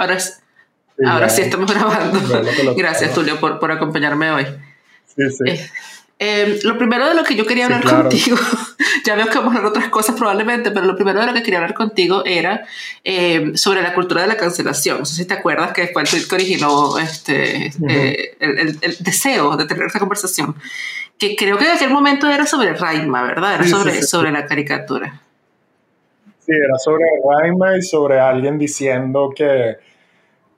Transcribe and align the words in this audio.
Ahora, 0.00 0.18
ahora 1.06 1.28
sí 1.28 1.42
estamos 1.42 1.70
grabando. 1.74 2.18
Gracias, 2.74 3.12
Tulio, 3.12 3.38
por, 3.38 3.58
por 3.58 3.70
acompañarme 3.70 4.30
hoy. 4.30 4.46
Sí, 5.14 5.30
sí. 5.30 5.44
Eh, 5.46 5.70
eh, 6.18 6.58
lo 6.64 6.78
primero 6.78 7.06
de 7.06 7.14
lo 7.14 7.22
que 7.22 7.34
yo 7.34 7.46
quería 7.46 7.66
hablar 7.66 7.84
contigo, 7.84 8.36
ya 9.04 9.14
veo 9.14 9.26
que 9.26 9.36
vamos 9.38 9.54
a 9.54 9.58
hablar 9.58 9.72
otras 9.72 9.88
cosas 9.90 10.16
probablemente, 10.16 10.70
pero 10.70 10.86
lo 10.86 10.94
primero 10.94 11.20
de 11.20 11.26
lo 11.26 11.34
que 11.34 11.42
quería 11.42 11.58
hablar 11.58 11.74
contigo 11.74 12.22
era 12.24 12.66
eh, 13.04 13.52
sobre 13.56 13.82
la 13.82 13.92
cultura 13.92 14.22
de 14.22 14.28
la 14.28 14.38
cancelación. 14.38 15.00
No 15.00 15.04
sé 15.04 15.16
si 15.16 15.26
te 15.26 15.34
acuerdas 15.34 15.72
que 15.72 15.88
fue 15.88 16.02
el 16.02 16.08
tweet 16.08 16.26
que 16.28 16.34
originó 16.34 16.98
este, 16.98 17.72
el, 18.38 18.78
el, 18.80 18.96
deseo 19.00 19.56
de 19.58 19.66
tener 19.66 19.86
esta 19.86 19.98
conversación, 19.98 20.54
que 21.18 21.36
creo 21.36 21.58
que 21.58 21.66
en 21.66 21.72
aquel 21.72 21.90
momento 21.90 22.26
era 22.26 22.46
sobre 22.46 22.72
Raima, 22.72 23.22
¿verdad? 23.22 23.56
Era 23.56 23.66
sobre, 23.66 24.02
sobre 24.02 24.32
la 24.32 24.46
caricatura. 24.46 25.20
Sí, 26.38 26.52
era 26.52 26.78
sobre 26.78 27.04
Raima 27.22 27.76
y 27.76 27.82
sobre 27.82 28.18
alguien 28.18 28.58
diciendo 28.58 29.32
que, 29.34 29.76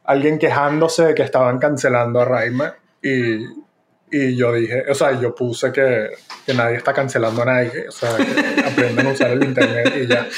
alguien 0.04 0.38
quejándose 0.38 1.06
de 1.06 1.14
que 1.14 1.22
estaban 1.22 1.58
cancelando 1.58 2.20
a 2.20 2.24
Raima 2.24 2.74
y 3.02 3.62
y 4.14 4.36
yo 4.36 4.52
dije, 4.52 4.84
o 4.90 4.94
sea, 4.94 5.18
yo 5.18 5.34
puse 5.34 5.72
que, 5.72 6.10
que 6.44 6.52
nadie 6.52 6.76
está 6.76 6.92
cancelando 6.92 7.40
a 7.42 7.44
nadie, 7.46 7.88
o 7.88 7.90
sea, 7.90 8.14
que 8.14 8.60
aprendan 8.66 9.06
a 9.06 9.10
usar 9.12 9.30
el 9.30 9.42
internet 9.42 9.94
y 9.96 10.06
ya. 10.06 10.28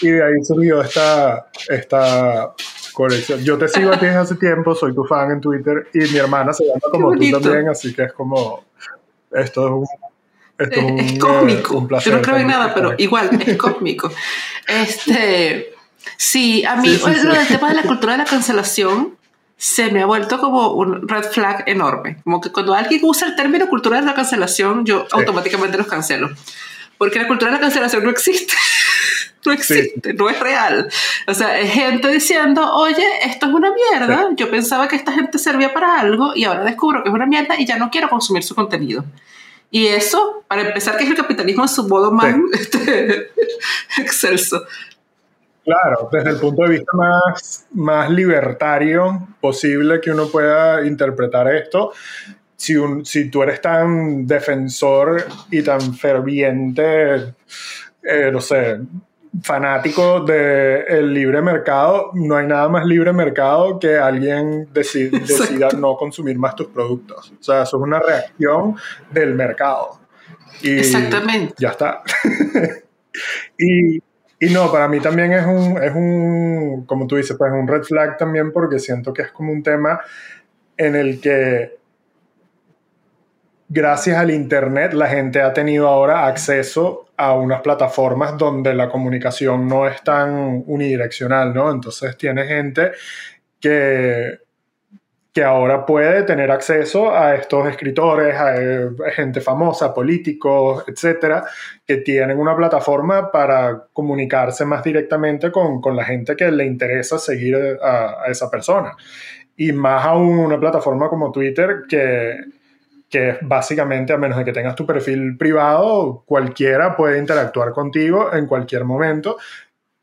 y 0.00 0.08
de 0.08 0.24
ahí 0.24 0.42
surgió 0.42 0.80
esta, 0.80 1.50
esta 1.68 2.54
colección. 2.94 3.44
Yo 3.44 3.58
te 3.58 3.68
sigo 3.68 3.92
a 3.92 3.98
ti 3.98 4.06
desde 4.06 4.18
hace 4.18 4.36
tiempo, 4.36 4.74
soy 4.74 4.94
tu 4.94 5.04
fan 5.04 5.30
en 5.30 5.42
Twitter 5.42 5.88
y 5.92 5.98
mi 6.10 6.16
hermana 6.16 6.54
se 6.54 6.64
llama 6.64 6.80
como 6.90 7.12
tú 7.12 7.30
también, 7.38 7.68
así 7.68 7.94
que 7.94 8.04
es 8.04 8.12
como, 8.14 8.64
esto 9.30 9.66
es 9.66 9.72
un... 9.72 9.86
Esto 10.56 10.80
es, 10.80 10.84
un, 10.86 10.98
es 11.00 11.18
cósmico. 11.18 11.88
Yo 11.98 12.12
no 12.12 12.22
creo 12.22 12.36
en 12.36 12.46
nada, 12.46 12.72
pero 12.72 12.94
igual, 12.96 13.28
es 13.46 13.56
cósmico. 13.58 14.10
Este, 14.66 15.73
sí, 16.16 16.64
a 16.64 16.76
mí 16.76 16.96
lo 16.96 17.34
del 17.34 17.46
tema 17.46 17.68
de 17.68 17.74
la 17.74 17.82
cultura 17.86 18.12
de 18.12 18.18
la 18.18 18.24
cancelación 18.24 19.16
se 19.56 19.90
me 19.90 20.02
ha 20.02 20.06
vuelto 20.06 20.38
como 20.38 20.72
un 20.72 21.08
red 21.08 21.24
flag 21.24 21.64
enorme. 21.66 22.18
Como 22.24 22.40
que 22.40 22.50
cuando 22.50 22.74
alguien 22.74 23.00
usa 23.04 23.28
el 23.28 23.36
término 23.36 23.68
cultura 23.68 24.00
de 24.00 24.06
la 24.06 24.14
cancelación, 24.14 24.84
yo 24.84 25.06
automáticamente 25.12 25.78
los 25.78 25.86
cancelo. 25.86 26.30
Porque 26.98 27.18
la 27.18 27.26
cultura 27.26 27.50
de 27.50 27.56
la 27.56 27.60
cancelación 27.60 28.04
no 28.04 28.10
existe. 28.10 28.54
no 29.44 29.52
existe, 29.52 30.14
no 30.14 30.28
es 30.28 30.40
real. 30.40 30.88
O 31.26 31.34
sea, 31.34 31.58
es 31.58 31.72
gente 31.72 32.08
diciendo, 32.08 32.74
oye, 32.74 33.06
esto 33.24 33.46
es 33.46 33.52
una 33.52 33.72
mierda, 33.72 34.28
yo 34.36 34.50
pensaba 34.50 34.88
que 34.88 34.96
esta 34.96 35.12
gente 35.12 35.38
servía 35.38 35.72
para 35.72 36.00
algo 36.00 36.34
y 36.34 36.44
ahora 36.44 36.64
descubro 36.64 37.02
que 37.02 37.08
es 37.08 37.14
una 37.14 37.26
mierda 37.26 37.58
y 37.58 37.66
ya 37.66 37.76
no 37.76 37.90
quiero 37.90 38.08
consumir 38.08 38.42
su 38.42 38.54
contenido. 38.54 39.04
Y 39.70 39.88
eso, 39.88 40.44
para 40.46 40.62
empezar, 40.62 40.96
que 40.96 41.04
es 41.04 41.10
el 41.10 41.16
capitalismo 41.16 41.64
en 41.64 41.68
su 41.68 41.88
modo 41.88 42.12
más 42.12 42.34
este, 42.52 43.30
excelso. 43.98 44.64
Claro, 45.64 46.10
desde 46.12 46.30
el 46.30 46.36
punto 46.36 46.62
de 46.64 46.70
vista 46.70 46.92
más, 46.94 47.66
más 47.72 48.10
libertario 48.10 49.28
posible 49.40 50.00
que 50.00 50.10
uno 50.10 50.26
pueda 50.28 50.86
interpretar 50.86 51.52
esto, 51.54 51.92
si, 52.54 52.76
un, 52.76 53.04
si 53.04 53.30
tú 53.30 53.42
eres 53.42 53.60
tan 53.60 54.26
defensor 54.26 55.24
y 55.50 55.62
tan 55.62 55.94
ferviente, 55.94 57.34
eh, 58.02 58.30
no 58.30 58.40
sé, 58.40 58.78
fanático 59.42 60.20
del 60.20 61.12
libre 61.12 61.42
mercado, 61.42 62.10
no 62.14 62.36
hay 62.36 62.46
nada 62.46 62.68
más 62.68 62.84
libre 62.84 63.12
mercado 63.12 63.78
que 63.78 63.96
alguien 63.96 64.68
decida 64.72 65.70
no 65.76 65.96
consumir 65.96 66.38
más 66.38 66.54
tus 66.54 66.68
productos. 66.68 67.32
O 67.40 67.42
sea, 67.42 67.62
eso 67.62 67.76
es 67.78 67.82
una 67.82 68.00
reacción 68.00 68.76
del 69.10 69.34
mercado. 69.34 70.00
Y 70.62 70.78
Exactamente. 70.78 71.54
Ya 71.58 71.70
está. 71.70 72.02
y 73.58 74.00
y 74.44 74.52
no, 74.52 74.70
para 74.70 74.88
mí 74.88 75.00
también 75.00 75.32
es 75.32 75.46
un, 75.46 75.82
es 75.82 75.94
un, 75.94 76.84
como 76.86 77.06
tú 77.06 77.16
dices, 77.16 77.36
pues 77.36 77.52
un 77.52 77.66
red 77.66 77.82
flag 77.82 78.16
también 78.16 78.52
porque 78.52 78.78
siento 78.78 79.12
que 79.12 79.22
es 79.22 79.32
como 79.32 79.52
un 79.52 79.62
tema 79.62 80.00
en 80.76 80.96
el 80.96 81.20
que 81.20 81.78
gracias 83.68 84.18
al 84.18 84.30
Internet 84.30 84.92
la 84.92 85.08
gente 85.08 85.40
ha 85.40 85.52
tenido 85.52 85.88
ahora 85.88 86.26
acceso 86.26 87.06
a 87.16 87.34
unas 87.34 87.60
plataformas 87.62 88.36
donde 88.36 88.74
la 88.74 88.88
comunicación 88.88 89.68
no 89.68 89.86
es 89.86 90.02
tan 90.02 90.64
unidireccional, 90.66 91.54
¿no? 91.54 91.70
Entonces 91.70 92.16
tiene 92.16 92.44
gente 92.44 92.92
que 93.60 94.38
que 95.34 95.42
ahora 95.42 95.84
puede 95.84 96.22
tener 96.22 96.52
acceso 96.52 97.12
a 97.12 97.34
estos 97.34 97.68
escritores, 97.68 98.36
a, 98.36 98.54
eh, 98.54 98.88
gente 99.16 99.40
famosa, 99.40 99.92
políticos, 99.92 100.84
etcétera, 100.86 101.44
que 101.84 101.96
tienen 101.98 102.38
una 102.38 102.56
plataforma 102.56 103.32
para 103.32 103.88
comunicarse 103.92 104.64
más 104.64 104.84
directamente 104.84 105.50
con, 105.50 105.80
con 105.80 105.96
la 105.96 106.04
gente 106.04 106.36
que 106.36 106.48
le 106.52 106.64
interesa 106.64 107.18
seguir 107.18 107.56
a, 107.82 108.22
a, 108.22 108.26
esa 108.28 108.48
persona. 108.48 108.92
Y 109.56 109.72
más 109.72 110.04
aún 110.06 110.38
una 110.38 110.60
plataforma 110.60 111.08
como 111.08 111.32
Twitter 111.32 111.82
que, 111.88 112.36
que 113.10 113.38
básicamente, 113.42 114.12
a 114.12 114.18
menos 114.18 114.38
de 114.38 114.44
que 114.44 114.52
tengas 114.52 114.76
tu 114.76 114.86
perfil 114.86 115.36
privado, 115.36 116.22
cualquiera 116.26 116.96
puede 116.96 117.18
interactuar 117.18 117.72
contigo 117.72 118.32
en 118.32 118.46
cualquier 118.46 118.84
momento. 118.84 119.36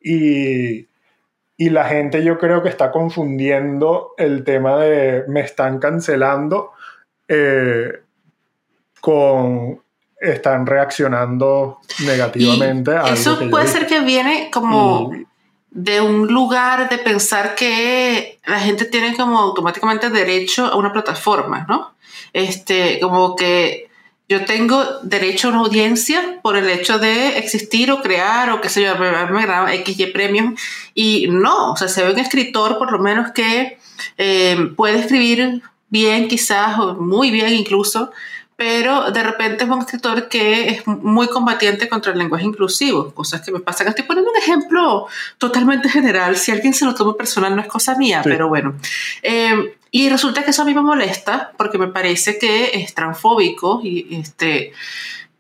Y, 0.02 0.88
y 1.61 1.69
la 1.69 1.85
gente 1.85 2.23
yo 2.23 2.39
creo 2.39 2.63
que 2.63 2.69
está 2.69 2.91
confundiendo 2.91 4.16
el 4.17 4.44
tema 4.44 4.77
de 4.77 5.25
me 5.27 5.41
están 5.41 5.77
cancelando 5.77 6.72
eh, 7.27 8.01
con 8.99 9.79
están 10.19 10.66
reaccionando 10.66 11.77
negativamente 12.03 12.95
a 12.95 13.13
Eso 13.13 13.38
puede 13.51 13.67
ser 13.67 13.85
que 13.85 14.00
viene 14.00 14.50
como 14.51 15.11
de 15.69 16.01
un 16.01 16.25
lugar 16.33 16.89
de 16.89 16.97
pensar 16.97 17.53
que 17.53 18.39
la 18.47 18.59
gente 18.59 18.85
tiene 18.85 19.16
como 19.16 19.38
automáticamente 19.38 20.09
derecho 20.09 20.66
a 20.66 20.75
una 20.75 20.91
plataforma, 20.91 21.67
¿no? 21.69 21.94
Este, 22.33 23.00
como 23.00 23.35
que 23.35 23.91
yo 24.31 24.46
tengo 24.46 24.81
derecho 25.03 25.50
a 25.50 25.52
una 25.52 25.59
audiencia 25.59 26.40
por 26.42 26.56
el 26.56 26.69
hecho 26.69 27.00
de 27.00 27.38
existir 27.38 27.92
o 27.92 28.02
crear 28.02 28.50
o 28.52 28.62
qué 28.62 28.69
sé 28.69 28.81
yo, 28.81 28.96
me 28.97 29.74
X 29.75 29.96
XY 29.97 30.06
premios. 30.14 30.53
Y 30.96 31.28
no, 31.28 31.74
o 31.74 31.75
sea, 31.75 31.90
se 31.90 32.02
ve 32.02 32.14
un 32.14 32.19
escritor 32.19 32.78
por 32.78 32.94
lo 32.94 33.00
menos 33.00 33.31
que 33.34 33.78
eh, 34.18 34.72
puede 34.78 35.00
escribir 35.00 35.62
bien 35.90 36.30
quizás, 36.30 36.80
o 36.80 36.94
muy 36.96 37.30
bien 37.30 37.52
incluso, 37.52 38.12
pero 38.56 39.12
de 39.12 39.22
repente 39.22 39.66
es 39.66 39.69
un 39.69 39.80
escritor 39.80 40.30
que 40.30 40.69
es 40.69 40.88
muy 40.88 41.28
combatiente 41.28 41.90
contra 41.90 42.13
el 42.13 42.18
lenguaje 42.18 42.46
inclusivo, 42.46 43.13
cosas 43.13 43.42
que 43.42 43.52
me 43.52 43.59
pasan. 43.59 43.90
Estoy 43.90 44.06
poniendo 44.06 44.31
un 44.31 44.38
ejemplo 44.38 45.08
totalmente 45.40 45.90
general, 45.90 46.38
si 46.38 46.52
alguien 46.52 46.74
se 46.74 46.86
lo 46.86 46.96
toma 46.96 47.18
personal 47.18 47.53
no 47.53 47.62
es 47.62 47.68
cosa 47.68 47.98
mía, 47.98 48.22
pero 48.24 48.48
bueno. 48.48 48.75
Eh, 49.24 49.75
y 49.91 50.07
resulta 50.07 50.44
que 50.44 50.52
eso 50.52 50.62
a 50.62 50.66
mí 50.66 50.74
me 50.74 50.81
molesta 50.81 51.52
porque 51.57 51.78
me 51.78 51.88
parece 51.88 52.40
que 52.40 52.72
es 52.74 52.94
transfóbico 52.94 53.81
y 53.84 54.07
este, 54.12 54.72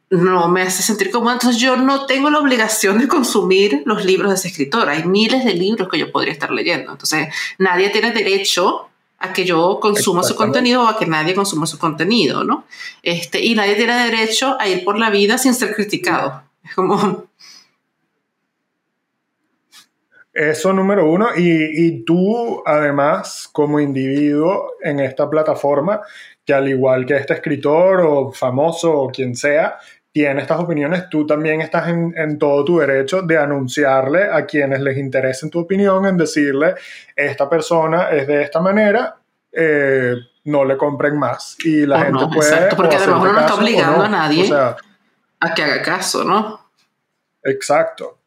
no 0.09 0.49
me 0.49 0.61
hace 0.61 0.83
sentir 0.83 1.09
como 1.09 1.31
Entonces 1.31 1.59
yo 1.59 1.77
no 1.77 2.05
tengo 2.05 2.29
la 2.29 2.39
obligación 2.39 2.99
de 2.99 3.07
consumir 3.07 3.81
los 3.85 4.03
libros 4.03 4.29
de 4.29 4.35
ese 4.35 4.49
escritor. 4.49 4.89
Hay 4.89 5.05
miles 5.05 5.45
de 5.45 5.53
libros 5.53 5.87
que 5.87 5.97
yo 5.97 6.11
podría 6.11 6.33
estar 6.33 6.51
leyendo. 6.51 6.91
Entonces 6.91 7.29
nadie 7.57 7.89
tiene 7.91 8.11
derecho 8.11 8.89
a 9.19 9.31
que 9.31 9.45
yo 9.45 9.79
consuma 9.79 10.21
su 10.23 10.35
contenido 10.35 10.83
o 10.83 10.87
a 10.87 10.97
que 10.97 11.05
nadie 11.05 11.33
consuma 11.33 11.65
su 11.65 11.77
contenido, 11.77 12.43
¿no? 12.43 12.65
Este, 13.03 13.39
y 13.39 13.55
nadie 13.55 13.75
tiene 13.75 13.93
derecho 14.03 14.57
a 14.59 14.67
ir 14.67 14.83
por 14.83 14.99
la 14.99 15.09
vida 15.09 15.37
sin 15.37 15.53
ser 15.53 15.73
criticado. 15.73 16.43
Es 16.63 16.75
como... 16.75 17.25
Eso 20.33 20.71
número 20.73 21.09
uno. 21.09 21.29
Y, 21.35 21.87
y 21.87 22.03
tú, 22.03 22.63
además, 22.65 23.49
como 23.51 23.79
individuo 23.79 24.73
en 24.81 24.99
esta 24.99 25.29
plataforma, 25.29 26.01
que 26.45 26.53
al 26.53 26.69
igual 26.69 27.05
que 27.05 27.17
este 27.17 27.33
escritor 27.33 28.01
o 28.01 28.31
famoso 28.31 28.91
o 28.91 29.09
quien 29.09 29.35
sea, 29.35 29.77
tiene 30.11 30.41
estas 30.41 30.59
opiniones, 30.59 31.09
tú 31.09 31.25
también 31.25 31.61
estás 31.61 31.87
en, 31.87 32.13
en, 32.17 32.37
todo 32.37 32.65
tu 32.65 32.79
derecho 32.79 33.21
de 33.21 33.37
anunciarle 33.37 34.23
a 34.23 34.45
quienes 34.45 34.81
les 34.81 34.97
interese 34.97 35.49
tu 35.49 35.59
opinión, 35.59 36.05
en 36.05 36.17
decirle, 36.17 36.75
esta 37.15 37.49
persona 37.49 38.09
es 38.09 38.27
de 38.27 38.41
esta 38.41 38.59
manera, 38.59 39.15
eh, 39.51 40.15
no 40.45 40.65
le 40.65 40.75
compren 40.75 41.17
más. 41.17 41.55
Y 41.63 41.85
la 41.85 42.05
gente 42.05 42.25
puede... 42.33 42.49
Exacto, 42.49 42.75
porque 42.75 42.95
además 42.97 43.21
uno 43.21 43.33
no 43.33 43.39
está 43.39 43.55
obligando 43.55 44.03
a 44.03 44.09
nadie 44.09 44.49
a 45.41 45.53
que 45.55 45.63
haga 45.63 45.81
caso, 45.81 46.23
¿no? 46.23 46.71
Exacto. 47.43 48.19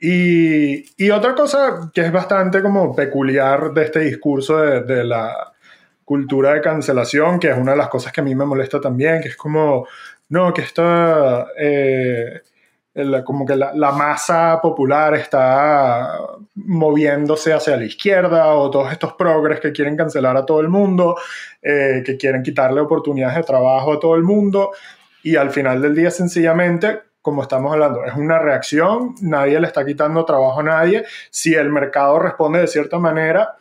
Y, 0.00 1.10
otra 1.10 1.34
cosa 1.34 1.90
que 1.92 2.02
es 2.02 2.12
bastante 2.12 2.62
como 2.62 2.94
peculiar 2.94 3.72
de 3.72 3.84
este 3.84 4.00
discurso 4.00 4.58
de, 4.58 5.04
la 5.04 5.52
cultura 6.04 6.54
de 6.54 6.60
cancelación, 6.60 7.38
que 7.40 7.50
es 7.50 7.56
una 7.56 7.72
de 7.72 7.78
las 7.78 7.88
cosas 7.88 8.12
que 8.12 8.20
a 8.20 8.24
mí 8.24 8.34
me 8.34 8.44
molesta 8.44 8.80
también, 8.80 9.20
que 9.20 9.28
es 9.28 9.36
como, 9.36 9.86
no, 10.28 10.54
que 10.54 10.62
está, 10.62 11.48
eh, 11.58 12.42
como 13.24 13.44
que 13.44 13.56
la, 13.56 13.72
la, 13.74 13.92
masa 13.92 14.60
popular 14.60 15.14
está 15.14 16.16
moviéndose 16.54 17.52
hacia 17.52 17.76
la 17.76 17.84
izquierda 17.84 18.54
o 18.54 18.70
todos 18.70 18.92
estos 18.92 19.14
progres 19.14 19.60
que 19.60 19.72
quieren 19.72 19.96
cancelar 19.96 20.36
a 20.36 20.46
todo 20.46 20.60
el 20.60 20.68
mundo, 20.68 21.16
eh, 21.60 22.02
que 22.06 22.16
quieren 22.16 22.42
quitarle 22.42 22.80
oportunidades 22.80 23.36
de 23.36 23.42
trabajo 23.42 23.94
a 23.94 24.00
todo 24.00 24.14
el 24.14 24.22
mundo 24.22 24.70
y 25.22 25.36
al 25.36 25.50
final 25.50 25.82
del 25.82 25.94
día 25.94 26.10
sencillamente 26.10 27.07
como 27.28 27.42
estamos 27.42 27.70
hablando, 27.74 28.06
es 28.06 28.14
una 28.14 28.38
reacción, 28.38 29.14
nadie 29.20 29.60
le 29.60 29.66
está 29.66 29.84
quitando 29.84 30.24
trabajo 30.24 30.60
a 30.60 30.62
nadie. 30.62 31.04
Si 31.28 31.52
el 31.54 31.68
mercado 31.68 32.18
responde 32.18 32.60
de 32.60 32.66
cierta 32.66 32.98
manera, 32.98 33.56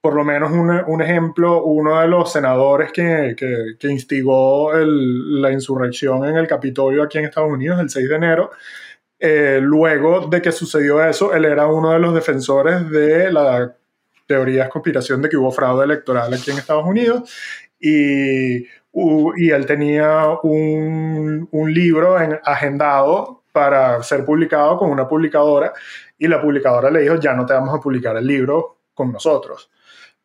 por 0.00 0.14
lo 0.14 0.22
menos 0.22 0.52
un, 0.52 1.02
ejemplo, 1.02 1.64
uno 1.64 2.00
de 2.00 2.06
los 2.06 2.30
senadores 2.30 2.92
que, 2.92 3.34
que, 3.36 3.88
instigó 3.88 4.70
la 4.74 5.50
insurrección 5.50 6.24
en 6.24 6.36
el 6.36 6.46
Capitolio 6.46 7.02
aquí 7.02 7.18
en 7.18 7.24
Estados 7.24 7.50
Unidos 7.50 7.80
el 7.80 7.90
6 7.90 8.08
de 8.08 8.14
enero, 8.14 8.50
eh, 9.18 9.58
luego 9.60 10.28
de 10.28 10.40
que 10.40 10.52
sucedió 10.52 11.02
eso, 11.04 11.34
él 11.34 11.46
era 11.46 11.66
uno 11.66 11.90
de 11.90 11.98
los 11.98 12.14
defensores 12.14 12.88
de 12.90 13.32
la 13.32 13.74
teoría 14.28 14.64
de 14.64 14.70
conspiración 14.70 15.20
de 15.20 15.28
que 15.28 15.36
hubo 15.36 15.50
fraude 15.50 15.84
electoral 15.84 16.32
aquí 16.32 16.52
en 16.52 16.58
Estados 16.58 16.86
Unidos 16.86 17.28
y, 17.80 18.66
y 19.36 19.50
él 19.50 19.66
tenía 19.66 20.28
un, 20.42 21.48
un 21.50 21.74
libro 21.74 22.20
en, 22.20 22.38
agendado 22.44 23.42
para 23.52 24.02
ser 24.02 24.24
publicado 24.24 24.76
con 24.76 24.90
una 24.90 25.08
publicadora 25.08 25.72
y 26.18 26.26
la 26.26 26.40
publicadora 26.40 26.90
le 26.90 27.00
dijo, 27.00 27.16
ya 27.16 27.34
no 27.34 27.46
te 27.46 27.54
vamos 27.54 27.74
a 27.74 27.80
publicar 27.80 28.16
el 28.16 28.26
libro 28.26 28.78
con 28.94 29.12
nosotros. 29.12 29.70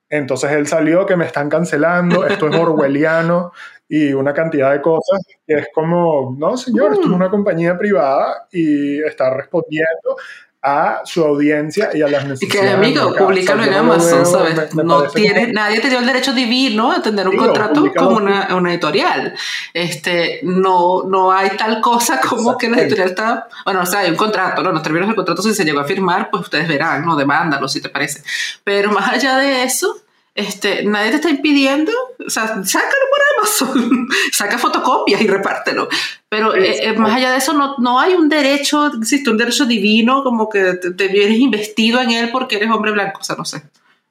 Entonces 0.10 0.52
él 0.52 0.66
salió 0.66 1.06
que 1.06 1.16
me 1.16 1.26
están 1.26 1.50
cancelando, 1.50 2.26
esto 2.26 2.48
es 2.48 2.56
orwelliano 2.60 3.52
y 3.88 4.14
una 4.14 4.34
cantidad 4.34 4.72
de 4.72 4.82
cosas 4.82 5.20
que 5.46 5.54
es 5.54 5.68
como, 5.74 6.36
no 6.38 6.58
señor, 6.58 6.94
esto 6.94 7.08
es 7.08 7.14
una 7.14 7.30
compañía 7.30 7.78
privada 7.78 8.48
y 8.52 9.02
está 9.04 9.32
respondiendo 9.32 10.18
a 10.62 11.02
su 11.06 11.24
audiencia 11.24 11.90
y 11.94 12.02
a 12.02 12.10
las 12.10 12.26
necesidades. 12.26 12.44
Y 12.44 12.68
que 12.68 12.74
amigo, 12.74 13.16
públicalo 13.16 13.64
en 13.64 13.74
Amazon, 13.74 14.26
¿sabes? 14.26 14.76
no 14.76 15.04
tiene, 15.04 15.54
nadie 15.54 15.80
te 15.80 15.90
dio 15.90 16.00
el 16.00 16.06
derecho 16.06 16.34
divino 16.34 16.92
a 16.92 17.02
tener 17.02 17.28
un 17.30 17.38
contrato 17.38 17.86
como 17.96 18.18
una, 18.18 18.54
una, 18.54 18.72
editorial. 18.72 19.34
Este, 19.74 20.42
no, 20.44 21.04
no 21.04 21.32
hay 21.32 21.52
tal 21.52 21.80
cosa 21.80 22.20
como 22.20 22.58
que 22.58 22.70
la 22.70 22.82
editorial 22.82 23.10
está, 23.10 23.48
bueno, 23.64 23.82
o 23.82 23.86
sea, 23.86 24.02
hay 24.02 24.12
un 24.12 24.18
contrato, 24.18 24.62
¿no? 24.62 24.74
Los 24.74 24.84
términos 24.84 25.08
del 25.08 25.16
contrato, 25.16 25.42
si 25.42 25.54
se 25.54 25.64
llegó 25.64 25.80
a 25.80 25.86
firmar, 25.86 26.30
pues 26.30 26.44
ustedes 26.44 26.68
verán, 26.68 27.06
¿no? 27.06 27.16
Demándalo, 27.16 27.70
si 27.70 27.82
te 27.82 27.88
parece. 27.88 28.22
Pero 28.66 28.92
más 28.92 29.14
allá 29.14 29.38
de 29.38 29.64
eso, 29.64 29.98
este, 30.40 30.86
nadie 30.86 31.12
te 31.12 31.16
está 31.18 31.30
impidiendo, 31.30 31.92
o 32.26 32.30
sea, 32.30 32.64
sácalo 32.64 33.06
por 33.10 33.20
Amazon, 33.38 34.08
saca 34.32 34.58
fotocopias 34.58 35.22
y 35.22 35.28
repártelo. 35.28 35.90
Pero 36.30 36.56
eh, 36.56 36.88
eh, 36.88 36.94
más 36.94 37.16
allá 37.16 37.32
de 37.32 37.38
eso, 37.38 37.54
no, 37.54 37.76
no, 37.78 38.00
hay 38.00 38.14
un 38.14 38.30
derecho, 38.30 38.88
existe 38.88 39.30
un 39.30 39.38
derecho 39.38 39.66
divino, 39.66 40.24
como 40.24 40.48
que 40.48 40.76
te, 40.76 41.08
vienes 41.10 41.40
investido 41.40 42.00
en 42.00 42.12
él 42.12 42.30
porque 42.32 42.56
eres 42.56 42.72
hombre 42.72 42.92
blanco, 42.92 43.20
o 43.20 43.24
sea, 43.24 43.36
no 43.36 43.44
sé, 43.44 43.64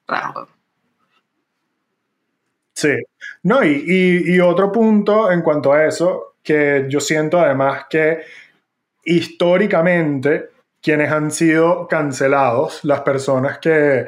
raro. 0.07 0.47
Sí, 2.75 2.91
no, 3.43 3.63
y, 3.63 4.23
y 4.25 4.39
otro 4.39 4.71
punto 4.71 5.31
en 5.31 5.41
cuanto 5.41 5.73
a 5.73 5.85
eso, 5.85 6.35
que 6.43 6.85
yo 6.89 6.99
siento 6.99 7.39
además 7.39 7.85
que 7.89 8.19
históricamente 9.03 10.49
quienes 10.81 11.11
han 11.11 11.31
sido 11.31 11.87
cancelados, 11.87 12.83
las 12.83 13.01
personas 13.01 13.57
que 13.57 14.07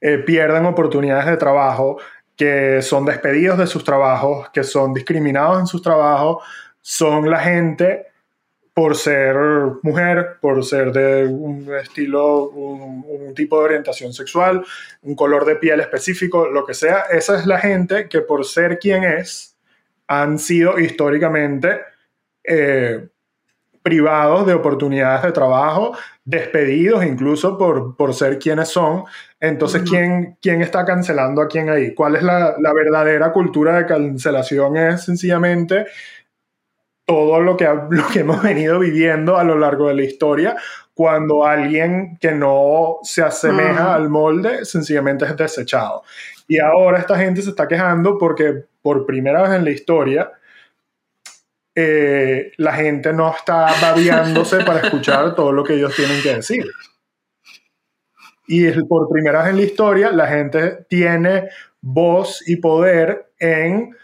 eh, 0.00 0.18
pierden 0.18 0.66
oportunidades 0.66 1.26
de 1.26 1.36
trabajo, 1.36 1.98
que 2.36 2.82
son 2.82 3.04
despedidos 3.04 3.58
de 3.58 3.66
sus 3.66 3.82
trabajos, 3.82 4.48
que 4.50 4.62
son 4.62 4.94
discriminados 4.94 5.58
en 5.58 5.66
sus 5.66 5.82
trabajos, 5.82 6.44
son 6.80 7.28
la 7.28 7.40
gente 7.40 8.06
por 8.78 8.94
ser 8.94 9.36
mujer, 9.82 10.36
por 10.40 10.64
ser 10.64 10.92
de 10.92 11.26
un 11.26 11.68
estilo, 11.74 12.48
un, 12.50 13.34
tipo 13.34 13.58
de 13.58 13.64
orientación 13.64 14.12
sexual, 14.12 14.64
un 15.02 15.16
color 15.16 15.44
de 15.44 15.56
piel 15.56 15.80
específico, 15.80 16.48
lo 16.48 16.64
que 16.64 16.74
sea, 16.74 17.06
esa 17.10 17.36
es 17.36 17.46
la 17.46 17.58
gente 17.58 18.08
que 18.08 18.20
por 18.20 18.44
ser 18.44 18.78
quien 18.78 19.02
es, 19.02 19.56
han 20.06 20.38
sido 20.38 20.78
históricamente 20.78 21.80
eh, 22.44 23.08
privados 23.88 24.46
de 24.46 24.52
oportunidades 24.52 25.22
de 25.22 25.32
trabajo, 25.32 25.96
despedidos 26.22 27.02
incluso 27.06 27.56
por, 27.56 27.96
por 27.96 28.12
ser 28.12 28.38
quienes 28.38 28.68
son. 28.68 29.04
Entonces, 29.40 29.82
¿quién, 29.88 30.36
¿quién 30.42 30.60
está 30.60 30.84
cancelando 30.84 31.40
a 31.40 31.48
quién 31.48 31.70
ahí? 31.70 31.94
¿Cuál 31.94 32.16
es 32.16 32.22
la, 32.22 32.54
la 32.58 32.74
verdadera 32.74 33.32
cultura 33.32 33.78
de 33.78 33.86
cancelación? 33.86 34.76
Es 34.76 35.04
sencillamente 35.04 35.86
todo 37.06 37.40
lo 37.40 37.56
que, 37.56 37.64
lo 37.90 38.06
que 38.08 38.20
hemos 38.20 38.42
venido 38.42 38.78
viviendo 38.78 39.38
a 39.38 39.44
lo 39.44 39.58
largo 39.58 39.88
de 39.88 39.94
la 39.94 40.02
historia, 40.02 40.54
cuando 40.92 41.46
alguien 41.46 42.18
que 42.20 42.32
no 42.32 42.98
se 43.02 43.22
asemeja 43.22 43.94
al 43.94 44.10
molde 44.10 44.66
sencillamente 44.66 45.24
es 45.24 45.34
desechado. 45.34 46.02
Y 46.46 46.58
ahora 46.58 46.98
esta 46.98 47.16
gente 47.16 47.40
se 47.40 47.50
está 47.50 47.66
quejando 47.66 48.18
porque 48.18 48.64
por 48.82 49.06
primera 49.06 49.40
vez 49.40 49.52
en 49.52 49.64
la 49.64 49.70
historia 49.70 50.30
eh, 51.80 52.50
la 52.56 52.72
gente 52.72 53.12
no 53.12 53.32
está 53.32 53.72
babiándose 53.80 54.64
para 54.64 54.80
escuchar 54.80 55.36
todo 55.36 55.52
lo 55.52 55.62
que 55.62 55.74
ellos 55.74 55.94
tienen 55.94 56.20
que 56.20 56.34
decir. 56.34 56.66
Y 58.48 58.68
por 58.82 59.08
primera 59.08 59.42
vez 59.42 59.50
en 59.50 59.56
la 59.58 59.62
historia, 59.62 60.10
la 60.10 60.26
gente 60.26 60.86
tiene 60.88 61.50
voz 61.80 62.42
y 62.48 62.56
poder 62.56 63.30
en 63.38 63.94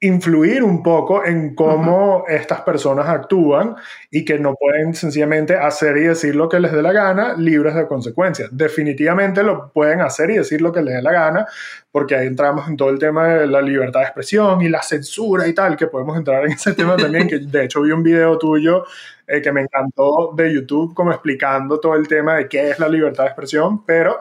influir 0.00 0.62
un 0.62 0.82
poco 0.82 1.24
en 1.24 1.54
cómo 1.54 2.24
estas 2.28 2.60
personas 2.60 3.08
actúan 3.08 3.76
y 4.10 4.26
que 4.26 4.38
no 4.38 4.54
pueden 4.54 4.94
sencillamente 4.94 5.56
hacer 5.56 5.96
y 5.96 6.02
decir 6.02 6.36
lo 6.36 6.50
que 6.50 6.60
les 6.60 6.72
dé 6.72 6.82
la 6.82 6.92
gana 6.92 7.34
libres 7.34 7.74
de 7.74 7.86
consecuencias. 7.86 8.50
Definitivamente 8.52 9.42
lo 9.42 9.72
pueden 9.72 10.02
hacer 10.02 10.30
y 10.30 10.36
decir 10.36 10.60
lo 10.60 10.70
que 10.70 10.82
les 10.82 10.96
dé 10.96 11.02
la 11.02 11.12
gana 11.12 11.46
porque 11.90 12.14
ahí 12.14 12.26
entramos 12.26 12.68
en 12.68 12.76
todo 12.76 12.90
el 12.90 12.98
tema 12.98 13.26
de 13.26 13.46
la 13.46 13.62
libertad 13.62 14.00
de 14.00 14.06
expresión 14.06 14.60
y 14.60 14.68
la 14.68 14.82
censura 14.82 15.48
y 15.48 15.54
tal, 15.54 15.76
que 15.78 15.86
podemos 15.86 16.14
entrar 16.18 16.44
en 16.44 16.52
ese 16.52 16.74
tema 16.74 16.94
también, 16.98 17.26
que 17.26 17.38
de 17.38 17.64
hecho 17.64 17.80
vi 17.80 17.90
un 17.90 18.02
video 18.02 18.36
tuyo 18.36 18.84
eh, 19.26 19.40
que 19.40 19.50
me 19.50 19.62
encantó 19.62 20.32
de 20.36 20.52
YouTube 20.52 20.94
como 20.94 21.10
explicando 21.10 21.80
todo 21.80 21.94
el 21.94 22.06
tema 22.06 22.34
de 22.34 22.48
qué 22.48 22.68
es 22.68 22.78
la 22.78 22.88
libertad 22.90 23.24
de 23.24 23.28
expresión, 23.30 23.82
pero 23.86 24.18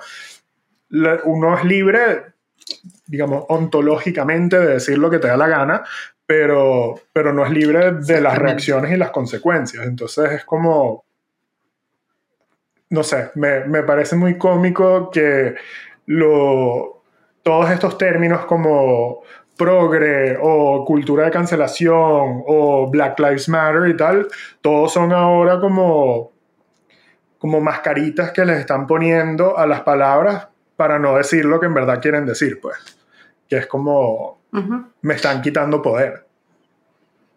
uno 1.25 1.57
es 1.57 1.65
libre 1.65 2.34
digamos, 3.07 3.45
ontológicamente 3.49 4.59
de 4.59 4.73
decir 4.73 4.97
lo 4.97 5.09
que 5.09 5.19
te 5.19 5.27
da 5.27 5.37
la 5.37 5.47
gana, 5.47 5.83
pero, 6.25 6.95
pero 7.13 7.33
no 7.33 7.45
es 7.45 7.51
libre 7.51 7.91
de 7.93 8.21
las 8.21 8.37
reacciones 8.37 8.91
y 8.91 8.97
las 8.97 9.11
consecuencias. 9.11 9.85
Entonces 9.85 10.31
es 10.31 10.45
como, 10.45 11.05
no 12.89 13.03
sé, 13.03 13.31
me, 13.35 13.65
me 13.65 13.83
parece 13.83 14.15
muy 14.15 14.37
cómico 14.37 15.09
que 15.11 15.55
lo, 16.07 17.03
todos 17.43 17.69
estos 17.69 17.97
términos 17.97 18.45
como 18.45 19.21
progre 19.55 20.37
o 20.41 20.83
cultura 20.83 21.25
de 21.25 21.31
cancelación 21.31 22.43
o 22.45 22.89
Black 22.89 23.19
Lives 23.19 23.47
Matter 23.47 23.87
y 23.87 23.95
tal, 23.95 24.27
todos 24.61 24.91
son 24.91 25.13
ahora 25.13 25.59
como, 25.59 26.31
como 27.37 27.61
mascaritas 27.61 28.31
que 28.31 28.45
les 28.45 28.59
están 28.59 28.85
poniendo 28.85 29.57
a 29.57 29.65
las 29.65 29.81
palabras 29.81 30.49
para 30.75 30.99
no 30.99 31.15
decir 31.15 31.45
lo 31.45 31.59
que 31.59 31.65
en 31.65 31.73
verdad 31.73 32.01
quieren 32.01 32.25
decir, 32.25 32.59
pues. 32.61 32.77
Que 33.47 33.57
es 33.57 33.67
como, 33.67 34.39
me 35.01 35.13
están 35.13 35.41
quitando 35.41 35.81
poder. 35.81 36.25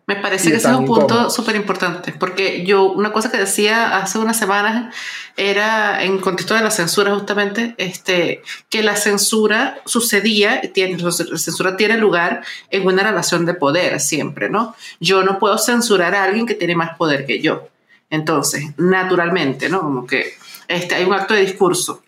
Me 0.08 0.16
parece 0.16 0.48
que 0.48 0.56
ese 0.56 0.70
es 0.70 0.74
un 0.74 0.86
punto 0.86 1.28
súper 1.28 1.54
importante, 1.54 2.14
porque 2.18 2.64
yo, 2.64 2.92
una 2.92 3.12
cosa 3.12 3.30
que 3.30 3.36
decía 3.36 3.98
hace 3.98 4.18
unas 4.18 4.38
semanas 4.38 4.94
era 5.36 6.02
en 6.02 6.18
contexto 6.18 6.54
de 6.54 6.62
la 6.62 6.70
censura 6.70 7.14
justamente, 7.14 7.74
este, 7.76 8.42
que 8.70 8.82
la 8.82 8.96
censura 8.96 9.82
sucedía, 9.84 10.62
tiene, 10.72 10.96
la 10.96 11.12
censura 11.12 11.76
tiene 11.76 11.98
lugar 11.98 12.42
en 12.70 12.86
una 12.86 13.02
relación 13.02 13.44
de 13.44 13.52
poder 13.52 14.00
siempre, 14.00 14.48
¿no? 14.48 14.74
Yo 14.98 15.22
no 15.24 15.38
puedo 15.38 15.58
censurar 15.58 16.14
a 16.14 16.24
alguien 16.24 16.46
que 16.46 16.54
tiene 16.54 16.74
más 16.74 16.96
poder 16.96 17.26
que 17.26 17.42
yo. 17.42 17.68
Entonces, 18.08 18.64
naturalmente, 18.78 19.68
¿no? 19.68 19.80
Como 19.80 20.06
que 20.06 20.32
este, 20.68 20.94
hay 20.94 21.04
un 21.04 21.12
acto 21.12 21.34
de 21.34 21.42
discurso 21.42 22.02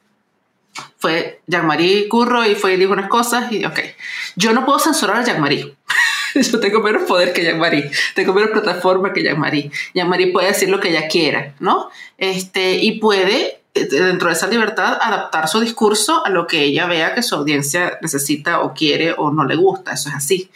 fue 0.99 1.40
Jean-Marie 1.46 2.08
Curro 2.08 2.44
y 2.46 2.54
fue 2.54 2.75
y 2.75 2.76
dijo 2.76 2.92
unas 2.92 3.08
cosas 3.08 3.50
y 3.52 3.64
ok. 3.64 3.78
Yo 4.37 4.52
no 4.52 4.64
puedo 4.64 4.78
censurar 4.78 5.18
a 5.18 5.25
Jean-Marie. 5.25 5.75
Yo 6.34 6.60
tengo 6.60 6.80
menos 6.80 7.02
poder 7.02 7.32
que 7.32 7.42
Jean-Marie, 7.42 7.90
tengo 8.14 8.32
menos 8.32 8.50
plataforma 8.50 9.12
que 9.12 9.22
Jean-Marie. 9.22 9.70
Jean-Marie 9.94 10.32
puede 10.32 10.49
decir 10.49 10.68
lo 10.68 10.80
que 10.80 10.90
ella 10.90 11.08
quiera, 11.08 11.54
¿no? 11.58 11.90
Este, 12.18 12.75
y 12.76 12.99
puede, 13.00 13.60
eh, 13.75 13.87
dentro 13.87 14.28
de 14.28 14.34
esa 14.34 14.46
libertad, 14.46 14.99
adaptar 15.00 15.49
su 15.49 15.60
discurso 15.60 16.25
a 16.25 16.30
lo 16.30 16.46
que 16.46 16.62
ella 16.62 16.87
vea 16.87 17.14
que 17.14 17.22
su 17.22 17.34
audiencia 17.34 17.99
necesita 18.02 18.60
o 18.60 18.75
quiere 18.75 19.14
o 19.16 19.30
no 19.30 19.44
le 19.44 19.56
gusta. 19.56 19.92
Eso 19.92 20.08
es 20.08 20.14
así. 20.14 20.50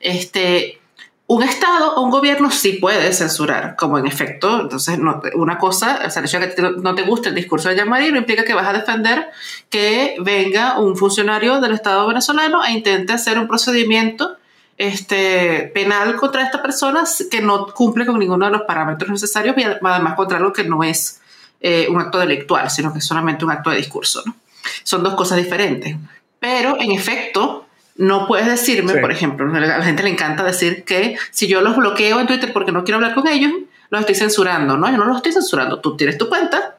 Este, 0.00 0.80
un 1.28 1.42
Estado 1.42 1.94
o 1.94 2.02
un 2.02 2.10
gobierno 2.10 2.50
sí 2.50 2.74
puede 2.74 3.12
censurar, 3.12 3.74
como 3.74 3.98
en 3.98 4.06
efecto, 4.06 4.60
entonces 4.60 4.98
una 5.34 5.58
cosa, 5.58 6.00
o 6.06 6.10
sea, 6.10 6.22
el 6.22 6.54
que 6.54 6.62
no 6.62 6.94
te 6.94 7.02
guste 7.02 7.30
el 7.30 7.34
discurso 7.34 7.68
de 7.68 7.74
Jean-Marie 7.74 8.12
no 8.12 8.18
implica 8.18 8.44
que 8.44 8.54
vas 8.54 8.66
a 8.68 8.72
defender 8.72 9.30
que 9.68 10.14
venga 10.20 10.78
un 10.78 10.96
funcionario 10.96 11.60
del 11.60 11.72
Estado 11.72 12.06
venezolano 12.06 12.64
e 12.64 12.72
intente 12.72 13.12
hacer 13.12 13.38
un 13.38 13.48
procedimiento 13.48 14.36
este, 14.78 15.70
penal 15.74 16.14
contra 16.16 16.44
esta 16.44 16.62
persona 16.62 17.04
que 17.28 17.40
no 17.40 17.66
cumple 17.74 18.06
con 18.06 18.18
ninguno 18.18 18.46
de 18.46 18.52
los 18.52 18.62
parámetros 18.62 19.10
necesarios 19.10 19.56
y 19.58 19.64
además 19.64 20.14
contra 20.14 20.38
algo 20.38 20.52
que 20.52 20.64
no 20.64 20.84
es 20.84 21.20
eh, 21.60 21.88
un 21.90 22.00
acto 22.00 22.18
delictual, 22.18 22.70
sino 22.70 22.92
que 22.92 23.00
es 23.00 23.04
solamente 23.04 23.44
un 23.44 23.50
acto 23.50 23.70
de 23.70 23.78
discurso. 23.78 24.22
¿no? 24.24 24.36
Son 24.84 25.02
dos 25.02 25.14
cosas 25.14 25.38
diferentes. 25.38 25.96
Pero 26.38 26.76
en 26.78 26.92
efecto, 26.92 27.65
no 27.98 28.26
puedes 28.26 28.46
decirme, 28.46 28.94
por 28.94 29.10
ejemplo, 29.10 29.54
a 29.54 29.60
la 29.60 29.82
gente 29.82 30.02
le 30.02 30.10
encanta 30.10 30.42
decir 30.44 30.84
que 30.84 31.16
si 31.30 31.46
yo 31.46 31.60
los 31.60 31.76
bloqueo 31.76 32.20
en 32.20 32.26
Twitter 32.26 32.52
porque 32.52 32.72
no 32.72 32.84
quiero 32.84 32.96
hablar 32.96 33.14
con 33.14 33.26
ellos, 33.26 33.52
los 33.90 34.00
estoy 34.00 34.14
censurando, 34.14 34.76
¿no? 34.76 34.90
Yo 34.90 34.96
no 34.96 35.06
los 35.06 35.16
estoy 35.16 35.32
censurando. 35.32 35.80
Tú 35.80 35.96
tienes 35.96 36.18
tu 36.18 36.28
cuenta, 36.28 36.76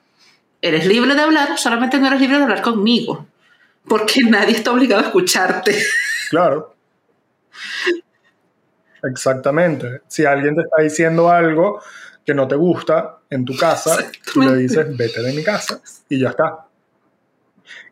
eres 0.61 0.85
libre 0.85 1.15
de 1.15 1.21
hablar, 1.21 1.57
solamente 1.57 1.97
no 1.99 2.07
eres 2.07 2.21
libre 2.21 2.37
de 2.37 2.43
hablar 2.43 2.61
conmigo, 2.61 3.25
porque 3.87 4.21
nadie 4.29 4.55
está 4.55 4.71
obligado 4.71 5.01
a 5.01 5.05
escucharte. 5.05 5.75
Claro. 6.29 6.75
Exactamente. 9.03 10.01
Si 10.07 10.25
alguien 10.25 10.55
te 10.55 10.61
está 10.61 10.81
diciendo 10.81 11.29
algo 11.29 11.81
que 12.25 12.33
no 12.33 12.47
te 12.47 12.55
gusta 12.55 13.19
en 13.29 13.45
tu 13.45 13.55
casa, 13.55 13.97
le 14.35 14.55
dices, 14.55 14.95
vete 14.95 15.21
de 15.21 15.33
mi 15.33 15.43
casa 15.43 15.81
y 16.09 16.19
ya 16.19 16.29
está. 16.29 16.66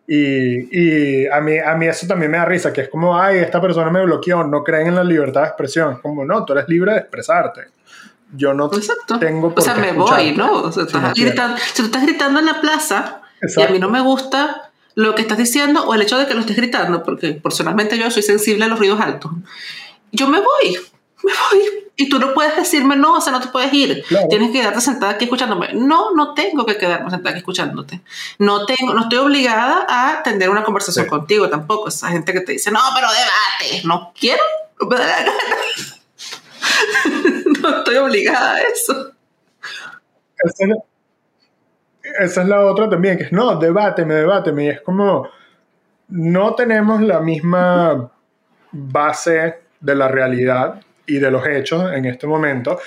Y, 0.07 1.23
y, 1.23 1.27
a, 1.27 1.41
mí, 1.41 1.57
a 1.57 1.75
mí 1.75 1.87
eso 1.87 2.05
también 2.05 2.29
me 2.29 2.37
da 2.37 2.45
risa, 2.45 2.71
que 2.71 2.81
es 2.81 2.89
como, 2.89 3.19
ay, 3.19 3.39
esta 3.39 3.59
persona 3.59 3.89
me 3.89 4.03
bloqueó, 4.03 4.43
no 4.43 4.63
creen 4.63 4.87
en 4.87 4.95
la 4.95 5.03
libertad 5.03 5.41
de 5.41 5.47
expresión. 5.47 5.93
Es 5.93 5.99
como, 5.99 6.23
no, 6.23 6.45
tú 6.45 6.53
eres 6.53 6.67
libre 6.67 6.91
de 6.93 6.99
expresarte. 6.99 7.61
Yo 8.35 8.53
no 8.53 8.69
tengo 9.19 9.53
por 9.53 9.59
O 9.59 9.61
sea, 9.61 9.75
me 9.75 9.93
voy, 9.93 10.35
¿no? 10.35 10.71
si, 10.71 10.79
tú 10.85 11.83
estás 11.83 12.03
gritando 12.03 12.39
en 12.39 12.45
la 12.45 12.59
plaza 12.59 13.21
y 13.55 13.61
a 13.61 13.69
mí 13.69 13.79
no 13.79 13.89
me 13.89 14.01
gusta 14.01 14.71
lo 14.95 15.13
que 15.13 15.21
estás 15.21 15.37
diciendo 15.37 15.85
o 15.85 15.93
el 15.93 16.01
hecho 16.01 16.17
de 16.17 16.25
que 16.25 16.33
lo 16.33 16.39
estés 16.41 16.55
gritando, 16.55 17.03
porque 17.03 17.33
personalmente 17.33 17.97
yo 17.97 18.09
soy 18.09 18.23
sensible 18.23 18.65
a 18.65 18.67
los 18.67 18.79
ruidos 18.79 18.99
altos, 18.99 19.31
yo 20.11 20.27
me 20.27 20.39
voy, 20.39 20.77
me 21.23 21.31
voy. 21.51 21.84
Y 21.97 22.09
tú 22.09 22.19
no 22.19 22.33
puedes 22.33 22.55
decirme, 22.55 22.97
no, 22.97 23.13
o 23.15 23.21
sea, 23.21 23.31
no 23.31 23.39
te 23.39 23.47
puedes 23.47 23.73
ir. 23.73 24.03
Tienes 24.29 24.51
que 24.51 24.59
quedarte 24.59 24.81
sentada 24.81 25.13
aquí 25.13 25.25
escuchándome. 25.25 25.69
No, 25.73 26.13
no 26.13 26.33
tengo 26.33 26.65
que 26.65 26.77
quedarme 26.77 27.09
sentada 27.09 27.29
aquí 27.29 27.39
escuchándote. 27.39 28.01
No, 28.37 28.65
tengo, 28.65 28.93
no 28.93 29.03
estoy 29.03 29.19
obligada 29.19 29.85
a 29.87 30.21
tener 30.21 30.49
una 30.49 30.63
conversación 30.63 31.07
contigo 31.07 31.49
tampoco. 31.49 31.87
Esa 31.87 32.09
gente 32.09 32.33
que 32.33 32.41
te 32.41 32.51
dice, 32.53 32.69
no, 32.69 32.79
pero 32.93 33.07
debate. 33.07 33.87
No 33.87 34.11
quiero, 34.19 34.43
no 34.81 34.89
la 37.69 37.77
estoy 37.77 37.95
obligada 37.95 38.55
a 38.55 38.61
eso. 38.61 39.11
Esa 42.19 42.41
es, 42.41 42.47
la, 42.47 42.61
otra 42.61 42.89
también, 42.89 43.17
que 43.17 43.23
es, 43.25 43.31
no, 43.31 43.55
debáteme, 43.57 44.15
debáteme. 44.15 44.65
Y 44.65 44.69
es 44.69 44.81
como, 44.81 45.29
no 46.09 46.55
tenemos 46.55 47.01
la 47.01 47.21
misma 47.21 48.11
base 48.71 49.61
de 49.79 49.95
la 49.95 50.09
realidad 50.09 50.81
y 51.07 51.19
de 51.19 51.31
los 51.31 51.45
hechos 51.47 51.91
en 51.93 52.05
este 52.05 52.27
momento, 52.27 52.79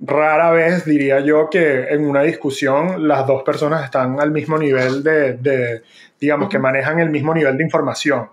rara 0.00 0.50
vez 0.50 0.84
diría 0.84 1.20
yo 1.20 1.48
que 1.50 1.84
en 1.88 2.06
una 2.06 2.22
discusión 2.22 3.06
las 3.08 3.26
dos 3.26 3.42
personas 3.42 3.84
están 3.84 4.20
al 4.20 4.30
mismo 4.30 4.58
nivel 4.58 5.02
de, 5.02 5.82
digamos, 6.20 6.48
que 6.48 6.58
manejan 6.58 6.98
el 6.98 7.10
mismo 7.10 7.34
nivel 7.34 7.56
de 7.56 7.64
información 7.64 8.28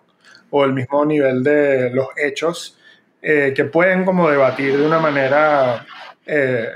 o 0.50 0.66
el 0.66 0.74
mismo 0.74 1.06
nivel 1.06 1.44
de 1.44 1.90
los 1.92 2.08
hechos 2.18 2.78
eh, 3.22 3.54
que 3.56 3.66
pueden 3.66 4.04
como 4.04 4.30
debatir 4.30 4.78
de 4.78 4.86
una 4.86 5.00
manera 5.00 5.86
eh, 6.26 6.68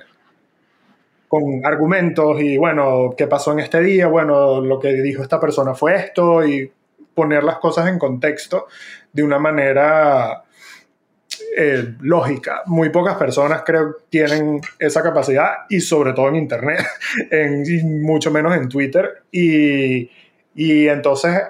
con 1.28 1.66
argumentos 1.66 2.42
y 2.42 2.58
bueno, 2.58 3.14
¿qué 3.18 3.28
pasó 3.28 3.52
en 3.52 3.60
este 3.60 3.82
día? 3.82 4.08
Bueno, 4.08 4.62
lo 4.62 4.80
que 4.80 4.94
dijo 5.02 5.22
esta 5.22 5.40
persona 5.40 5.74
fue 5.74 5.96
esto 5.96 6.46
y 6.46 6.72
poner 7.14 7.44
las 7.44 7.58
cosas 7.58 7.88
en 7.90 8.00
contexto 8.00 8.68
de 9.12 9.24
una 9.24 9.40
manera 9.40 10.44
eh, 11.60 11.96
lógica. 12.02 12.62
Muy 12.68 12.90
pocas 12.90 13.16
personas 13.16 13.64
creo 13.66 13.98
tienen 14.10 14.62
esa 14.78 15.02
capacidad 15.02 15.66
y 15.70 15.80
sobre 15.80 16.14
todo 16.14 16.30
en 16.30 16.36
Internet, 16.36 16.86
en, 17.32 18.02
mucho 18.04 18.30
menos 18.30 18.56
en 18.56 18.70
Twitter. 18.70 19.24
Y, 19.32 20.10
y 20.54 20.88
entonces 20.88 21.42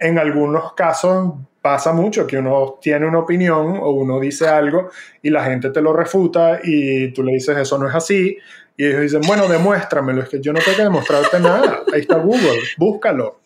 en 0.00 0.18
algunos 0.18 0.72
casos 0.72 1.34
pasa 1.60 1.92
mucho 1.92 2.26
que 2.26 2.38
uno 2.38 2.78
tiene 2.82 3.06
una 3.06 3.20
opinión 3.20 3.78
o 3.80 3.90
uno 3.92 4.18
dice 4.18 4.48
algo 4.48 4.90
y 5.22 5.30
la 5.30 5.44
gente 5.44 5.70
te 5.70 5.80
lo 5.80 5.92
refuta 5.92 6.58
y 6.60 7.12
tú 7.12 7.22
le 7.22 7.34
dices 7.34 7.56
eso 7.56 7.78
no 7.78 7.88
es 7.88 7.94
así 7.94 8.36
y 8.76 8.86
ellos 8.86 9.02
dicen, 9.02 9.20
bueno, 9.26 9.46
demuéstramelo, 9.46 10.22
es 10.22 10.28
que 10.28 10.40
yo 10.40 10.52
no 10.52 10.58
tengo 10.58 10.76
que 10.76 10.82
demostrarte 10.82 11.38
nada, 11.38 11.82
ahí 11.92 12.00
está 12.00 12.16
Google, 12.16 12.58
búscalo. 12.78 13.38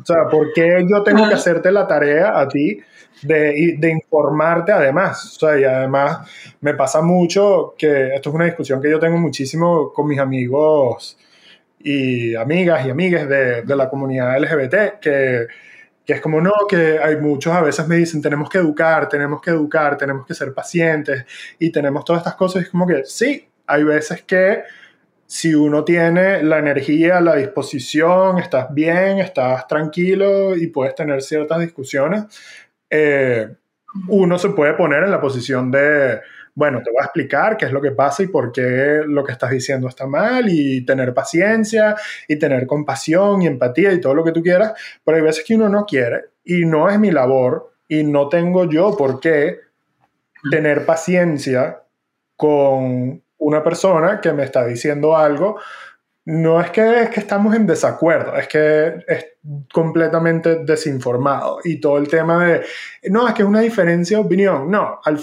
O 0.00 0.04
sea, 0.04 0.28
¿por 0.30 0.52
qué 0.52 0.84
yo 0.86 1.02
tengo 1.02 1.28
que 1.28 1.34
hacerte 1.34 1.70
la 1.70 1.86
tarea 1.86 2.38
a 2.38 2.48
ti 2.48 2.80
de, 3.22 3.76
de, 3.78 3.90
informarte 3.90 4.72
además. 4.72 5.36
O 5.36 5.40
sea, 5.40 5.58
y 5.58 5.64
además 5.64 6.28
me 6.60 6.74
pasa 6.74 7.02
mucho 7.02 7.74
que 7.76 8.14
esto 8.14 8.30
es 8.30 8.34
una 8.34 8.44
discusión 8.46 8.80
que 8.80 8.90
yo 8.90 8.98
tengo 8.98 9.18
muchísimo 9.18 9.92
con 9.92 10.08
mis 10.08 10.18
amigos 10.18 11.18
y 11.78 12.34
amigas 12.34 12.84
y 12.86 12.90
amigues 12.90 13.28
de, 13.28 13.62
de 13.62 13.76
la 13.76 13.88
comunidad 13.88 14.38
LGBT, 14.38 15.00
que, 15.00 15.46
que, 16.04 16.12
es 16.12 16.20
como 16.20 16.40
no, 16.40 16.52
que 16.68 16.98
hay 16.98 17.16
muchos 17.16 17.52
a 17.54 17.62
veces 17.62 17.86
me 17.88 17.96
dicen 17.96 18.20
tenemos 18.20 18.50
que 18.50 18.58
educar, 18.58 19.08
tenemos 19.08 19.40
que 19.40 19.50
educar, 19.50 19.96
tenemos 19.96 20.26
que 20.26 20.34
ser 20.34 20.52
pacientes 20.52 21.24
y 21.58 21.70
tenemos 21.70 22.04
todas 22.04 22.20
estas 22.20 22.34
cosas. 22.34 22.62
Es 22.64 22.70
como 22.70 22.86
que 22.86 23.04
sí, 23.04 23.48
hay 23.66 23.84
veces 23.84 24.22
que 24.22 24.62
si 25.30 25.54
uno 25.54 25.84
tiene 25.84 26.42
la 26.42 26.58
energía, 26.58 27.20
la 27.20 27.36
disposición, 27.36 28.40
estás 28.40 28.74
bien, 28.74 29.20
estás 29.20 29.68
tranquilo 29.68 30.56
y 30.56 30.66
puedes 30.66 30.96
tener 30.96 31.22
ciertas 31.22 31.60
discusiones, 31.60 32.24
eh, 32.90 33.48
uno 34.08 34.38
se 34.38 34.50
puede 34.50 34.74
poner 34.74 35.04
en 35.04 35.10
la 35.10 35.20
posición 35.20 35.70
de, 35.70 36.20
bueno, 36.54 36.82
te 36.82 36.90
voy 36.90 37.00
a 37.00 37.06
explicar 37.06 37.56
qué 37.56 37.66
es 37.66 37.72
lo 37.72 37.80
que 37.80 37.92
pasa 37.92 38.22
y 38.22 38.26
por 38.28 38.52
qué 38.52 39.02
lo 39.06 39.24
que 39.24 39.32
estás 39.32 39.50
diciendo 39.50 39.88
está 39.88 40.06
mal 40.06 40.46
y 40.48 40.84
tener 40.84 41.14
paciencia 41.14 41.96
y 42.28 42.36
tener 42.36 42.66
compasión 42.66 43.42
y 43.42 43.46
empatía 43.46 43.92
y 43.92 44.00
todo 44.00 44.14
lo 44.14 44.24
que 44.24 44.32
tú 44.32 44.42
quieras, 44.42 44.74
pero 45.04 45.16
hay 45.16 45.22
veces 45.22 45.44
que 45.46 45.54
uno 45.54 45.68
no 45.68 45.86
quiere 45.86 46.26
y 46.44 46.64
no 46.64 46.88
es 46.88 46.98
mi 46.98 47.10
labor 47.10 47.72
y 47.88 48.04
no 48.04 48.28
tengo 48.28 48.68
yo 48.68 48.96
por 48.96 49.20
qué 49.20 49.58
tener 50.50 50.86
paciencia 50.86 51.82
con 52.36 53.22
una 53.38 53.62
persona 53.62 54.20
que 54.20 54.32
me 54.32 54.44
está 54.44 54.64
diciendo 54.64 55.16
algo. 55.16 55.58
No 56.24 56.60
es 56.60 56.70
que, 56.70 57.02
es 57.02 57.10
que 57.10 57.20
estamos 57.20 57.54
en 57.54 57.66
desacuerdo, 57.66 58.36
es 58.36 58.46
que 58.46 59.04
es 59.06 59.26
completamente 59.72 60.64
desinformado. 60.64 61.58
Y 61.64 61.80
todo 61.80 61.98
el 61.98 62.08
tema 62.08 62.44
de, 62.44 62.62
no, 63.04 63.26
es 63.26 63.34
que 63.34 63.42
es 63.42 63.48
una 63.48 63.60
diferencia 63.60 64.18
de 64.18 64.24
opinión. 64.24 64.70
No, 64.70 65.00
al, 65.04 65.18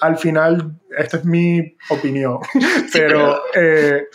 al, 0.00 0.16
final, 0.16 0.78
esta 0.96 1.18
es 1.18 1.24
mi 1.24 1.76
opinión, 1.90 2.38
pero 2.92 3.42
eh, 3.54 4.06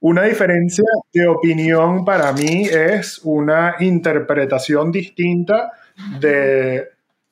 una 0.00 0.22
diferencia 0.22 0.84
de 1.12 1.26
opinión 1.26 2.04
para 2.04 2.32
mí 2.32 2.66
es 2.66 3.20
una 3.24 3.76
interpretación 3.80 4.90
distinta 4.90 5.72
de 6.20 6.88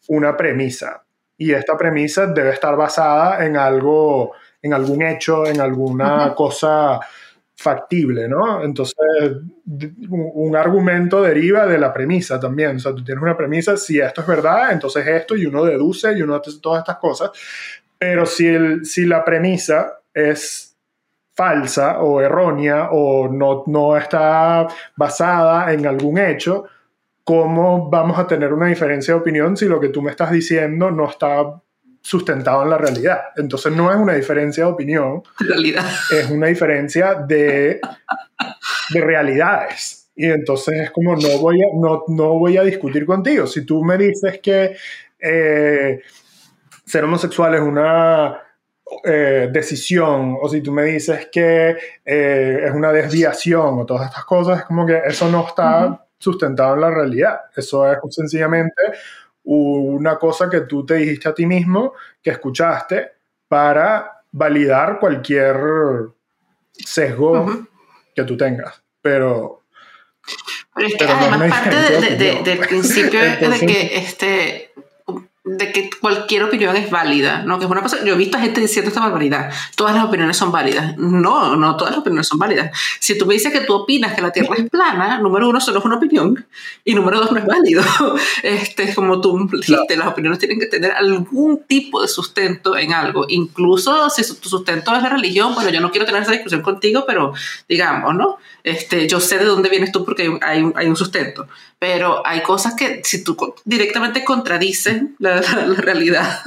una 0.08 0.36
premisa. 0.36 1.02
Y 1.36 1.52
esta 1.52 1.76
premisa 1.76 2.26
debe 2.26 2.50
estar 2.50 2.76
basada 2.76 3.44
en 3.44 3.56
algo, 3.56 4.32
en 4.62 4.72
algún 4.72 5.02
hecho, 5.02 5.46
en 5.46 5.60
alguna 5.60 6.32
cosa 6.34 7.00
factible, 7.56 8.28
¿no? 8.28 8.62
Entonces, 8.62 8.96
un 10.10 10.56
argumento 10.56 11.22
deriva 11.22 11.66
de 11.66 11.78
la 11.78 11.92
premisa 11.92 12.38
también. 12.40 12.76
O 12.76 12.78
sea, 12.78 12.94
tú 12.94 13.04
tienes 13.04 13.22
una 13.22 13.36
premisa, 13.36 13.76
si 13.76 14.00
esto 14.00 14.22
es 14.22 14.26
verdad, 14.26 14.72
entonces 14.72 15.06
esto, 15.06 15.36
y 15.36 15.46
uno 15.46 15.64
deduce 15.64 16.12
y 16.12 16.22
uno 16.22 16.34
hace 16.34 16.50
todas 16.60 16.80
estas 16.80 16.98
cosas. 16.98 17.30
Pero 17.98 18.26
si, 18.26 18.46
el, 18.46 18.84
si 18.84 19.06
la 19.06 19.24
premisa 19.24 20.00
es 20.12 20.76
falsa 21.34 22.00
o 22.00 22.20
errónea 22.20 22.90
o 22.90 23.28
no, 23.28 23.64
no 23.66 23.96
está 23.96 24.66
basada 24.96 25.72
en 25.72 25.86
algún 25.86 26.18
hecho, 26.18 26.64
¿cómo 27.24 27.88
vamos 27.88 28.18
a 28.18 28.26
tener 28.26 28.52
una 28.52 28.66
diferencia 28.66 29.14
de 29.14 29.20
opinión 29.20 29.56
si 29.56 29.66
lo 29.66 29.80
que 29.80 29.88
tú 29.88 30.02
me 30.02 30.10
estás 30.10 30.30
diciendo 30.30 30.90
no 30.90 31.08
está 31.08 31.60
sustentado 32.04 32.62
en 32.62 32.70
la 32.70 32.78
realidad. 32.78 33.18
Entonces 33.34 33.72
no 33.72 33.90
es 33.90 33.96
una 33.96 34.12
diferencia 34.12 34.64
de 34.64 34.70
opinión, 34.70 35.22
realidad. 35.38 35.86
es 36.12 36.30
una 36.30 36.48
diferencia 36.48 37.14
de, 37.14 37.80
de 38.90 39.00
realidades. 39.00 40.10
Y 40.14 40.26
entonces 40.26 40.82
es 40.82 40.90
como 40.90 41.16
no 41.16 41.38
voy 41.38 41.62
a, 41.62 41.66
no, 41.74 42.04
no 42.08 42.38
voy 42.38 42.58
a 42.58 42.62
discutir 42.62 43.06
contigo. 43.06 43.46
Si 43.46 43.64
tú 43.64 43.82
me 43.82 43.96
dices 43.96 44.38
que 44.40 44.76
eh, 45.18 46.02
ser 46.84 47.04
homosexual 47.04 47.54
es 47.54 47.62
una 47.62 48.38
eh, 49.02 49.48
decisión, 49.50 50.36
o 50.40 50.48
si 50.50 50.60
tú 50.60 50.72
me 50.72 50.84
dices 50.84 51.28
que 51.32 51.74
eh, 52.04 52.64
es 52.66 52.74
una 52.74 52.92
desviación 52.92 53.80
o 53.80 53.86
todas 53.86 54.10
estas 54.10 54.26
cosas, 54.26 54.58
es 54.58 54.64
como 54.66 54.84
que 54.86 55.00
eso 55.06 55.30
no 55.30 55.48
está 55.48 56.06
sustentado 56.18 56.74
en 56.74 56.82
la 56.82 56.90
realidad. 56.90 57.40
Eso 57.56 57.90
es 57.90 57.98
sencillamente 58.10 58.74
una 59.44 60.16
cosa 60.18 60.48
que 60.48 60.62
tú 60.62 60.84
te 60.84 60.94
dijiste 60.94 61.28
a 61.28 61.34
ti 61.34 61.46
mismo, 61.46 61.94
que 62.22 62.30
escuchaste, 62.30 63.12
para 63.48 64.22
validar 64.32 64.98
cualquier 64.98 65.56
sesgo 66.72 67.66
que 68.14 68.24
tú 68.24 68.36
tengas. 68.36 68.82
Pero... 69.00 69.62
Pero 70.74 70.88
es 70.88 70.94
que 70.96 71.04
además 71.04 71.50
parte 71.50 72.16
del 72.16 72.58
principio 72.58 73.20
de 73.20 73.66
que 73.66 73.96
este, 73.96 74.73
de 75.44 75.72
que 75.72 75.90
cualquier 76.00 76.42
opinión 76.42 76.74
es 76.74 76.88
válida, 76.88 77.42
¿no? 77.42 77.58
Que 77.58 77.66
es 77.66 77.70
una 77.70 77.82
cosa, 77.82 78.02
yo 78.02 78.14
he 78.14 78.16
visto 78.16 78.38
a 78.38 78.40
gente 78.40 78.62
diciendo 78.62 78.88
esta 78.88 79.00
barbaridad, 79.00 79.52
todas 79.76 79.94
las 79.94 80.04
opiniones 80.04 80.38
son 80.38 80.50
válidas. 80.50 80.96
No, 80.96 81.54
no 81.54 81.76
todas 81.76 81.92
las 81.92 82.00
opiniones 82.00 82.26
son 82.26 82.38
válidas. 82.38 82.70
Si 82.98 83.18
tú 83.18 83.26
me 83.26 83.34
dices 83.34 83.52
que 83.52 83.60
tú 83.60 83.74
opinas 83.74 84.14
que 84.14 84.22
la 84.22 84.32
Tierra 84.32 84.56
es 84.56 84.70
plana, 84.70 85.18
número 85.18 85.48
uno, 85.48 85.60
solo 85.60 85.80
es 85.80 85.84
una 85.84 85.96
opinión, 85.96 86.46
y 86.82 86.94
número 86.94 87.20
dos, 87.20 87.32
no 87.32 87.38
es 87.38 87.46
válido. 87.46 87.82
Este, 88.42 88.94
como 88.94 89.20
tú 89.20 89.48
dijiste, 89.52 89.96
las 89.96 90.08
opiniones 90.08 90.38
tienen 90.38 90.58
que 90.58 90.66
tener 90.66 90.92
algún 90.92 91.64
tipo 91.64 92.00
de 92.00 92.08
sustento 92.08 92.76
en 92.76 92.92
algo, 92.92 93.26
incluso 93.28 94.08
si 94.10 94.22
tu 94.40 94.48
sustento 94.48 94.94
es 94.94 95.02
la 95.02 95.08
religión, 95.08 95.54
bueno, 95.54 95.70
yo 95.70 95.80
no 95.80 95.90
quiero 95.90 96.06
tener 96.06 96.22
esa 96.22 96.32
discusión 96.32 96.62
contigo, 96.62 97.04
pero 97.06 97.32
digamos, 97.68 98.14
¿no? 98.14 98.38
Este, 98.62 99.06
yo 99.06 99.20
sé 99.20 99.38
de 99.38 99.44
dónde 99.44 99.68
vienes 99.68 99.92
tú 99.92 100.04
porque 100.04 100.22
hay 100.22 100.28
un, 100.28 100.40
hay 100.42 100.62
un, 100.62 100.72
hay 100.76 100.86
un 100.86 100.96
sustento, 100.96 101.48
pero 101.84 102.26
hay 102.26 102.40
cosas 102.40 102.72
que 102.72 103.02
si 103.04 103.22
tú 103.22 103.36
directamente 103.66 104.24
contradices 104.24 105.02
la, 105.18 105.34
la, 105.34 105.74
realidad 105.76 106.40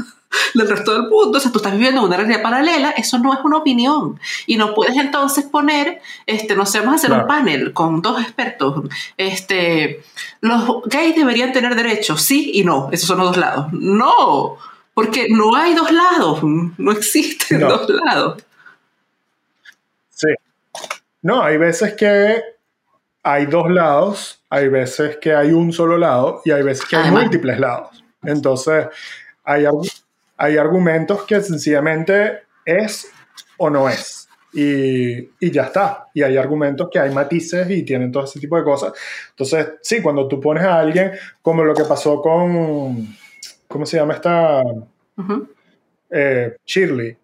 del 0.55 0.67
resto 0.67 0.93
del 0.93 1.11
mundo, 1.11 1.37
o 1.37 1.39
sea, 1.39 1.51
tú 1.51 1.59
estás 1.59 1.73
viviendo 1.73 2.03
una 2.03 2.17
realidad 2.17 2.41
paralela, 2.41 2.89
eso 2.97 3.19
no 3.19 3.31
es 3.35 3.39
una 3.43 3.57
opinión. 3.57 4.19
Y 4.47 4.57
no 4.57 4.73
puedes 4.73 4.97
entonces 4.97 5.45
poner, 5.45 6.01
este, 6.25 6.55
no 6.55 6.65
sé, 6.65 6.79
vamos 6.79 6.93
a 6.93 6.95
hacer 6.95 7.11
un 7.11 7.27
panel 7.27 7.71
con 7.71 8.01
dos 8.01 8.19
expertos. 8.19 8.89
Este, 9.15 10.03
los 10.41 10.81
gays 10.85 11.15
deberían 11.15 11.53
tener 11.53 11.75
derechos, 11.75 12.23
sí 12.23 12.49
y 12.55 12.63
no, 12.63 12.89
esos 12.91 13.07
son 13.07 13.19
los 13.19 13.27
dos 13.27 13.37
lados. 13.37 13.67
No, 13.73 14.57
porque 14.95 15.27
no 15.29 15.55
hay 15.55 15.75
dos 15.75 15.91
lados, 15.91 16.39
no 16.41 16.91
existen 16.91 17.59
dos 17.59 17.87
lados. 17.87 18.43
Sí. 20.09 20.29
No, 21.21 21.43
hay 21.43 21.57
veces 21.57 21.93
que 21.93 22.41
hay 23.21 23.45
dos 23.45 23.69
lados, 23.69 24.36
hay 24.49 24.67
veces 24.69 25.17
que 25.17 25.33
hay 25.33 25.51
un 25.51 25.73
solo 25.73 25.97
lado 25.97 26.41
y 26.45 26.51
hay 26.51 26.63
veces 26.63 26.85
que 26.85 26.95
hay 26.95 27.11
múltiples 27.11 27.59
lados. 27.59 28.03
Entonces, 28.23 28.87
hay, 29.43 29.65
hay 30.37 30.57
argumentos 30.57 31.23
que 31.23 31.41
sencillamente 31.41 32.39
es 32.65 33.11
o 33.57 33.69
no 33.69 33.89
es. 33.89 34.29
Y, 34.53 35.17
y, 35.39 35.51
ya 35.51 35.63
está. 35.63 36.07
Y 36.13 36.23
hay 36.23 36.37
argumentos 36.37 36.89
que 36.91 36.99
hay 36.99 37.13
matices 37.13 37.69
y 37.69 37.83
tienen 37.83 38.11
todo 38.11 38.23
ese 38.23 38.39
tipo 38.39 38.57
de 38.57 38.63
cosas. 38.63 38.93
Entonces, 39.29 39.73
sí, 39.81 40.01
cuando 40.01 40.27
tú 40.27 40.39
pones 40.39 40.63
a 40.63 40.79
alguien, 40.79 41.11
como 41.41 41.63
lo 41.63 41.73
que 41.73 41.83
pasó 41.83 42.21
con, 42.21 43.15
¿cómo 43.67 43.85
se 43.85 43.97
llama 43.97 44.15
esta? 44.15 44.63
Eh, 46.09 46.55
Shirley. 46.65 47.15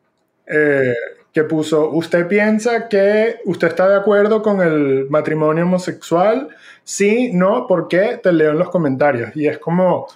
Eh, 0.45 0.93
que 1.33 1.43
puso, 1.43 1.89
¿usted 1.89 2.27
piensa 2.27 2.87
que 2.87 3.37
usted 3.45 3.69
está 3.69 3.89
de 3.89 3.95
acuerdo 3.95 4.43
con 4.43 4.61
el 4.61 5.09
matrimonio 5.09 5.65
homosexual? 5.65 6.49
Sí, 6.83 7.31
no, 7.33 7.65
¿por 7.65 7.87
qué? 7.87 8.19
Te 8.21 8.31
leo 8.31 8.51
en 8.51 8.59
los 8.59 8.69
comentarios. 8.69 9.35
Y 9.35 9.47
es 9.47 9.57
como, 9.57 10.07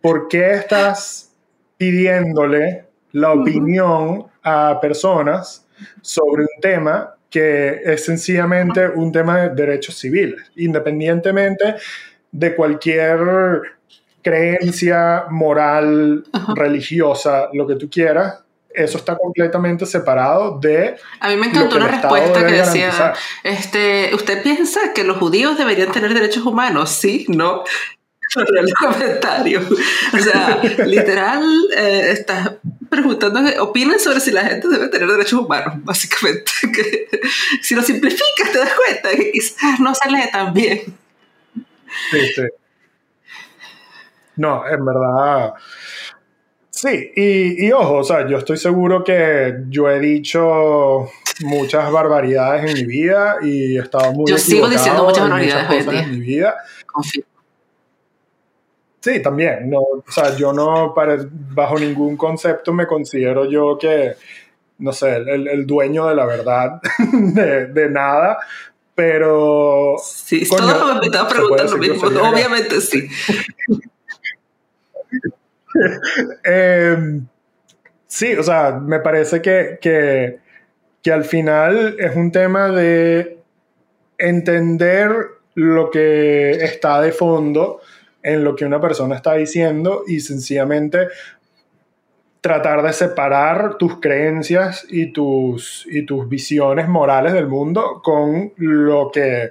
¿por 0.00 0.28
qué 0.28 0.52
estás 0.52 1.32
pidiéndole 1.76 2.84
la 3.12 3.32
opinión 3.32 4.26
a 4.42 4.78
personas 4.80 5.66
sobre 6.00 6.42
un 6.42 6.60
tema 6.60 7.14
que 7.28 7.80
es 7.84 8.04
sencillamente 8.04 8.88
un 8.88 9.10
tema 9.10 9.40
de 9.40 9.48
derechos 9.50 9.98
civiles, 9.98 10.40
independientemente 10.54 11.74
de 12.30 12.54
cualquier 12.54 13.18
creencia 14.22 15.24
moral, 15.30 16.24
religiosa, 16.54 17.48
lo 17.52 17.66
que 17.66 17.76
tú 17.76 17.90
quieras, 17.90 18.45
eso 18.76 18.98
está 18.98 19.16
completamente 19.16 19.86
separado 19.86 20.58
de... 20.60 20.96
A 21.20 21.28
mí 21.30 21.36
me 21.36 21.46
encantó 21.46 21.76
una 21.76 21.88
respuesta 21.88 22.46
que 22.46 22.52
decía, 22.52 23.14
este, 23.42 24.14
¿usted 24.14 24.42
piensa 24.42 24.92
que 24.92 25.02
los 25.02 25.16
judíos 25.16 25.56
deberían 25.56 25.90
tener 25.90 26.12
derechos 26.12 26.44
humanos? 26.44 26.90
Sí, 26.90 27.26
no. 27.28 27.64
el 28.36 28.74
comentario. 28.74 29.62
O 30.12 30.18
sea, 30.18 30.60
literal, 30.86 31.42
eh, 31.76 32.10
estás 32.10 32.52
preguntando, 32.88 33.40
opinan 33.62 33.98
sobre 33.98 34.20
si 34.20 34.30
la 34.30 34.44
gente 34.44 34.68
debe 34.68 34.88
tener 34.88 35.08
derechos 35.08 35.40
humanos, 35.40 35.74
básicamente. 35.78 36.52
Que, 36.72 37.08
si 37.62 37.74
lo 37.74 37.82
simplificas, 37.82 38.52
te 38.52 38.58
das 38.58 38.72
cuenta 38.74 39.10
que 39.10 39.30
quizás 39.30 39.80
no 39.80 39.94
se 39.94 40.10
lee 40.10 40.30
tan 40.30 40.52
bien. 40.52 40.80
Sí, 42.10 42.20
sí. 42.34 42.42
No, 44.36 44.66
en 44.66 44.84
verdad 44.84 45.54
Sí, 46.76 47.10
y, 47.16 47.72
ojo, 47.72 47.94
o 47.94 48.04
sea, 48.04 48.28
yo 48.28 48.36
estoy 48.36 48.58
seguro 48.58 49.02
que 49.02 49.60
yo 49.70 49.88
he 49.90 49.98
dicho 49.98 51.08
muchas 51.40 51.90
barbaridades 51.90 52.70
en 52.70 52.74
mi 52.74 52.84
vida 52.84 53.36
y 53.40 53.78
he 53.78 53.80
estado 53.80 54.12
muy 54.12 54.30
Yo 54.30 54.36
sigo 54.36 54.68
diciendo 54.68 55.04
muchas 55.04 55.22
barbaridades 55.22 55.86
en, 55.86 56.10
mi 56.10 56.20
vida. 56.20 56.54
Sí, 59.00 59.22
también. 59.22 59.70
No, 59.70 59.78
o 59.80 60.04
sea, 60.06 60.36
yo 60.36 60.52
no, 60.52 60.92
para, 60.94 61.16
bajo 61.30 61.78
ningún 61.78 62.14
concepto 62.14 62.74
me 62.74 62.86
considero 62.86 63.48
yo 63.50 63.78
que, 63.78 64.14
no 64.76 64.92
sé, 64.92 65.16
el, 65.16 65.66
dueño 65.66 66.06
de 66.08 66.14
la 66.14 66.26
verdad 66.26 66.82
de, 67.12 67.68
de 67.68 67.88
nada, 67.88 68.38
pero... 68.94 69.94
Sí, 70.04 70.46
todos 70.46 71.00
me 71.00 71.06
están 71.06 71.26
preguntando 71.26 71.72
lo 71.72 71.78
mismo, 71.78 72.06
obviamente 72.30 72.82
sí. 72.82 73.08
Em, 76.44 77.26
sí, 78.06 78.34
o 78.34 78.42
sea, 78.42 78.72
me 78.72 79.00
parece 79.00 79.42
que, 79.42 79.78
que, 79.80 80.38
que 81.02 81.12
al 81.12 81.24
final 81.24 81.96
es 81.98 82.14
un 82.16 82.32
tema 82.32 82.68
de 82.68 83.38
entender 84.18 85.12
lo 85.54 85.90
que 85.90 86.50
está 86.50 87.00
de 87.00 87.12
fondo 87.12 87.80
en 88.22 88.44
lo 88.44 88.56
que 88.56 88.64
una 88.64 88.80
persona 88.80 89.16
está 89.16 89.34
diciendo 89.34 90.02
y 90.06 90.20
sencillamente 90.20 91.08
tratar 92.40 92.82
de 92.82 92.92
separar 92.92 93.76
tus 93.76 94.00
creencias 94.00 94.86
y 94.88 95.12
tus, 95.12 95.86
y 95.90 96.06
tus 96.06 96.28
visiones 96.28 96.88
morales 96.88 97.32
del 97.32 97.48
mundo 97.48 98.00
con 98.04 98.52
lo 98.56 99.10
que, 99.10 99.50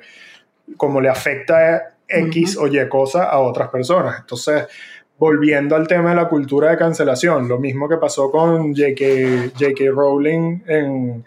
como 0.77 1.01
le 1.01 1.09
afecta 1.09 1.95
X 2.07 2.57
o 2.57 2.67
Y 2.67 2.87
cosa 2.87 3.25
a 3.25 3.39
otras 3.39 3.69
personas. 3.69 4.19
Entonces, 4.21 4.67
volviendo 5.17 5.75
al 5.75 5.87
tema 5.87 6.09
de 6.09 6.15
la 6.15 6.27
cultura 6.27 6.71
de 6.71 6.77
cancelación, 6.77 7.47
lo 7.47 7.59
mismo 7.59 7.87
que 7.87 7.97
pasó 7.97 8.29
con 8.31 8.75
J.K. 8.75 9.85
Rowling 9.91 10.61
en... 10.67 11.25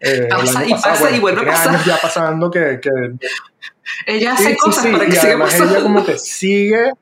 Eh, 0.00 0.26
pasa 0.28 0.66
y 0.66 0.72
pasa 0.72 1.10
y 1.10 1.20
vuelve 1.20 1.42
a 1.42 1.46
pasar. 1.46 1.84
ya 1.84 1.96
pasando 2.00 2.50
que... 2.50 2.78
que 2.80 2.90
ella 4.06 4.34
hace 4.34 4.56
cosas 4.56 4.86
para 4.86 5.06
que 5.06 5.12
siga 5.12 5.38
pasando. 5.38 5.74
ella 5.74 5.82
como 5.82 6.04
que 6.04 6.18
sigue... 6.18 6.92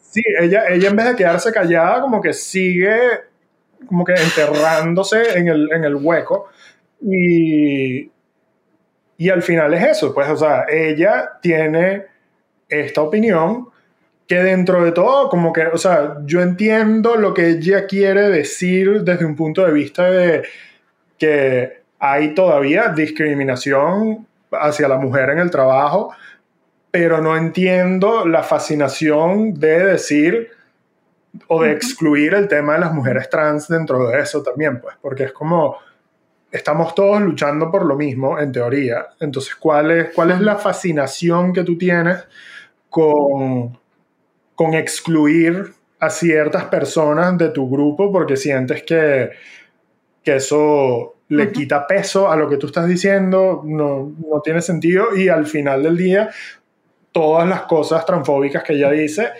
Sí, 0.00 0.22
ella, 0.40 0.66
ella 0.68 0.88
en 0.88 0.96
vez 0.96 1.06
de 1.06 1.16
quedarse 1.16 1.52
callada, 1.52 2.02
como 2.02 2.20
que 2.20 2.32
sigue 2.34 2.96
como 3.86 4.04
que 4.04 4.14
enterrándose 4.14 5.38
en 5.38 5.48
el, 5.48 5.72
en 5.72 5.84
el 5.84 5.96
hueco. 5.96 6.48
Y, 7.00 8.10
y 9.16 9.30
al 9.30 9.42
final 9.42 9.74
es 9.74 9.82
eso, 9.84 10.14
pues, 10.14 10.28
o 10.28 10.36
sea, 10.36 10.66
ella 10.68 11.32
tiene 11.40 12.06
esta 12.68 13.02
opinión 13.02 13.71
que 14.26 14.36
dentro 14.36 14.84
de 14.84 14.92
todo, 14.92 15.28
como 15.28 15.52
que, 15.52 15.66
o 15.66 15.78
sea, 15.78 16.18
yo 16.24 16.40
entiendo 16.40 17.16
lo 17.16 17.34
que 17.34 17.50
ella 17.50 17.86
quiere 17.86 18.28
decir 18.30 19.02
desde 19.02 19.24
un 19.24 19.36
punto 19.36 19.64
de 19.64 19.72
vista 19.72 20.10
de 20.10 20.42
que 21.18 21.82
hay 21.98 22.34
todavía 22.34 22.88
discriminación 22.88 24.26
hacia 24.52 24.88
la 24.88 24.96
mujer 24.96 25.30
en 25.30 25.38
el 25.38 25.50
trabajo, 25.50 26.14
pero 26.90 27.20
no 27.20 27.36
entiendo 27.36 28.26
la 28.26 28.42
fascinación 28.42 29.54
de 29.54 29.86
decir 29.86 30.50
o 31.48 31.62
de 31.62 31.72
excluir 31.72 32.34
el 32.34 32.48
tema 32.48 32.74
de 32.74 32.80
las 32.80 32.92
mujeres 32.92 33.30
trans 33.30 33.68
dentro 33.68 34.06
de 34.08 34.20
eso 34.20 34.42
también, 34.42 34.80
pues, 34.80 34.96
porque 35.00 35.24
es 35.24 35.32
como 35.32 35.78
estamos 36.50 36.94
todos 36.94 37.20
luchando 37.22 37.70
por 37.70 37.86
lo 37.86 37.96
mismo 37.96 38.38
en 38.38 38.52
teoría. 38.52 39.06
Entonces, 39.20 39.54
¿cuál 39.54 39.90
es, 39.90 40.10
cuál 40.14 40.32
es 40.32 40.40
la 40.40 40.56
fascinación 40.56 41.52
que 41.52 41.64
tú 41.64 41.78
tienes 41.78 42.26
con 42.90 43.78
con 44.62 44.74
excluir 44.74 45.72
a 45.98 46.08
ciertas 46.08 46.66
personas 46.66 47.36
de 47.36 47.48
tu 47.48 47.68
grupo 47.68 48.12
porque 48.12 48.36
sientes 48.36 48.84
que, 48.84 49.30
que 50.22 50.36
eso 50.36 51.16
le 51.26 51.50
quita 51.50 51.84
peso 51.84 52.30
a 52.30 52.36
lo 52.36 52.48
que 52.48 52.58
tú 52.58 52.68
estás 52.68 52.86
diciendo, 52.86 53.62
no, 53.64 54.12
no, 54.24 54.40
tiene 54.40 54.62
sentido 54.62 55.16
y 55.16 55.28
al 55.28 55.46
final 55.46 55.82
del 55.82 55.96
día 55.96 56.30
todas 57.10 57.48
las 57.48 57.62
cosas 57.62 58.06
transfóbicas 58.06 58.62
que 58.62 58.74
ella 58.74 58.88
dice, 58.92 59.30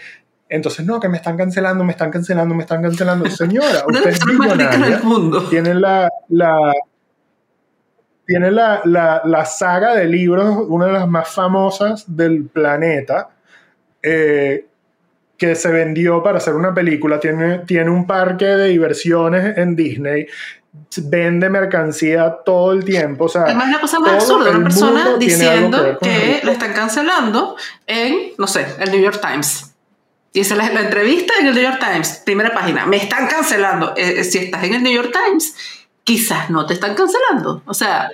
entonces 0.49 0.85
no, 0.85 0.99
que 0.99 1.09
me 1.09 1.19
están 1.19 1.37
cancelando, 1.37 1.85
me 1.85 1.93
están 1.93 2.11
cancelando, 2.11 2.53
me 2.57 2.63
están 2.63 2.83
cancelando. 2.83 3.31
Señora, 3.31 3.85
usted 3.87 4.11
es 4.11 4.27
millonaria, 4.27 5.01
tiene 5.51 5.75
la, 5.75 6.11
la 6.31 6.73
tiene 8.27 8.51
la, 8.51 8.81
la, 8.87 9.23
la, 9.25 9.45
saga 9.45 9.95
de 9.95 10.07
libros, 10.07 10.67
una 10.67 10.87
de 10.87 10.93
las 10.93 11.07
más 11.07 11.29
famosas 11.29 12.05
del 12.09 12.47
planeta, 12.47 13.31
eh, 14.03 14.67
que 15.43 15.57
se 15.57 15.73
vendió 15.73 16.23
para 16.23 16.39
hacer 16.39 16.55
una 16.55 16.73
película, 16.73 17.19
tiene, 17.19 17.59
tiene 17.67 17.91
un 17.91 18.07
parque 18.07 18.45
de 18.45 18.69
diversiones 18.69 19.59
en 19.59 19.75
Disney, 19.75 20.29
vende 20.99 21.51
mercancía 21.51 22.37
todo 22.45 22.71
el 22.71 22.85
tiempo. 22.85 23.25
O 23.25 23.29
sea, 23.29 23.43
Además, 23.43 23.67
una 23.67 23.81
cosa 23.81 23.99
más 23.99 24.13
absurda, 24.13 24.51
una 24.51 24.63
persona 24.63 25.17
diciendo 25.19 25.99
que, 26.01 26.43
la 26.45 26.53
están 26.53 26.73
cancelando 26.75 27.57
en, 27.89 28.35
no 28.39 28.47
sé, 28.47 28.65
el 28.79 28.93
New 28.93 29.01
York 29.01 29.21
Times. 29.21 29.75
Y 30.33 30.39
esa 30.39 30.55
es 30.55 30.73
la, 30.73 30.81
entrevista 30.81 31.35
en 31.41 31.49
el 31.49 31.55
New 31.57 31.65
York 31.65 31.81
Times, 31.81 32.23
primera 32.25 32.55
página. 32.55 32.87
Me 32.87 32.99
están 32.99 33.27
cancelando. 33.27 33.95
Eh, 33.97 34.21
eh, 34.21 34.25
si 34.25 34.39
estás 34.39 34.63
en 34.63 34.75
el 34.75 34.83
New 34.85 34.93
York 34.93 35.11
Times, 35.13 35.57
quizás 36.05 36.51
no 36.51 36.67
te 36.67 36.75
están 36.75 36.95
cancelando. 36.95 37.63
O 37.67 37.75
sea, 37.75 38.09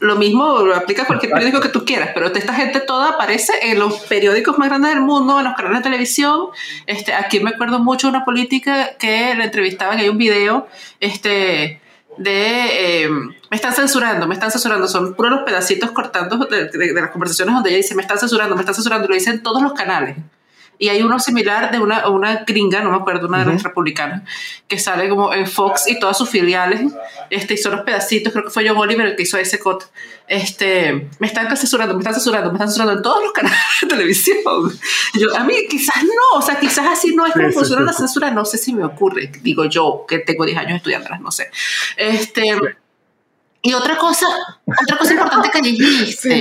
lo 0.00 0.16
mismo 0.16 0.60
lo 0.60 0.76
aplica 0.76 1.02
a 1.02 1.06
cualquier 1.06 1.32
periódico 1.32 1.60
que 1.60 1.70
tú 1.70 1.84
quieras, 1.84 2.10
pero 2.14 2.26
esta 2.26 2.54
gente 2.54 2.80
toda 2.80 3.10
aparece 3.10 3.52
en 3.62 3.78
los 3.78 4.00
periódicos 4.00 4.56
más 4.58 4.68
grandes 4.68 4.94
del 4.94 5.02
mundo, 5.02 5.38
en 5.38 5.44
los 5.44 5.54
canales 5.54 5.78
de 5.78 5.82
televisión. 5.84 6.48
Este, 6.86 7.12
aquí 7.14 7.40
me 7.40 7.50
acuerdo 7.50 7.80
mucho 7.80 8.06
de 8.06 8.16
una 8.16 8.24
política 8.24 8.96
que 8.98 9.34
la 9.34 9.44
entrevistaban, 9.44 9.98
hay 9.98 10.08
un 10.08 10.18
video 10.18 10.68
este, 11.00 11.80
de... 12.16 13.04
Eh, 13.04 13.10
me 13.50 13.56
están 13.56 13.72
censurando, 13.72 14.28
me 14.28 14.34
están 14.34 14.50
censurando, 14.50 14.86
son 14.86 15.14
puros 15.14 15.32
los 15.32 15.42
pedacitos 15.42 15.90
cortando 15.90 16.36
de, 16.46 16.68
de, 16.68 16.92
las 16.92 17.10
conversaciones 17.10 17.54
donde 17.54 17.70
ella 17.70 17.78
dice, 17.78 17.94
me 17.94 18.02
están 18.02 18.18
censurando, 18.18 18.54
me 18.54 18.60
están 18.60 18.74
censurando, 18.74 19.08
lo 19.08 19.14
dicen 19.14 19.42
todos 19.42 19.62
los 19.62 19.72
canales. 19.72 20.16
Y 20.78 20.88
hay 20.88 21.02
uno 21.02 21.18
similar 21.18 21.70
de 21.72 21.80
una, 21.80 22.08
una 22.08 22.44
gringa, 22.44 22.80
no 22.82 22.90
me 22.90 22.96
acuerdo, 22.96 23.26
una 23.26 23.44
de 23.44 23.52
las 23.52 23.62
republicanas, 23.62 24.22
que 24.68 24.78
sale 24.78 25.08
como 25.08 25.34
en 25.34 25.46
Fox 25.46 25.88
y 25.88 25.98
todas 25.98 26.16
sus 26.16 26.28
filiales, 26.28 26.92
este, 27.30 27.56
son 27.56 27.72
los 27.72 27.80
pedacitos, 27.82 28.32
creo 28.32 28.44
que 28.44 28.50
fue 28.50 28.68
John 28.68 28.78
Oliver 28.78 29.06
el 29.06 29.16
que 29.16 29.24
hizo 29.24 29.38
ese 29.38 29.58
cot. 29.58 29.90
Este, 30.28 31.08
me 31.18 31.26
están 31.26 31.48
censurando, 31.56 31.94
me 31.94 32.00
están 32.00 32.14
censurando, 32.14 32.50
me 32.50 32.56
están 32.56 32.68
censurando 32.68 32.92
en 32.94 33.02
todos 33.02 33.22
los 33.24 33.32
canales 33.32 33.58
de 33.82 33.88
televisión. 33.88 34.38
Yo, 35.14 35.36
a 35.36 35.44
mí 35.44 35.54
quizás 35.68 36.04
no, 36.04 36.38
o 36.38 36.42
sea, 36.42 36.60
quizás 36.60 36.86
así 36.86 37.14
no 37.14 37.26
es 37.26 37.32
como 37.32 37.50
funciona 37.50 37.82
la 37.82 37.92
censura, 37.92 38.30
no 38.30 38.44
sé 38.44 38.58
si 38.58 38.72
me 38.72 38.84
ocurre, 38.84 39.32
digo 39.42 39.64
yo, 39.64 40.04
que 40.06 40.18
tengo 40.18 40.44
10 40.44 40.58
años 40.58 40.76
estudiándolas, 40.76 41.20
no 41.20 41.30
sé. 41.30 41.50
Este, 41.96 42.56
y 43.60 43.74
otra 43.74 43.96
cosa, 43.96 44.26
otra 44.66 44.96
cosa 44.96 45.12
importante 45.12 45.50
que 45.50 45.62
dijiste, 45.62 46.40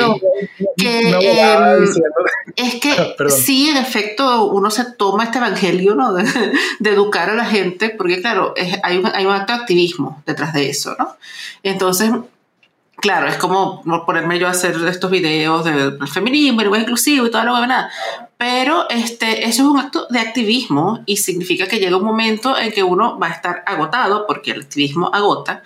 que 0.77 1.10
em, 1.10 1.86
es 2.56 2.75
que 2.75 3.15
sí, 3.30 3.69
en 3.69 3.77
efecto, 3.77 4.45
uno 4.45 4.69
se 4.69 4.86
toma 4.93 5.23
este 5.23 5.39
evangelio 5.39 5.95
¿no? 5.95 6.13
de, 6.13 6.23
educar 6.80 7.30
a 7.30 7.36
la 7.36 7.45
gente, 7.45 7.89
porque 7.89 8.21
claro, 8.21 8.53
hay, 8.84 8.97
un, 8.97 9.08
hay 9.08 9.25
un 9.25 9.34
acto 9.34 9.53
de 9.53 9.60
activismo 9.60 10.21
detrás 10.27 10.53
de 10.53 10.69
eso, 10.69 10.95
¿no? 10.99 11.15
Entonces, 11.63 12.12
claro, 12.97 13.27
es 13.27 13.38
como 13.38 13.84
ponerme 14.06 14.38
yo 14.38 14.47
a 14.47 14.51
hacer 14.51 14.75
estos 14.88 15.10
videos 15.10 15.65
del 15.65 16.08
feminismo, 16.08 16.62
el 16.62 16.82
inclusivo 16.82 17.25
y 17.25 17.32
todo 17.32 17.43
lo 17.43 17.60
que 17.60 17.67
nada. 17.67 17.89
Pero 18.38 18.88
este, 18.89 19.45
eso 19.47 19.63
es 19.63 19.67
un 19.67 19.80
acto 19.80 20.06
de 20.12 20.19
activismo 20.19 21.01
y 21.08 21.17
significa 21.17 21.67
que 21.67 21.80
llega 21.80 21.97
un 21.97 22.03
momento 22.03 22.56
en 22.56 22.71
que 22.71 22.84
uno 22.84 23.17
va 23.17 23.27
a 23.27 23.32
estar 23.32 23.63
agotado, 23.65 24.27
porque 24.27 24.51
el 24.51 24.62
activismo 24.62 25.10
agota. 25.12 25.63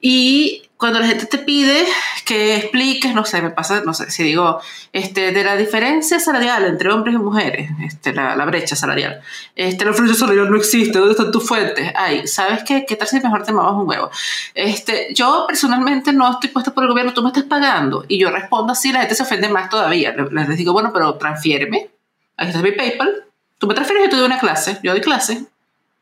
Y 0.00 0.63
cuando 0.76 0.98
la 0.98 1.06
gente 1.06 1.26
te 1.26 1.38
pide 1.38 1.86
que 2.24 2.56
expliques, 2.56 3.14
no 3.14 3.24
sé, 3.24 3.40
me 3.40 3.50
pasa, 3.50 3.82
no 3.84 3.94
sé, 3.94 4.10
si 4.10 4.22
digo, 4.22 4.60
este, 4.92 5.30
de 5.30 5.44
la 5.44 5.56
diferencia 5.56 6.18
salarial 6.18 6.64
entre 6.64 6.90
hombres 6.92 7.14
y 7.14 7.18
mujeres, 7.18 7.70
este, 7.84 8.12
la, 8.12 8.34
la 8.34 8.44
brecha 8.44 8.74
salarial, 8.74 9.20
este, 9.54 9.84
la 9.84 9.92
brecha 9.92 10.14
salarial 10.14 10.50
no 10.50 10.56
existe, 10.56 10.98
¿dónde 10.98 11.12
están 11.12 11.30
tus 11.30 11.46
fuentes? 11.46 11.92
Ay, 11.94 12.26
¿sabes 12.26 12.64
qué? 12.64 12.84
¿Qué 12.86 12.96
tal 12.96 13.06
si 13.06 13.20
mejor 13.20 13.44
te 13.44 13.52
mamas 13.52 13.74
un 13.74 13.88
huevo? 13.88 14.10
Este, 14.54 15.14
yo 15.14 15.44
personalmente 15.46 16.12
no 16.12 16.30
estoy 16.30 16.50
puesta 16.50 16.74
por 16.74 16.84
el 16.84 16.90
gobierno, 16.90 17.14
tú 17.14 17.22
me 17.22 17.28
estás 17.28 17.44
pagando, 17.44 18.04
y 18.08 18.18
yo 18.18 18.30
respondo 18.30 18.72
así, 18.72 18.92
la 18.92 19.00
gente 19.00 19.14
se 19.14 19.22
ofende 19.22 19.48
más 19.48 19.70
todavía, 19.70 20.12
les 20.12 20.58
digo, 20.58 20.72
bueno, 20.72 20.90
pero 20.92 21.14
transfiéreme, 21.14 21.90
ahí 22.36 22.48
está 22.48 22.60
mi 22.62 22.72
PayPal, 22.72 23.24
tú 23.58 23.68
me 23.68 23.74
transfieres, 23.74 24.04
yo 24.04 24.10
te 24.10 24.16
doy 24.16 24.26
una 24.26 24.40
clase, 24.40 24.80
yo 24.82 24.90
doy 24.90 25.00
clase, 25.00 25.46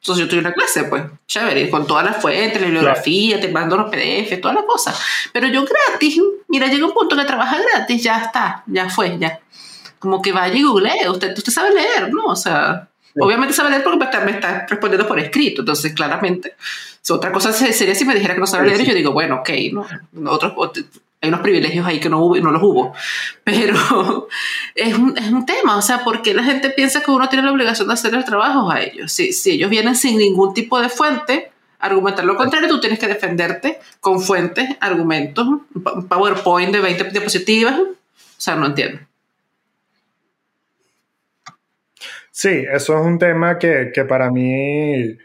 entonces 0.03 0.25
yo 0.25 0.29
tuve 0.29 0.41
una 0.41 0.53
clase, 0.53 0.83
pues, 0.85 1.05
chévere, 1.29 1.71
con 1.71 1.87
todas 1.87 2.05
las 2.05 2.21
fuentes, 2.21 2.61
la 2.61 2.67
bibliografía, 2.67 3.41
te 3.41 3.47
mando 3.47 3.77
los 3.77 3.89
PDF, 3.89 4.41
todas 4.41 4.57
las 4.57 4.65
cosas. 4.65 5.01
Pero 5.33 5.47
yo 5.47 5.65
gratis, 5.65 6.21
mira, 6.49 6.67
llega 6.67 6.87
un 6.87 6.93
punto 6.93 7.17
que 7.17 7.25
trabaja 7.25 7.57
gratis, 7.63 8.03
ya 8.03 8.21
está, 8.21 8.65
ya 8.67 8.91
fue, 8.91 9.17
ya. 9.17 9.39
Como 10.01 10.21
que 10.21 10.33
vaya 10.33 10.57
y 10.57 10.65
google, 10.65 10.91
usted, 11.09 11.39
usted 11.39 11.53
sabe 11.53 11.73
leer, 11.73 12.13
¿no? 12.13 12.25
O 12.25 12.35
sea, 12.35 12.89
obviamente 13.17 13.55
sabe 13.55 13.71
leer 13.71 13.85
porque 13.85 14.19
me 14.25 14.33
está, 14.33 14.67
respondiendo 14.69 15.07
por 15.07 15.21
escrito, 15.21 15.63
entonces 15.63 15.93
claramente. 15.95 16.57
otra 17.09 17.31
cosa 17.31 17.53
sería 17.53 17.95
si 17.95 18.05
me 18.05 18.17
dijera 18.17 18.35
que 18.35 18.41
no 18.41 18.47
sabe 18.49 18.67
leer 18.67 18.81
y 18.81 18.87
yo 18.87 18.95
digo, 18.95 19.13
bueno, 19.13 19.37
ok, 19.37 19.51
¿no? 19.71 20.33
Otros, 20.33 20.53
hay 21.23 21.29
unos 21.29 21.41
privilegios 21.41 21.87
ahí 21.87 22.01
que 22.01 22.09
no, 22.09 22.35
no 22.35 22.51
los 22.51 22.63
hubo. 22.63 22.93
Pero 23.45 24.29
es 24.75 24.99
un, 24.99 25.17
es 25.17 25.31
un, 25.31 25.47
tema, 25.47 25.77
o 25.77 25.83
sea, 25.83 26.03
porque 26.03 26.35
la 26.35 26.43
gente 26.43 26.71
piensa 26.71 27.01
que 27.01 27.13
uno 27.13 27.29
tiene 27.29 27.45
la 27.45 27.53
obligación 27.53 27.87
de 27.87 27.95
hacer 27.95 28.13
el 28.15 28.25
trabajo 28.25 28.71
a 28.71 28.83
ellos. 28.83 29.13
Si, 29.13 29.33
si 29.33 29.53
ellos 29.53 29.71
vienen 29.71 29.95
sin 29.95 30.19
ningún 30.19 30.53
tipo 30.53 30.81
de 30.81 30.89
fuente, 30.89 31.53
argumentar 31.79 32.25
lo 32.25 32.37
contrario, 32.37 32.69
tú 32.69 32.81
tienes 32.81 32.99
que 32.99 33.07
defenderte 33.07 33.79
con 34.01 34.21
fuentes, 34.21 34.69
argumentos, 34.81 35.47
un 35.47 36.09
PowerPoint 36.09 36.73
de 36.73 36.81
20 36.81 37.05
diapositivas. 37.11 37.79
O 37.79 37.95
sea, 38.37 38.57
no 38.57 38.67
entiendo. 38.67 38.99
Sí, 42.33 42.65
eso 42.69 42.99
es 42.99 43.07
un 43.07 43.19
tema 43.19 43.59
que, 43.59 43.93
que 43.95 44.05
para 44.05 44.29
mí 44.31 45.17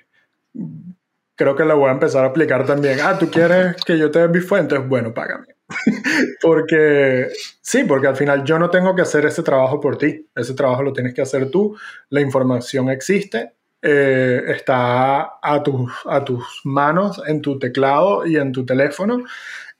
creo 1.36 1.56
que 1.56 1.66
lo 1.66 1.78
voy 1.78 1.90
a 1.90 1.94
empezar 1.94 2.24
a 2.24 2.28
aplicar 2.28 2.68
también. 2.68 3.00
Ah, 3.02 3.18
¿tú 3.18 3.32
quieres 3.32 3.76
que 3.84 3.98
yo 3.98 4.12
te 4.12 4.20
dé 4.20 4.28
mis 4.28 4.46
fuentes? 4.46 4.88
Bueno, 4.88 5.12
págame. 5.12 5.57
porque 6.42 7.28
sí, 7.62 7.84
porque 7.84 8.08
al 8.08 8.16
final 8.16 8.44
yo 8.44 8.58
no 8.60 8.70
tengo 8.70 8.96
que 8.96 9.02
hacer 9.02 9.26
ese 9.26 9.44
trabajo 9.44 9.80
por 9.80 9.98
ti. 9.98 10.28
Ese 10.36 10.54
trabajo 10.54 10.84
lo 10.84 10.94
tienes 10.94 11.14
que 11.14 11.22
hacer 11.22 11.50
tú. 11.52 11.76
La 12.10 12.22
información 12.22 12.90
existe, 12.90 13.54
eh, 13.82 14.42
está 14.48 15.40
a 15.42 15.64
tus, 15.64 15.92
a 16.06 16.24
tus 16.24 16.62
manos, 16.64 17.22
en 17.28 17.42
tu 17.42 17.60
teclado 17.60 18.26
y 18.26 18.38
en 18.38 18.52
tu 18.52 18.66
teléfono, 18.66 19.24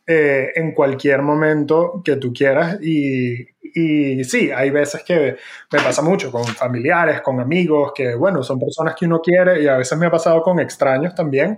eh, 0.06 0.52
en 0.56 0.74
cualquier 0.74 1.22
momento 1.22 2.02
que 2.04 2.18
tú 2.18 2.34
quieras. 2.34 2.80
Y, 2.82 3.48
y 3.62 4.24
sí, 4.24 4.52
hay 4.52 4.70
veces 4.72 5.04
que 5.04 5.38
me 5.72 5.80
pasa 5.82 6.02
mucho 6.02 6.32
con 6.32 6.46
familiares, 6.46 7.22
con 7.22 7.40
amigos, 7.40 7.94
que 7.96 8.16
bueno, 8.16 8.44
son 8.44 8.60
personas 8.60 8.96
que 8.96 9.06
uno 9.06 9.22
quiere 9.22 9.62
y 9.64 9.68
a 9.68 9.78
veces 9.78 9.98
me 9.98 10.08
ha 10.08 10.12
pasado 10.12 10.42
con 10.44 10.60
extraños 10.60 11.16
también, 11.16 11.58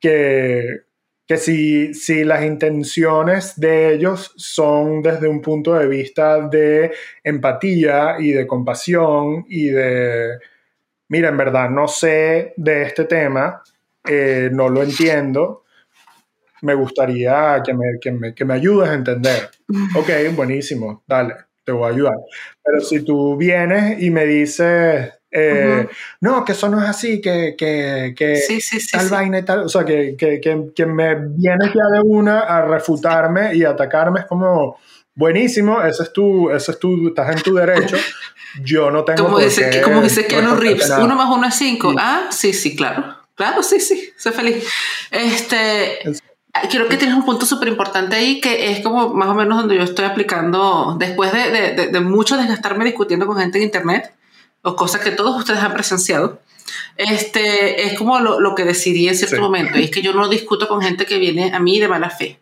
que 0.00 0.64
que 1.32 1.38
si, 1.38 1.94
si 1.94 2.24
las 2.24 2.44
intenciones 2.44 3.58
de 3.58 3.94
ellos 3.94 4.34
son 4.36 5.00
desde 5.00 5.28
un 5.28 5.40
punto 5.40 5.72
de 5.72 5.88
vista 5.88 6.46
de 6.46 6.92
empatía 7.24 8.16
y 8.18 8.32
de 8.32 8.46
compasión 8.46 9.46
y 9.48 9.68
de, 9.68 10.38
mira, 11.08 11.30
en 11.30 11.38
verdad 11.38 11.70
no 11.70 11.88
sé 11.88 12.52
de 12.58 12.82
este 12.82 13.06
tema, 13.06 13.62
eh, 14.04 14.50
no 14.52 14.68
lo 14.68 14.82
entiendo, 14.82 15.64
me 16.60 16.74
gustaría 16.74 17.62
que 17.64 17.72
me, 17.72 17.98
que, 17.98 18.12
me, 18.12 18.34
que 18.34 18.44
me 18.44 18.52
ayudes 18.52 18.90
a 18.90 18.94
entender. 18.94 19.48
Ok, 19.96 20.10
buenísimo, 20.36 21.02
dale, 21.06 21.34
te 21.64 21.72
voy 21.72 21.88
a 21.88 21.94
ayudar. 21.94 22.16
Pero 22.62 22.80
si 22.82 23.02
tú 23.02 23.38
vienes 23.38 24.02
y 24.02 24.10
me 24.10 24.26
dices, 24.26 25.14
eh, 25.32 25.88
no, 26.20 26.44
que 26.44 26.52
eso 26.52 26.68
no 26.68 26.82
es 26.82 26.88
así, 26.88 27.20
que, 27.20 27.54
que, 27.56 28.14
que 28.16 28.40
tal 28.92 29.08
vaina 29.08 29.38
y 29.38 29.44
tal. 29.44 29.60
O 29.60 29.68
sea, 29.68 29.84
que, 29.84 30.14
que, 30.16 30.40
que, 30.74 30.86
me 30.86 31.14
vienes 31.14 31.72
ya 31.74 31.88
de 31.90 32.00
una 32.04 32.40
a 32.40 32.62
refutarme 32.66 33.54
y 33.54 33.64
atacarme 33.64 34.20
es 34.20 34.26
como 34.26 34.78
buenísimo, 35.14 35.80
ese 35.82 36.02
es 36.02 36.12
tu, 36.12 36.50
ese 36.50 36.72
es 36.72 36.78
tu, 36.78 37.08
estás 37.08 37.34
en 37.34 37.42
tu 37.42 37.54
derecho. 37.54 37.96
Yo 38.62 38.90
no 38.90 39.02
tengo 39.04 39.24
como 39.24 39.38
dice, 39.38 39.70
qué, 39.70 39.80
Como 39.80 40.02
dice 40.02 40.26
Keanu 40.26 40.54
Reeves, 40.54 40.92
uno 41.00 41.16
más 41.16 41.34
uno 41.34 41.46
es 41.46 41.54
cinco. 41.54 41.94
Ah, 41.98 42.28
sí, 42.30 42.52
sí, 42.52 42.76
claro. 42.76 43.16
Claro, 43.34 43.62
sí, 43.62 43.80
sí, 43.80 44.10
soy 44.18 44.32
feliz. 44.32 44.68
Este, 45.10 46.00
Creo 46.70 46.86
que 46.86 46.98
tienes 46.98 47.16
un 47.16 47.24
punto 47.24 47.46
súper 47.46 47.68
importante 47.68 48.14
ahí 48.14 48.38
que 48.38 48.70
es 48.72 48.80
como 48.80 49.14
más 49.14 49.28
o 49.28 49.34
menos 49.34 49.56
donde 49.56 49.76
yo 49.76 49.84
estoy 49.84 50.04
aplicando, 50.04 50.96
después 50.98 51.32
de, 51.32 51.50
de, 51.50 51.86
de 51.86 52.00
mucho 52.00 52.36
desgastarme 52.36 52.84
discutiendo 52.84 53.26
con 53.26 53.38
gente 53.38 53.56
en 53.56 53.64
internet, 53.64 54.12
o 54.62 54.76
cosas 54.76 55.00
que 55.00 55.10
todos 55.10 55.36
ustedes 55.36 55.60
han 55.60 55.74
presenciado, 55.74 56.40
este, 56.96 57.86
es 57.86 57.98
como 57.98 58.20
lo, 58.20 58.40
lo 58.40 58.54
que 58.54 58.64
decidí 58.64 59.08
en 59.08 59.16
cierto 59.16 59.40
momento. 59.40 59.78
Y 59.78 59.84
es 59.84 59.90
que 59.90 60.02
yo 60.02 60.12
no 60.12 60.28
discuto 60.28 60.68
con 60.68 60.80
gente 60.80 61.06
que 61.06 61.18
viene 61.18 61.52
a 61.54 61.58
mí 61.58 61.78
de 61.78 61.88
mala 61.88 62.10
fe. 62.10 62.40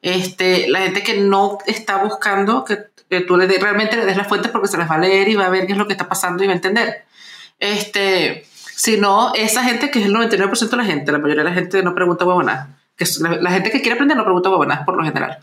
Este, 0.00 0.68
la 0.68 0.80
gente 0.80 1.02
que 1.02 1.18
no 1.18 1.58
está 1.66 2.02
buscando 2.02 2.64
que, 2.64 2.90
tú 3.26 3.36
le 3.36 3.46
realmente 3.46 3.96
le 3.98 4.06
des 4.06 4.16
las 4.16 4.26
fuentes 4.26 4.50
porque 4.50 4.68
se 4.68 4.78
las 4.78 4.90
va 4.90 4.94
a 4.94 4.98
leer 4.98 5.28
y 5.28 5.34
va 5.34 5.44
a 5.44 5.50
ver 5.50 5.66
qué 5.66 5.72
es 5.72 5.78
lo 5.78 5.86
que 5.86 5.92
está 5.92 6.08
pasando 6.08 6.42
y 6.42 6.46
va 6.46 6.54
a 6.54 6.56
entender. 6.56 7.04
Este, 7.58 8.46
sino 8.74 9.34
esa 9.34 9.62
gente 9.64 9.90
que 9.90 10.00
es 10.00 10.06
el 10.06 10.14
99% 10.14 10.70
de 10.70 10.76
la 10.78 10.84
gente, 10.84 11.12
la 11.12 11.18
mayoría 11.18 11.44
de 11.44 11.50
la 11.50 11.54
gente 11.54 11.82
no 11.82 11.94
pregunta 11.94 12.24
huevonadas. 12.24 12.68
Que 12.96 13.04
la, 13.20 13.36
la, 13.36 13.50
gente 13.50 13.70
que 13.70 13.80
quiere 13.80 13.94
aprender 13.94 14.16
no 14.16 14.24
pregunta 14.24 14.48
huevonadas 14.48 14.84
por 14.86 14.96
lo 14.96 15.04
general 15.04 15.38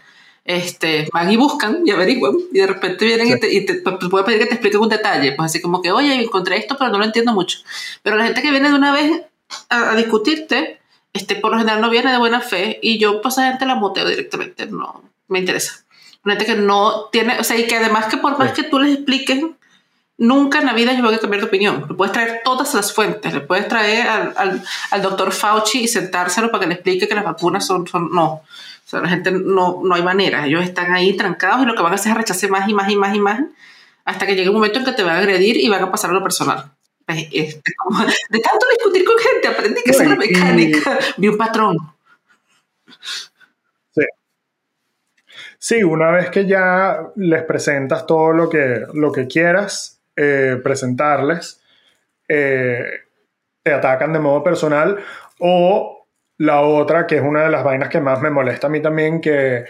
este, 0.50 1.08
van 1.14 1.32
y 1.32 1.38
buscan 1.38 1.84
y 1.86 1.92
averiguan 1.92 2.34
y 2.52 2.58
de 2.58 2.66
repente 2.66 3.06
vienen 3.06 3.28
y 3.28 3.40
te, 3.40 3.54
y 3.54 3.66
te, 3.68 3.76
puede 3.76 4.26
pedir 4.26 4.40
que 4.40 4.46
te 4.48 4.56
explique 4.56 4.78
un 4.78 4.90
detalle, 4.90 5.34
pues 5.34 5.46
así 5.46 5.62
como 5.62 5.80
que, 5.80 5.92
oye, 5.92 6.12
encontré 6.16 6.58
esto, 6.58 6.76
pero 6.76 6.90
no 6.90 6.98
lo 6.98 7.06
entiendo 7.06 7.34
mucho. 7.34 7.60
Pero 8.02 8.16
la 8.16 8.24
gente 8.24 8.42
que 8.42 8.50
viene 8.50 8.70
de 8.70 8.74
una 8.74 8.92
vez 8.92 9.22
a, 9.70 9.96
discutirte, 9.96 10.82
este, 11.14 11.36
por 11.36 11.52
lo 11.52 11.60
general 11.60 11.82
no 11.82 11.92
viene 11.92 12.12
de 12.12 12.18
buena 12.18 12.42
fe 12.42 12.80
y 12.82 12.98
yo 12.98 13.22
pues 13.22 13.38
a 13.38 13.48
gente 13.48 13.68
la 13.68 13.76
moteo 13.76 14.10
directamente, 14.10 14.66
no 14.66 15.04
me 15.28 15.38
interesa. 15.38 15.86
Una 16.26 16.36
gente 16.36 16.52
que 16.52 16.60
no 16.60 17.10
tiene, 17.12 17.40
o 17.40 17.44
sea, 17.44 17.56
y 17.56 17.68
que 17.68 17.76
además 17.76 18.08
que 18.08 18.18
por 18.18 18.40
más 18.40 18.52
que 18.54 18.64
tú 18.64 18.80
les 18.80 18.96
expliques, 18.96 19.46
nunca 20.18 20.62
en 20.62 20.66
la 20.66 20.74
vida 20.74 20.94
yo 20.94 21.04
voy 21.04 21.14
a 21.14 21.20
cambiar 21.20 21.42
de 21.42 21.48
opinión. 21.48 21.86
Le 21.88 21.94
puedes 21.94 22.12
traer 22.12 22.42
todas 22.44 22.74
las 22.74 22.92
fuentes, 22.92 23.32
le 23.36 23.42
puedes 23.42 23.68
traer 23.68 24.08
al, 24.08 24.34
al, 24.36 24.64
al 24.90 25.02
doctor 25.04 25.32
Fauci 25.32 25.84
y 25.84 25.88
sentárselo 25.88 26.50
para 26.50 26.62
que 26.62 26.70
le 26.70 26.74
explique 26.74 27.08
que 27.08 27.14
las 27.14 27.24
vacunas 27.24 27.68
son, 27.68 27.86
son 27.86 28.10
no. 28.12 28.42
O 28.90 28.92
sea, 28.92 29.02
la 29.02 29.10
gente 29.10 29.30
no, 29.30 29.82
no 29.84 29.94
hay 29.94 30.02
manera. 30.02 30.48
Ellos 30.48 30.64
están 30.64 30.92
ahí 30.92 31.16
trancados 31.16 31.62
y 31.62 31.68
lo 31.68 31.76
que 31.76 31.84
van 31.84 31.92
a 31.92 31.96
hacer 31.96 32.14
es 32.14 32.18
rechazar 32.18 32.50
más 32.50 32.68
y 32.68 32.74
más 32.74 32.90
y 32.90 32.96
más 32.96 33.16
y 33.16 33.20
más 33.20 33.42
hasta 34.04 34.26
que 34.26 34.36
llegue 34.36 34.50
un 34.50 34.56
momento 34.56 34.80
en 34.80 34.86
que 34.86 34.94
te 34.94 35.04
van 35.04 35.18
a 35.18 35.20
agredir 35.20 35.58
y 35.58 35.70
van 35.70 35.84
a 35.84 35.92
pasar 35.92 36.10
a 36.10 36.14
lo 36.14 36.24
personal. 36.24 36.72
Este, 37.08 37.72
de 38.30 38.40
tanto 38.40 38.66
discutir 38.72 39.06
con 39.06 39.16
gente, 39.20 39.48
aprendí 39.48 39.84
que 39.84 39.92
es 39.92 40.00
una 40.00 40.16
mecánica, 40.16 40.98
vi 41.18 41.28
un 41.28 41.38
patrón. 41.38 41.78
Sí. 43.92 44.02
Sí, 45.60 45.84
una 45.84 46.10
vez 46.10 46.32
que 46.32 46.48
ya 46.48 47.12
les 47.16 47.44
presentas 47.44 48.08
todo 48.08 48.32
lo 48.32 48.50
que, 48.50 48.88
lo 48.96 49.12
que 49.12 49.28
quieras 49.28 50.02
eh, 50.16 50.60
presentarles, 50.64 51.62
eh, 52.28 53.02
te 53.62 53.72
atacan 53.72 54.14
de 54.14 54.20
modo 54.20 54.44
personal 54.44 54.98
o 55.38 55.99
la 56.40 56.62
otra, 56.62 57.06
que 57.06 57.18
es 57.18 57.22
una 57.22 57.44
de 57.44 57.50
las 57.50 57.64
vainas 57.64 57.90
que 57.90 58.00
más 58.00 58.22
me 58.22 58.30
molesta 58.30 58.68
a 58.68 58.70
mí 58.70 58.82
también, 58.82 59.22
que 59.22 59.66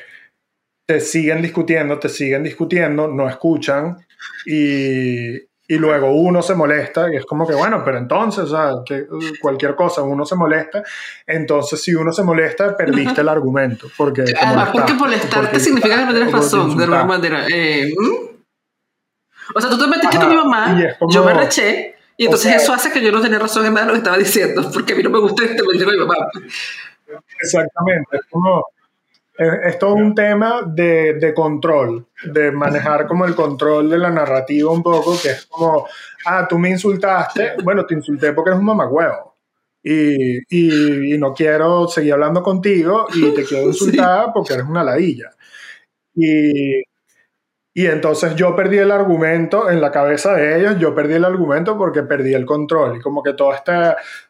te 0.88 1.00
siguen 1.00 1.42
discutiendo, 1.42 2.00
te 2.00 2.10
siguen 2.10 2.44
discutiendo, 2.44 3.08
no 3.08 3.28
escuchan 3.28 3.98
y, 4.46 5.36
y 5.36 5.78
luego 5.78 6.12
uno 6.12 6.42
se 6.42 6.56
molesta 6.56 7.12
y 7.14 7.18
es 7.18 7.26
como 7.26 7.48
que, 7.48 7.54
bueno, 7.54 7.84
pero 7.86 8.00
entonces, 8.00 8.46
o 8.46 8.48
sea, 8.48 8.72
que 8.86 9.06
cualquier 9.40 9.76
cosa, 9.76 10.02
uno 10.02 10.26
se 10.26 10.36
molesta, 10.36 10.84
entonces 11.28 11.82
si 11.82 11.94
uno 11.94 12.12
se 12.12 12.24
molesta, 12.24 12.76
perdiste 12.76 13.22
el 13.22 13.30
argumento. 13.30 13.88
Porque, 13.96 14.26
Además, 14.42 14.70
porque 14.72 14.94
molestarte 14.94 15.60
significa 15.60 15.96
que 15.96 16.06
no 16.06 16.12
tienes 16.12 16.32
razón, 16.32 16.76
de 16.76 16.84
alguna 16.86 17.04
manera. 17.04 17.46
Eh, 17.48 17.94
o 19.56 19.62
sea, 19.62 19.70
tú 19.70 19.78
te 19.78 19.88
metiste 19.88 20.18
con 20.18 20.30
mi 20.30 20.36
mamá, 20.36 20.76
yo 21.10 21.24
me 21.24 21.34
reché, 21.36 21.96
y 22.20 22.26
entonces 22.26 22.54
eso 22.54 22.74
hace 22.74 22.92
que 22.92 23.02
yo 23.02 23.14
no 23.14 23.22
tenía 23.22 23.40
razón 23.40 23.66
en 23.66 23.74
nada 23.74 23.86
de 23.86 23.88
lo 23.88 23.94
que 23.94 24.00
estaba 24.00 24.18
diciendo, 24.18 24.70
porque 24.74 24.92
a 24.92 24.98
mí 24.98 25.04
no 25.04 25.10
me 25.10 25.20
gusta 25.20 25.46
este 25.46 25.64
con 25.64 25.78
mi 25.78 25.98
mamá. 25.98 26.16
Exactamente, 27.40 28.18
es 28.18 28.26
como 28.30 28.66
es, 29.38 29.80
todo 29.80 29.94
un 29.94 30.14
tema 30.14 30.64
de, 30.68 31.14
de, 31.14 31.34
control, 31.34 32.08
de 32.26 32.52
manejar 32.52 33.08
como 33.08 33.24
el 33.24 33.36
control 33.36 33.90
de 33.90 34.00
la 34.00 34.10
narrativa 34.10 34.70
un 34.70 34.84
poco, 34.84 35.18
que 35.22 35.30
es 35.30 35.46
como, 35.46 35.88
ah, 36.26 36.46
tú 36.46 36.60
me 36.60 36.70
insultaste, 36.70 37.54
bueno, 37.64 37.86
te 37.86 37.94
insulté 37.94 38.34
porque 38.34 38.50
eres 38.50 38.60
un 38.60 38.66
mamagüevo. 38.66 39.38
Y, 39.82 40.40
y, 40.50 41.14
y 41.14 41.18
no 41.18 41.34
quiero 41.34 41.88
seguir 41.88 42.12
hablando 42.12 42.44
contigo 42.44 43.08
y 43.14 43.34
te 43.34 43.46
quiero 43.46 43.68
insultar 43.68 44.32
porque 44.34 44.56
eres 44.56 44.66
una 44.66 44.84
ladilla. 44.84 45.32
Y, 46.14 46.84
y 47.80 47.88
entonces 47.88 48.36
yo 48.36 48.58
perdí 48.58 48.78
el 48.78 48.92
argumento 48.92 49.70
en 49.70 49.80
la 49.80 49.90
cabeza 49.90 50.34
de 50.34 50.60
ellos, 50.60 50.78
yo 50.80 50.94
perdí 50.94 51.14
el 51.14 51.24
argumento 51.24 51.78
porque 51.78 52.04
perdí 52.04 52.34
el 52.34 52.46
control. 52.46 52.98
Y 52.98 53.00
como 53.00 53.24
que 53.24 53.32
todo 53.32 53.54
este, 53.54 53.72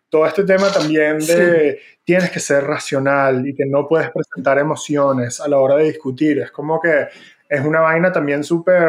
todo 0.07 0.27
este 0.27 0.43
tema 0.43 0.71
también 0.71 1.17
de 1.17 1.79
tienes 2.03 2.29
que 2.29 2.39
ser 2.39 2.63
racional 2.63 3.47
y 3.47 3.55
que 3.55 3.65
no 3.65 3.87
puedes 3.87 4.11
presentar 4.11 4.59
emociones 4.59 5.39
a 5.39 5.47
la 5.47 5.57
hora 5.57 5.77
de 5.77 5.85
discutir. 5.85 6.37
Es 6.37 6.51
como 6.51 6.79
que 6.79 7.07
es 7.49 7.65
una 7.65 7.79
vaina 7.79 8.11
también 8.11 8.43
súper 8.43 8.87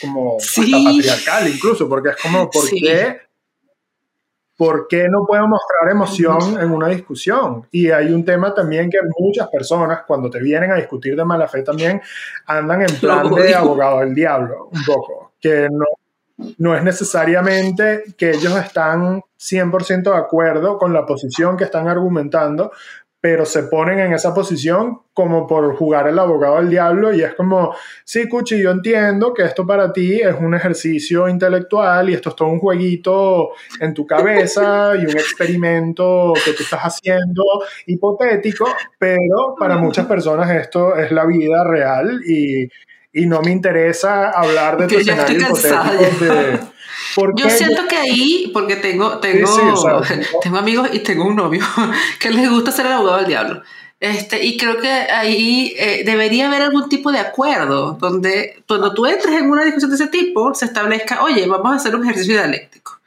como 0.00 0.38
patriarcal 0.38 1.46
incluso, 1.46 1.88
porque 1.88 2.08
es 2.08 2.16
como, 2.16 2.50
¿por 2.50 2.68
qué? 2.68 3.27
¿Por 4.58 4.88
qué 4.88 5.08
no 5.08 5.24
puedo 5.24 5.46
mostrar 5.46 5.88
emoción 5.88 6.60
en 6.60 6.72
una 6.72 6.88
discusión? 6.88 7.68
Y 7.70 7.92
hay 7.92 8.12
un 8.12 8.24
tema 8.24 8.52
también 8.52 8.90
que 8.90 8.98
muchas 9.16 9.46
personas, 9.48 10.00
cuando 10.04 10.28
te 10.28 10.40
vienen 10.40 10.72
a 10.72 10.74
discutir 10.74 11.14
de 11.14 11.24
mala 11.24 11.46
fe, 11.46 11.62
también 11.62 12.02
andan 12.44 12.82
en 12.82 12.96
plan 13.00 13.32
de 13.32 13.54
abogado 13.54 14.00
del 14.00 14.16
diablo, 14.16 14.68
un 14.72 14.84
poco, 14.84 15.34
que 15.40 15.68
no, 15.70 15.86
no 16.58 16.76
es 16.76 16.82
necesariamente 16.82 18.02
que 18.16 18.30
ellos 18.30 18.56
están 18.56 19.22
100% 19.38 20.02
de 20.02 20.16
acuerdo 20.16 20.76
con 20.76 20.92
la 20.92 21.06
posición 21.06 21.56
que 21.56 21.62
están 21.62 21.86
argumentando, 21.86 22.72
pero 23.20 23.44
se 23.44 23.64
ponen 23.64 23.98
en 23.98 24.12
esa 24.12 24.32
posición 24.32 25.00
como 25.12 25.46
por 25.46 25.74
jugar 25.74 26.06
el 26.06 26.18
abogado 26.18 26.56
del 26.58 26.70
diablo 26.70 27.12
y 27.12 27.22
es 27.22 27.34
como, 27.34 27.74
sí, 28.04 28.28
Cuchi, 28.28 28.62
yo 28.62 28.70
entiendo 28.70 29.34
que 29.34 29.42
esto 29.42 29.66
para 29.66 29.92
ti 29.92 30.20
es 30.20 30.36
un 30.38 30.54
ejercicio 30.54 31.28
intelectual 31.28 32.10
y 32.10 32.14
esto 32.14 32.28
es 32.30 32.36
todo 32.36 32.48
un 32.48 32.60
jueguito 32.60 33.50
en 33.80 33.92
tu 33.94 34.06
cabeza 34.06 34.92
y 34.94 35.06
un 35.06 35.16
experimento 35.16 36.32
que 36.44 36.52
tú 36.52 36.62
estás 36.62 36.80
haciendo 36.80 37.42
hipotético, 37.86 38.66
pero 38.98 39.56
para 39.58 39.76
muchas 39.76 40.06
personas 40.06 40.50
esto 40.50 40.96
es 40.96 41.10
la 41.10 41.26
vida 41.26 41.64
real 41.64 42.20
y 42.24 42.68
y 43.18 43.26
no 43.26 43.40
me 43.42 43.50
interesa 43.50 44.30
hablar 44.30 44.78
de 44.78 44.86
tu 44.86 44.98
escenario 44.98 45.40
hipotético 45.40 46.72
yo 47.34 47.50
siento 47.50 47.86
que 47.88 47.96
ahí, 47.96 48.50
porque 48.52 48.76
tengo, 48.76 49.18
tengo, 49.18 49.90
tengo 50.42 50.58
amigos 50.58 50.88
y 50.92 51.00
tengo 51.00 51.26
un 51.26 51.36
novio 51.36 51.64
que 52.20 52.30
les 52.30 52.48
gusta 52.50 52.72
ser 52.72 52.86
el 52.86 52.92
abogado 52.92 53.18
del 53.18 53.26
diablo. 53.26 53.62
Este, 54.00 54.44
y 54.44 54.56
creo 54.56 54.78
que 54.78 54.88
ahí 54.88 55.74
eh, 55.76 56.02
debería 56.04 56.46
haber 56.46 56.62
algún 56.62 56.88
tipo 56.88 57.10
de 57.10 57.18
acuerdo 57.18 57.98
donde 58.00 58.62
cuando 58.68 58.94
tú 58.94 59.06
entres 59.06 59.34
en 59.34 59.50
una 59.50 59.64
discusión 59.64 59.90
de 59.90 59.96
ese 59.96 60.06
tipo 60.06 60.54
se 60.54 60.66
establezca, 60.66 61.24
oye, 61.24 61.46
vamos 61.46 61.72
a 61.72 61.76
hacer 61.76 61.96
un 61.96 62.04
ejercicio 62.04 62.34
dialéctico. 62.34 62.98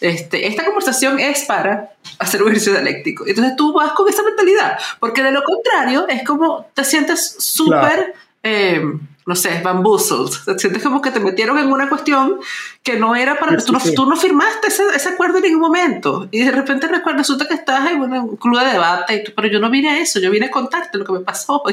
Este, 0.00 0.48
esta 0.48 0.64
conversación 0.64 1.20
es 1.20 1.44
para 1.44 1.92
hacer 2.18 2.42
un 2.42 2.48
ejercicio 2.48 2.72
dialéctico. 2.72 3.26
Entonces 3.26 3.54
tú 3.54 3.72
vas 3.72 3.92
con 3.92 4.08
esa 4.08 4.24
mentalidad, 4.24 4.76
porque 4.98 5.22
de 5.22 5.30
lo 5.30 5.42
contrario 5.44 6.08
es 6.08 6.24
como 6.24 6.66
te 6.74 6.84
sientes 6.84 7.36
súper... 7.38 8.14
Eh, 8.42 8.82
no 9.30 9.36
sé, 9.36 9.60
bamboozled. 9.62 10.28
Te 10.44 10.58
sientes 10.58 10.82
como 10.82 11.00
que 11.00 11.12
te 11.12 11.20
metieron 11.20 11.56
en 11.56 11.70
una 11.70 11.88
cuestión 11.88 12.40
que 12.82 12.98
no 12.98 13.14
era 13.14 13.38
para... 13.38 13.56
tú, 13.58 13.72
no, 13.72 13.78
tú, 13.94 14.06
no, 14.06 14.16
firmaste 14.16 14.66
ese, 14.66 14.82
ese, 14.92 15.10
acuerdo 15.10 15.36
en 15.36 15.44
ningún 15.44 15.60
momento. 15.60 16.26
Y 16.32 16.42
de 16.42 16.50
repente 16.50 16.88
resulta 17.16 17.46
que 17.46 17.54
estás 17.54 17.92
en 17.92 18.00
un 18.00 18.36
club 18.36 18.58
de 18.58 18.72
debate, 18.72 19.14
y 19.14 19.22
tú, 19.22 19.30
pero 19.36 19.46
yo 19.46 19.60
no 19.60 19.70
vine 19.70 19.90
a 19.90 20.00
eso, 20.00 20.18
yo 20.18 20.32
vine 20.32 20.46
a 20.46 20.50
contarte 20.50 20.98
lo 20.98 21.04
que 21.04 21.12
me 21.12 21.20
pasó. 21.20 21.62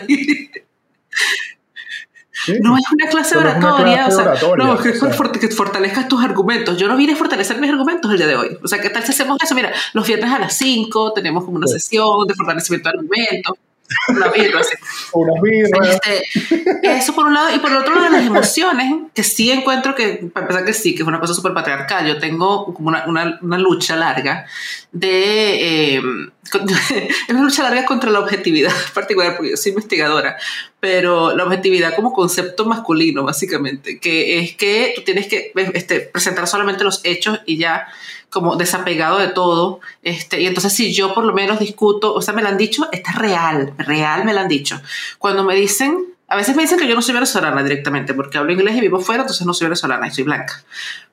no 2.62 2.78
es 2.78 2.84
una 2.92 3.08
clase 3.10 3.36
oratoria, 3.40 4.06
o 4.06 4.12
sea, 4.12 4.36
no, 4.56 4.78
que, 4.78 4.94
que 5.40 5.48
fortalezcas 5.48 6.08
tus 6.08 6.24
argumentos. 6.24 6.78
Yo 6.78 6.88
no 6.88 6.96
vine 6.96 7.14
a 7.14 7.16
fortalecer 7.16 7.60
mis 7.60 7.72
argumentos 7.72 8.12
el 8.12 8.18
día 8.18 8.28
de 8.28 8.36
hoy. 8.36 8.56
O 8.64 8.68
sea, 8.68 8.80
¿qué 8.80 8.92
tal 8.92 9.04
si 9.04 9.14
hacemos 9.14 9.40
eso? 9.42 9.56
Mira, 9.56 9.74
los 9.94 10.06
viernes 10.06 10.32
a 10.32 10.38
las 10.38 10.56
5 10.60 11.14
tenemos 11.14 11.44
como 11.44 11.58
una 11.58 11.66
sesión 11.66 12.28
de 12.28 12.36
fortalecimiento 12.36 12.88
de 12.88 12.98
argumentos 13.00 13.58
una 14.10 14.30
birra, 14.30 14.62
este, 15.84 16.24
eso 16.84 17.14
por 17.14 17.26
un 17.26 17.34
lado, 17.34 17.56
y 17.56 17.60
por 17.60 17.72
el 17.72 17.78
otro 17.78 17.96
lado, 17.96 18.10
las 18.10 18.26
emociones, 18.26 18.94
que 19.14 19.24
sí 19.24 19.52
encuentro 19.52 19.96
que, 19.96 20.30
para 20.34 20.46
empezar 20.46 20.66
que 20.66 20.74
sí, 20.74 20.96
que 20.96 21.02
es 21.02 21.08
una 21.08 21.20
cosa 21.20 21.34
súper 21.34 21.54
patriarcal. 21.54 22.08
Yo 22.08 22.20
tengo 22.20 22.74
como 22.74 22.90
una, 22.90 23.06
una, 23.08 23.40
una 23.42 23.58
lucha 23.58 23.96
larga 23.96 24.46
de. 24.92 25.96
Eh, 25.96 26.02
es 26.54 27.30
una 27.30 27.44
lucha 27.44 27.64
larga 27.64 27.86
contra 27.86 28.10
la 28.10 28.20
objetividad 28.20 28.72
particular, 28.94 29.36
porque 29.36 29.52
yo 29.52 29.58
soy 29.58 29.72
investigadora, 29.72 30.38
pero 30.80 31.36
la 31.36 31.44
objetividad 31.44 31.96
como 31.96 32.14
concepto 32.14 32.66
masculino, 32.66 33.24
básicamente, 33.24 34.00
que 34.00 34.40
es 34.40 34.56
que 34.56 34.94
tú 34.96 35.04
tienes 35.04 35.28
que 35.28 35.52
este, 35.74 36.00
presentar 36.02 36.48
solamente 36.48 36.84
los 36.84 37.02
hechos 37.04 37.40
y 37.46 37.58
ya 37.58 37.88
como 38.30 38.56
desapegado 38.56 39.18
de 39.18 39.28
todo. 39.30 39.80
Este, 40.04 40.42
y 40.42 40.48
entonces 40.48 40.74
si 40.74 40.94
yo 40.94 41.14
por 41.14 41.24
lo 41.24 41.34
menos 41.34 41.60
discuto, 41.60 42.14
o 42.14 42.22
sea, 42.22 42.34
me 42.34 42.42
lo 42.42 42.50
han 42.50 42.58
dicho, 42.58 42.88
está 42.92 43.14
real, 43.14 43.74
real 43.78 44.26
me 44.26 44.34
lo 44.34 44.42
han 44.42 44.48
dicho. 44.48 44.80
Cuando 45.18 45.44
me 45.44 45.56
dicen, 45.56 46.06
a 46.28 46.36
veces 46.36 46.56
me 46.56 46.64
dicen 46.64 46.78
que 46.78 46.88
yo 46.88 46.96
no 46.96 47.02
soy 47.02 47.14
venezolana 47.14 47.64
directamente, 47.64 48.14
porque 48.14 48.38
hablo 48.38 48.52
inglés 48.52 48.76
y 48.76 48.82
vivo 48.82 49.00
fuera, 49.00 49.24
entonces 49.24 49.46
no 49.48 49.54
soy 49.54 49.66
venezolana 49.68 50.08
y 50.08 50.12
soy 50.12 50.24
blanca. 50.26 50.64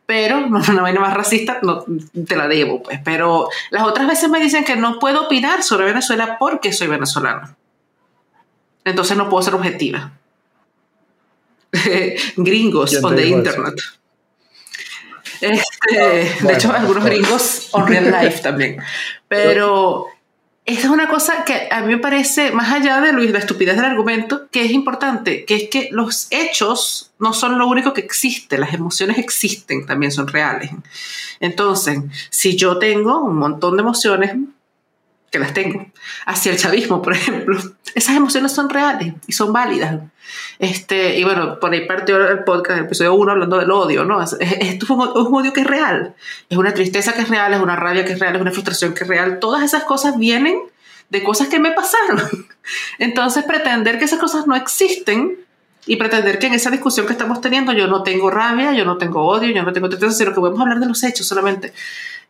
Pero 0.07 0.41
no 0.41 0.61
una 0.69 0.83
vaina 0.83 1.01
más 1.01 1.15
racista, 1.15 1.61
no 1.63 1.85
te 2.27 2.37
la 2.37 2.49
debo, 2.49 2.83
pues. 2.83 3.01
Pero 3.05 3.49
las 3.71 3.85
otras 3.85 4.09
veces 4.09 4.29
me 4.29 4.41
dicen 4.41 4.65
que 4.65 4.77
no 4.77 4.99
puedo 4.99 5.23
opinar 5.23 5.63
sobre 5.63 5.87
Venezuela 5.87 6.37
porque 6.39 6.73
soy 6.73 6.89
venezolana. 6.89 7.57
Entonces 8.85 9.17
no 9.17 9.29
puedo 9.31 9.43
ser 9.43 9.55
objetiva. 9.55 10.13
Gringos 12.37 13.03
on 13.03 13.17
the 13.17 13.27
internet. 13.27 13.75
Este, 15.53 16.47
de 16.47 16.53
hecho, 16.53 16.73
algunos 16.73 17.05
gringos 17.05 17.69
on 17.73 17.87
real 17.87 18.11
life 18.11 18.41
también. 18.41 18.79
Pero 19.29 20.09
esa 20.67 20.81
es 20.81 20.93
una 20.93 21.09
cosa 21.09 21.45
que 21.45 21.69
a 21.71 21.83
mí 21.83 21.95
me 21.95 21.99
parece, 21.99 22.51
más 22.51 22.73
allá 22.73 23.01
de 23.01 23.13
la 23.13 23.39
estupidez 23.39 23.77
del 23.77 23.85
argumento, 23.85 24.49
que 24.51 24.65
es 24.65 24.71
importante, 24.71 25.45
que 25.45 25.57
es 25.57 25.69
que 25.69 25.89
los 25.93 26.27
hechos 26.31 27.13
no 27.19 27.35
son 27.35 27.59
lo 27.59 27.67
único 27.67 27.93
que 27.93 28.01
existe, 28.01 28.57
las 28.57 28.73
emociones 28.73 29.19
existen, 29.19 29.85
también 29.85 30.11
son 30.11 30.27
reales. 30.27 30.71
Entonces, 31.41 32.01
si 32.31 32.57
yo 32.57 32.79
tengo 32.79 33.21
un 33.21 33.37
montón 33.37 33.77
de 33.77 33.83
emociones, 33.83 34.37
las 35.39 35.55
tengo, 35.55 35.87
hacia 36.27 36.53
el 36.53 36.59
chavismo, 36.59 37.03
por 37.03 37.15
ejemplo, 37.15 37.59
esas 37.95 38.17
emociones 38.17 38.53
son 38.53 38.69
reales 38.69 39.15
y 39.27 39.33
son 39.33 39.53
válidas. 39.53 40.01
Este, 40.59 41.19
y 41.19 41.25
bueno, 41.25 41.59
por 41.61 41.73
ahí 41.73 41.87
partió 41.87 42.17
el 42.29 42.45
podcast, 42.45 42.79
el 42.79 42.85
episodio 42.87 43.15
1, 43.15 43.33
hablando 43.33 43.59
del 43.59 43.71
odio, 43.71 44.05
¿no? 44.05 44.23
Esto 44.23 44.39
es 44.41 44.91
un, 44.91 45.01
odio 45.01 45.53
que 45.53 45.61
es 45.61 45.67
real, 45.67 46.15
es 46.49 46.57
una 46.57 46.73
tristeza 46.73 47.13
que 47.13 47.23
es 47.23 47.29
real, 47.29 47.53
es 47.55 47.61
una 47.61 47.77
rabia 47.77 48.05
que 48.05 48.13
es 48.13 48.19
real, 48.19 48.37
es 48.37 48.43
una 48.43 48.51
frustración 48.51 48.95
que 48.95 49.05
es 49.05 49.09
real. 49.09 49.39
Todas 49.39 49.63
esas 49.63 49.85
cosas 49.85 50.19
vienen 50.19 50.59
de 51.11 51.23
cosas 51.23 51.49
que 51.49 51.59
me 51.59 51.73
pasaron. 51.73 52.21
Entonces, 52.99 53.45
pretender 53.45 53.99
que 53.99 54.07
esas 54.07 54.19
cosas 54.19 54.47
no 54.47 54.57
existen 54.57 55.39
y 55.87 55.97
pretender 55.97 56.39
que 56.39 56.47
en 56.47 56.55
esa 56.55 56.71
discusión 56.71 57.07
que 57.07 57.13
estamos 57.13 57.41
teniendo 57.41 57.73
yo 57.73 57.87
no 57.87 58.03
tengo 58.03 58.31
rabia, 58.31 58.73
yo 58.73 58.85
no 58.85 58.97
tengo 58.97 59.23
odio, 59.23 59.51
yo 59.51 59.63
no 59.63 59.73
tengo 59.73 59.89
tristeza, 59.89 60.13
sino 60.13 60.31
que 60.33 60.41
podemos 60.41 60.61
hablar 60.61 60.81
de 60.81 60.87
los 60.87 61.03
hechos 61.03 61.27
solamente 61.27 61.75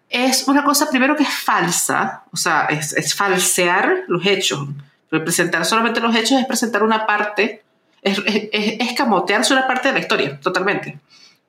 es 0.09 0.47
una 0.49 0.65
cosa 0.65 0.89
primero 0.91 1.17
que 1.17 1.25
es 1.25 1.35
falsa, 1.35 2.25
o 2.33 2.37
sea, 2.37 2.67
es, 2.67 2.93
es 2.93 3.15
falsear 3.15 4.05
los 4.09 4.25
hechos. 4.27 4.69
presentar 5.09 5.65
solamente 5.65 6.01
los 6.01 6.15
hechos 6.15 6.41
es 6.41 6.47
presentar 6.47 6.83
una 6.83 7.07
parte, 7.07 7.63
es, 8.03 8.19
es, 8.27 8.49
es 8.53 8.93
camotearse 8.95 9.53
una 9.53 9.67
parte 9.67 9.89
de 9.89 9.95
la 9.95 10.01
historia, 10.01 10.41
totalmente. 10.41 10.99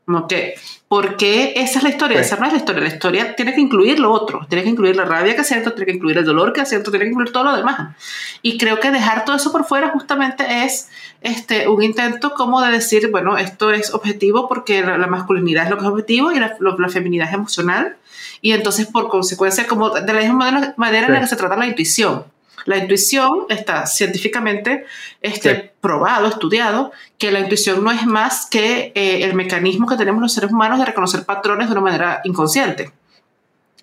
Como 0.06 0.28
que, 0.28 0.54
¿por 0.88 1.18
qué 1.18 1.54
esa 1.56 1.80
es 1.80 1.84
la 1.84 1.90
historia? 1.90 2.22
Esa 2.22 2.36
no 2.36 2.46
es 2.46 2.54
la 2.54 2.60
historia. 2.60 2.84
La 2.84 2.90
historia 2.90 3.36
tiene 3.36 3.56
que 3.56 3.62
incluir 3.62 4.00
lo 4.00 4.12
otro. 4.12 4.46
Tiene 4.48 4.64
que 4.64 4.70
incluir 4.70 4.96
la 4.96 5.04
rabia 5.04 5.36
que 5.36 5.44
siento, 5.44 5.74
tiene 5.74 5.88
que 5.88 5.98
incluir 5.98 6.20
el 6.20 6.26
dolor 6.26 6.54
que 6.54 6.64
siento, 6.66 6.92
tiene 6.92 7.06
que 7.06 7.12
incluir 7.12 7.34
todo 7.34 7.46
lo 7.46 7.56
demás. 7.56 7.96
Y 8.44 8.60
creo 8.60 8.80
que 8.80 8.92
dejar 8.92 9.26
todo 9.26 9.36
eso 9.36 9.52
por 9.52 9.66
fuera 9.66 9.90
justamente 9.90 10.46
es 10.64 10.90
este, 11.22 11.68
un 11.68 11.82
intento 11.82 12.36
como 12.36 12.62
de 12.62 12.72
decir, 12.72 13.10
bueno, 13.10 13.36
esto 13.36 13.72
es 13.72 13.96
objetivo 13.96 14.48
porque 14.48 14.84
la, 14.84 15.08
masculinidad 15.08 15.64
es 15.64 15.72
lo 15.72 15.78
que 15.78 15.86
es 15.86 15.90
objetivo 15.90 16.32
y 16.32 16.40
la, 16.40 16.56
la, 16.60 16.90
feminidad 16.90 17.28
es 17.28 17.34
emocional. 17.34 17.98
Y 18.46 18.52
entonces, 18.54 18.86
por 18.86 19.10
consecuencia, 19.10 19.66
como 19.66 19.90
de 19.90 20.14
la 20.14 20.20
misma 20.20 20.76
manera, 20.78 21.08
en 21.08 21.14
la 21.14 21.20
que 21.20 21.26
se 21.26 21.36
trata 21.36 21.56
la 21.56 21.66
intuición. 21.66 22.26
La 22.66 22.78
intuición 22.78 23.48
está 23.50 23.88
científicamente 23.88 24.86
este, 25.20 25.74
probado, 25.82 26.28
estudiado, 26.28 26.92
que 27.18 27.32
la 27.32 27.40
intuición 27.40 27.84
no 27.84 27.90
es 27.90 28.06
más 28.06 28.46
que 28.46 28.92
eh, 28.94 29.24
el 29.24 29.34
mecanismo 29.34 29.88
que 29.88 29.98
tenemos 29.98 30.22
los 30.22 30.32
seres 30.32 30.52
humanos 30.52 30.78
de 30.78 30.86
reconocer 30.86 31.26
patrones 31.26 31.70
de 31.70 31.72
una 31.72 31.82
manera 31.82 32.22
inconsciente. 32.24 32.92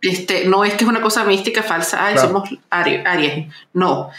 Este, 0.01 0.45
no 0.45 0.65
es 0.65 0.75
que 0.75 0.85
es 0.85 0.89
una 0.89 1.03
cosa 1.03 1.25
mística, 1.25 1.65
falsa, 1.65 2.07
ay, 2.07 2.17
somos 2.19 2.49
Aries. 2.71 3.49
No 3.73 4.11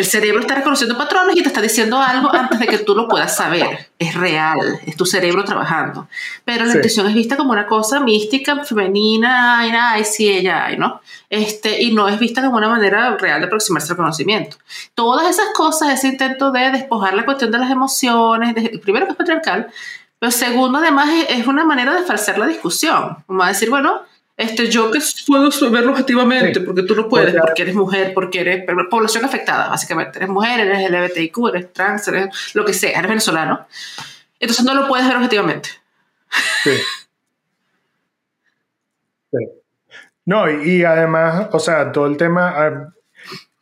el 0.00 0.06
cerebro 0.06 0.40
está 0.40 0.54
reconociendo 0.54 0.96
patrones 0.96 1.36
y 1.36 1.42
te 1.42 1.48
está 1.48 1.60
diciendo 1.60 2.00
algo 2.00 2.34
antes 2.34 2.58
de 2.58 2.66
que 2.66 2.78
tú 2.78 2.94
lo 2.94 3.06
puedas 3.06 3.36
saber. 3.36 3.90
Es 3.98 4.14
real, 4.14 4.80
es 4.86 4.96
tu 4.96 5.04
cerebro 5.04 5.44
trabajando. 5.44 6.08
Pero 6.44 6.64
la 6.64 6.74
intuición 6.74 7.06
es 7.06 7.14
vista 7.14 7.36
como 7.36 7.52
una 7.52 7.66
cosa 7.66 8.00
mística, 8.00 8.64
femenina, 8.64 9.58
ay, 9.58 9.72
ay, 9.74 10.04
sí, 10.06 10.28
ella, 10.28 10.64
ay, 10.64 10.78
¿no? 10.78 11.02
Este, 11.28 11.82
y 11.82 11.92
no 11.92 12.08
es 12.08 12.18
vista 12.18 12.42
como 12.42 12.56
una 12.56 12.70
manera 12.70 13.14
real 13.18 13.40
de 13.40 13.46
aproximarse 13.46 13.92
al 13.92 13.98
conocimiento. 13.98 14.56
Todas 14.94 15.28
esas 15.28 15.48
cosas, 15.54 15.90
ese 15.90 16.08
intento 16.08 16.50
de 16.50 16.70
despojar 16.70 17.12
la 17.12 17.26
cuestión 17.26 17.50
de 17.50 17.58
las 17.58 17.70
emociones, 17.70 18.54
primero 18.80 19.04
que 19.04 19.12
es 19.12 19.18
patriarcal, 19.18 19.70
pero 20.18 20.32
segundo, 20.32 20.78
además, 20.78 21.08
es, 21.28 21.46
una 21.46 21.64
manera 21.64 21.94
de 21.94 22.04
falsear 22.04 22.38
la 22.38 22.46
discusión. 22.46 23.16
Como 23.26 23.42
a 23.42 23.48
decir, 23.48 23.68
bueno, 23.70 24.02
este, 24.40 24.70
yo 24.70 24.90
que 24.90 25.00
puedo 25.26 25.50
verlo 25.70 25.92
objetivamente, 25.92 26.60
porque 26.60 26.82
tú 26.84 26.96
no 26.96 27.10
puedes, 27.10 27.34
porque, 27.34 27.60
eres 27.60 27.74
mujer, 27.74 28.14
porque 28.14 28.40
eres 28.40 28.64
población 28.88 29.22
afectada, 29.22 29.68
básicamente. 29.68 30.18
Eres 30.18 30.30
mujer, 30.30 30.60
eres 30.60 30.90
LGBTIQ, 30.90 31.48
eres 31.48 31.72
trans, 31.74 32.08
eres 32.08 32.54
lo 32.54 32.64
que 32.64 32.72
sea, 32.72 32.98
eres 32.98 33.10
venezolano. 33.10 33.66
Entonces 34.38 34.64
no 34.64 34.72
lo 34.72 34.88
puedes 34.88 35.06
ver 35.06 35.16
objetivamente. 35.16 35.68
Sí. 36.64 36.70
No, 40.26 40.48
y, 40.48 40.84
además, 40.84 41.48
o 41.50 41.58
sea, 41.58 41.90
todo 41.90 42.06
el 42.06 42.16
tema, 42.16 42.54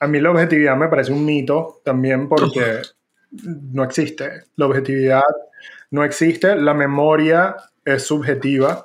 a, 0.01 0.07
mí 0.07 0.21
la 0.21 0.31
objetividad 0.31 0.77
me 0.77 0.89
parece 0.89 1.13
un 1.13 1.25
mito 1.25 1.81
también 1.83 2.29
porque 2.29 2.83
no 3.31 3.85
existe. 3.85 4.43
La 4.57 4.67
objetividad 4.67 5.23
no 5.91 6.05
existe, 6.05 6.57
la 6.57 6.75
memoria 6.75 7.57
es 7.87 8.07
subjetiva 8.07 8.83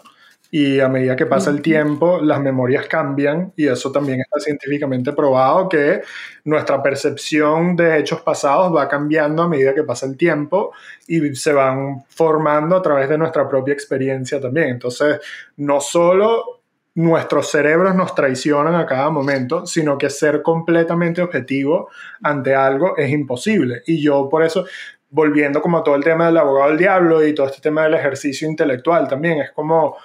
y 0.56 0.80
a 0.80 0.88
medida 0.88 1.16
que 1.16 1.26
pasa 1.26 1.50
el 1.50 1.64
tiempo, 1.64 2.20
las 2.22 2.40
memorias 2.40 2.86
cambian 2.86 3.52
y 3.56 3.68
eso 3.68 3.92
también 3.92 4.22
está 4.22 4.40
científicamente 4.40 5.12
probado 5.12 5.68
que 5.68 6.02
nuestra 6.44 6.80
percepción 6.84 7.76
de 7.76 7.98
hechos 7.98 8.22
pasados 8.22 8.72
va 8.72 8.88
cambiando 8.88 9.42
a 9.42 9.48
medida 9.48 9.74
que 9.74 9.82
pasa 9.82 10.06
el 10.06 10.16
tiempo 10.16 10.72
y 11.08 11.34
se 11.34 11.54
van 11.54 12.06
formando 12.08 12.76
a 12.76 12.84
través 12.84 13.10
de 13.10 13.18
nuestra 13.18 13.50
propia 13.50 13.74
experiencia 13.74 14.40
también. 14.40 14.70
Entonces, 14.70 15.22
no 15.58 15.82
solo 15.82 16.62
nuestros 16.94 17.50
cerebros 17.50 17.96
nos 17.96 18.14
traicionan 18.14 18.76
a 18.76 18.86
cada 18.86 19.10
momento, 19.10 19.66
sino 19.66 19.98
que 19.98 20.12
ser 20.12 20.44
completamente 20.44 21.24
objetivo 21.24 21.90
ante 22.22 22.54
algo 22.54 22.96
es 22.96 23.10
imposible. 23.10 23.82
Y 23.88 24.04
yo 24.04 24.30
por 24.30 24.44
eso, 24.44 24.68
volviendo 25.10 25.64
como 25.64 25.80
a 25.80 25.84
todo 25.84 25.96
el 25.96 26.04
tema 26.04 26.28
del 26.28 26.38
abogado 26.38 26.70
del 26.70 26.78
diablo 26.78 27.26
y 27.26 27.34
todo 27.34 27.48
este 27.48 27.60
tema 27.60 27.86
del 27.86 27.96
ejercicio 27.96 28.48
intelectual 28.48 29.08
también, 29.08 29.40
es 29.40 29.52
como 29.52 29.98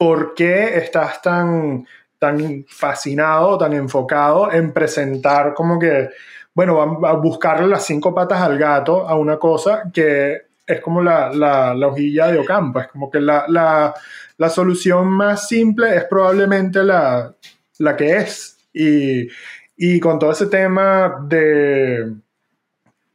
¿por 0.00 0.32
qué 0.32 0.78
estás 0.78 1.20
tan, 1.20 1.86
tan 2.18 2.64
fascinado, 2.66 3.58
tan 3.58 3.74
enfocado 3.74 4.50
en 4.50 4.72
presentar 4.72 5.52
como 5.52 5.78
que, 5.78 6.08
bueno, 6.54 7.04
a 7.04 7.66
las 7.66 7.84
cinco 7.84 8.14
patas 8.14 8.40
al 8.40 8.56
gato 8.56 9.06
a 9.06 9.14
una 9.14 9.38
cosa 9.38 9.90
que 9.92 10.40
es 10.66 10.80
como 10.80 11.02
la, 11.02 11.30
la, 11.34 11.86
hojilla 11.86 12.28
de 12.28 12.38
Ocampo, 12.38 12.80
es 12.80 12.88
como 12.88 13.10
que 13.10 13.20
la, 13.20 13.44
la, 13.48 13.92
la 14.38 14.48
solución 14.48 15.06
más 15.06 15.46
simple 15.46 15.94
es 15.94 16.04
probablemente 16.04 16.82
la, 16.82 17.34
la 17.76 17.94
que 17.94 18.16
es. 18.16 18.56
Y, 18.72 19.28
y, 19.76 20.00
con 20.00 20.18
todo 20.18 20.32
ese 20.32 20.46
tema 20.46 21.26
de, 21.28 22.10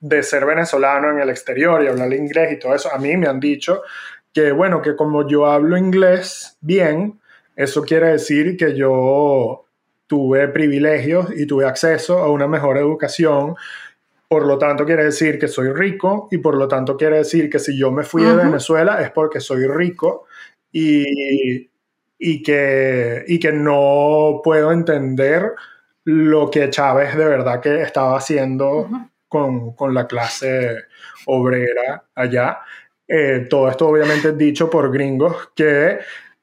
de 0.02 0.22
ser 0.22 0.46
venezolano 0.46 1.10
en 1.10 1.20
el 1.20 1.32
exterior 1.32 1.84
y 1.84 1.88
hablar 1.88 2.14
inglés 2.14 2.52
y 2.52 2.60
todo 2.60 2.76
eso, 2.76 2.94
a 2.94 3.00
mí 3.00 3.18
me 3.18 3.28
han 3.28 3.40
dicho 3.40 3.82
que 4.36 4.52
bueno, 4.52 4.82
que 4.82 4.98
como 4.98 5.26
yo 5.28 5.46
hablo 5.46 5.78
inglés 5.78 6.58
bien, 6.60 7.22
eso 7.56 7.84
quiere 7.84 8.10
decir 8.10 8.58
que 8.58 8.76
yo 8.76 9.66
tuve 10.08 10.50
privilegios 10.50 11.28
y 11.36 11.48
tuve 11.48 11.66
acceso 11.66 12.20
a 12.20 12.30
una 12.30 12.46
mejor 12.46 12.78
educación. 12.78 13.56
Por 14.28 14.46
lo 14.46 14.58
tanto, 14.58 14.86
quiere 14.86 15.06
decir 15.06 15.40
que 15.40 15.48
soy 15.48 15.72
rico 15.72 16.28
y 16.32 16.40
por 16.40 16.58
lo 16.58 16.68
tanto 16.68 16.98
quiere 16.98 17.20
decir 17.20 17.50
que 17.50 17.60
si 17.60 17.80
yo 17.80 17.92
me 17.92 18.04
fui 18.04 18.24
de 18.24 18.36
Venezuela 18.36 19.02
es 19.02 19.10
porque 19.12 19.40
soy 19.40 19.68
rico 19.68 20.26
y, 20.70 21.70
y, 22.20 22.44
que, 22.44 23.24
y 23.26 23.40
que 23.40 23.54
no 23.54 24.42
puedo 24.44 24.74
entender 24.74 25.54
lo 26.04 26.52
que 26.52 26.70
Chávez 26.70 27.16
de 27.16 27.26
verdad 27.26 27.62
que 27.62 27.82
estaba 27.82 28.18
haciendo 28.18 28.90
con, 29.30 29.74
con, 29.76 29.94
la 29.94 30.08
clase 30.08 30.84
obrera 31.26 32.04
allá. 32.14 32.60
Eh, 33.08 33.48
todo 33.50 33.70
esto 33.70 33.88
obviamente 33.88 34.32
dicho 34.34 34.70
por 34.70 34.92
gringos 34.92 35.50
que 35.56 36.00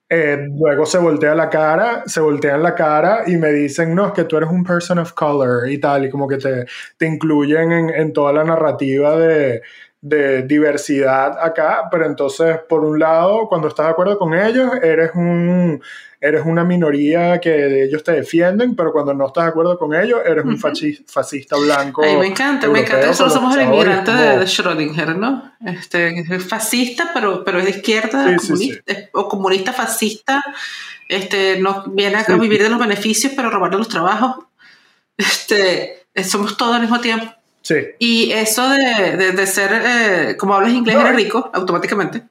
eh, 0.09 0.47
luego 0.59 0.85
se 0.85 0.99
voltea 0.99 1.35
la 1.35 1.49
cara, 1.49 2.03
se 2.05 2.21
voltean 2.21 2.63
la 2.63 2.75
cara 2.75 3.23
y 3.27 3.37
me 3.37 3.51
dicen, 3.51 3.95
no, 3.95 4.09
es 4.09 4.13
que 4.13 4.25
tú 4.25 4.37
eres 4.37 4.51
un 4.51 4.63
person 4.63 4.99
of 4.99 5.13
color 5.15 5.71
y 5.71 5.79
tal, 5.79 6.05
y 6.05 6.11
como 6.11 6.29
que 6.29 6.37
te, 6.37 6.67
te 6.99 7.07
incluyen 7.07 7.73
en, 7.73 7.91
en 7.91 8.13
toda 8.13 8.33
la 8.35 8.45
narrativa 8.45 9.17
de, 9.17 9.63
de 10.03 10.43
diversidad 10.43 11.39
acá, 11.43 11.89
pero 11.91 12.05
entonces, 12.05 12.59
por 12.69 12.85
un 12.85 12.99
lado, 12.99 13.49
cuando 13.49 13.69
estás 13.69 13.87
de 13.87 13.93
acuerdo 13.93 14.19
con 14.19 14.35
ellos, 14.35 14.71
eres 14.83 15.13
un 15.15 15.81
eres 16.23 16.47
una 16.47 16.63
minoría 16.63 17.41
que 17.41 17.83
ellos 17.83 18.05
te 18.05 18.13
defienden, 18.13 18.77
pero 18.77 18.93
cuando 18.93 19.13
no 19.13 19.27
estás 19.27 19.43
de 19.45 19.51
acuerdo 19.51 19.77
con 19.77 19.93
ellos, 19.93 20.21
eres 20.25 20.45
un 20.45 20.57
fascista 20.57 21.57
blanco. 21.57 22.05
Ay, 22.05 22.17
me 22.17 22.29
encanta, 22.29 22.69
me 22.69 22.81
encanta. 22.81 23.09
Nosotros 23.09 23.35
somos 23.35 23.57
el 23.57 23.63
inmigrante 23.65 24.13
de, 24.13 24.39
Schrödinger, 24.45 25.17
¿no? 25.17 25.53
Este, 25.67 26.21
es 26.21 26.49
fascista, 26.49 27.11
pero, 27.13 27.43
pero 27.43 27.59
es 27.59 27.65
de 27.65 27.71
izquierda, 27.73 28.37
comunista, 28.37 28.95
o 29.15 29.29
comunista 29.29 29.73
fascista. 29.73 30.45
Este, 31.09 31.59
no 31.59 31.87
viene 31.89 32.19
a 32.19 32.37
vivir 32.37 32.63
de 32.63 32.71
los 32.71 32.79
beneficios, 32.79 33.33
pero 33.35 33.51
robarle 33.51 33.79
los 33.79 33.89
trabajos. 33.89 34.47
Este, 35.17 36.07
somos 36.23 36.57
todos 36.57 36.77
al 36.77 36.83
mismo 36.83 37.01
tiempo. 37.01 37.35
Sí. 37.63 37.75
Y 37.99 38.31
eso 38.31 38.69
de, 38.71 39.33
de, 39.33 39.47
ser, 39.49 39.71
eh, 39.73 40.37
como 40.37 40.55
hablas 40.55 40.73
inglés, 40.73 40.97
eres 40.97 41.17
rico 41.17 41.51
automáticamente. 41.53 42.23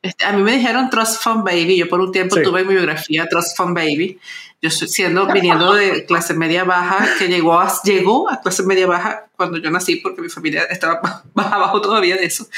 Este, 0.00 0.24
a 0.24 0.32
mí 0.32 0.42
me 0.42 0.52
dijeron 0.52 0.90
Trust 0.90 1.22
Fund 1.22 1.44
Baby. 1.44 1.76
Yo 1.76 1.88
por 1.88 2.00
un 2.00 2.12
tiempo 2.12 2.36
tuve 2.36 2.64
mi 2.64 2.74
biografía 2.74 3.26
Trust 3.28 3.56
Fund 3.56 3.74
Baby. 3.74 4.18
Yo 4.60 4.70
siendo, 4.70 5.26
viniendo 5.26 5.72
de 5.72 6.04
clase 6.04 6.34
media 6.34 6.64
baja, 6.64 7.06
que 7.16 7.28
llegó 7.28 7.60
a, 7.60 7.72
llegó 7.84 8.28
a 8.28 8.40
clase 8.40 8.64
media 8.64 8.88
baja 8.88 9.26
cuando 9.36 9.58
yo 9.58 9.70
nací, 9.70 9.96
porque 9.96 10.20
mi 10.20 10.28
familia 10.28 10.64
estaba 10.64 11.00
más 11.34 11.52
abajo 11.52 11.80
todavía 11.80 12.16
de 12.16 12.24
eso. 12.24 12.48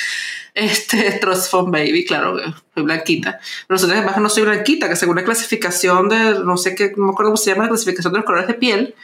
Este, 0.55 1.13
Trust 1.21 1.51
Fund 1.51 1.71
Baby, 1.71 2.05
claro, 2.07 2.39
soy 2.75 2.83
blanquita. 2.83 3.39
Pero 3.67 3.77
nosotros 3.77 3.99
además 3.99 4.17
no 4.19 4.29
soy 4.29 4.45
blanquita, 4.45 4.89
que 4.89 4.97
según 4.97 5.17
la 5.17 5.25
clasificación 5.25 6.09
de, 6.09 6.41
no 6.43 6.57
sé 6.57 6.75
qué, 6.75 6.93
no 6.97 7.07
me 7.07 7.13
acuerdo 7.13 7.31
cómo 7.31 7.37
se 7.37 7.51
llama, 7.51 7.65
la 7.65 7.69
clasificación 7.69 8.13
de 8.13 8.19
los 8.19 8.27
colores 8.27 8.49
de 8.49 8.55
piel, 8.55 8.95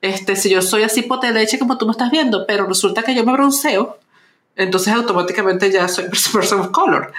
este, 0.00 0.36
si 0.36 0.50
yo 0.50 0.62
soy 0.62 0.82
así 0.82 1.02
pote 1.02 1.28
de 1.28 1.32
leche 1.34 1.58
como 1.58 1.78
tú 1.78 1.86
me 1.86 1.92
estás 1.92 2.10
viendo, 2.10 2.46
pero 2.46 2.66
resulta 2.66 3.02
que 3.02 3.14
yo 3.14 3.24
me 3.24 3.32
bronceo, 3.32 3.98
entonces 4.56 4.92
automáticamente 4.92 5.70
ya 5.70 5.88
soy 5.88 6.06
person 6.32 6.60
of 6.60 6.70
color. 6.70 7.12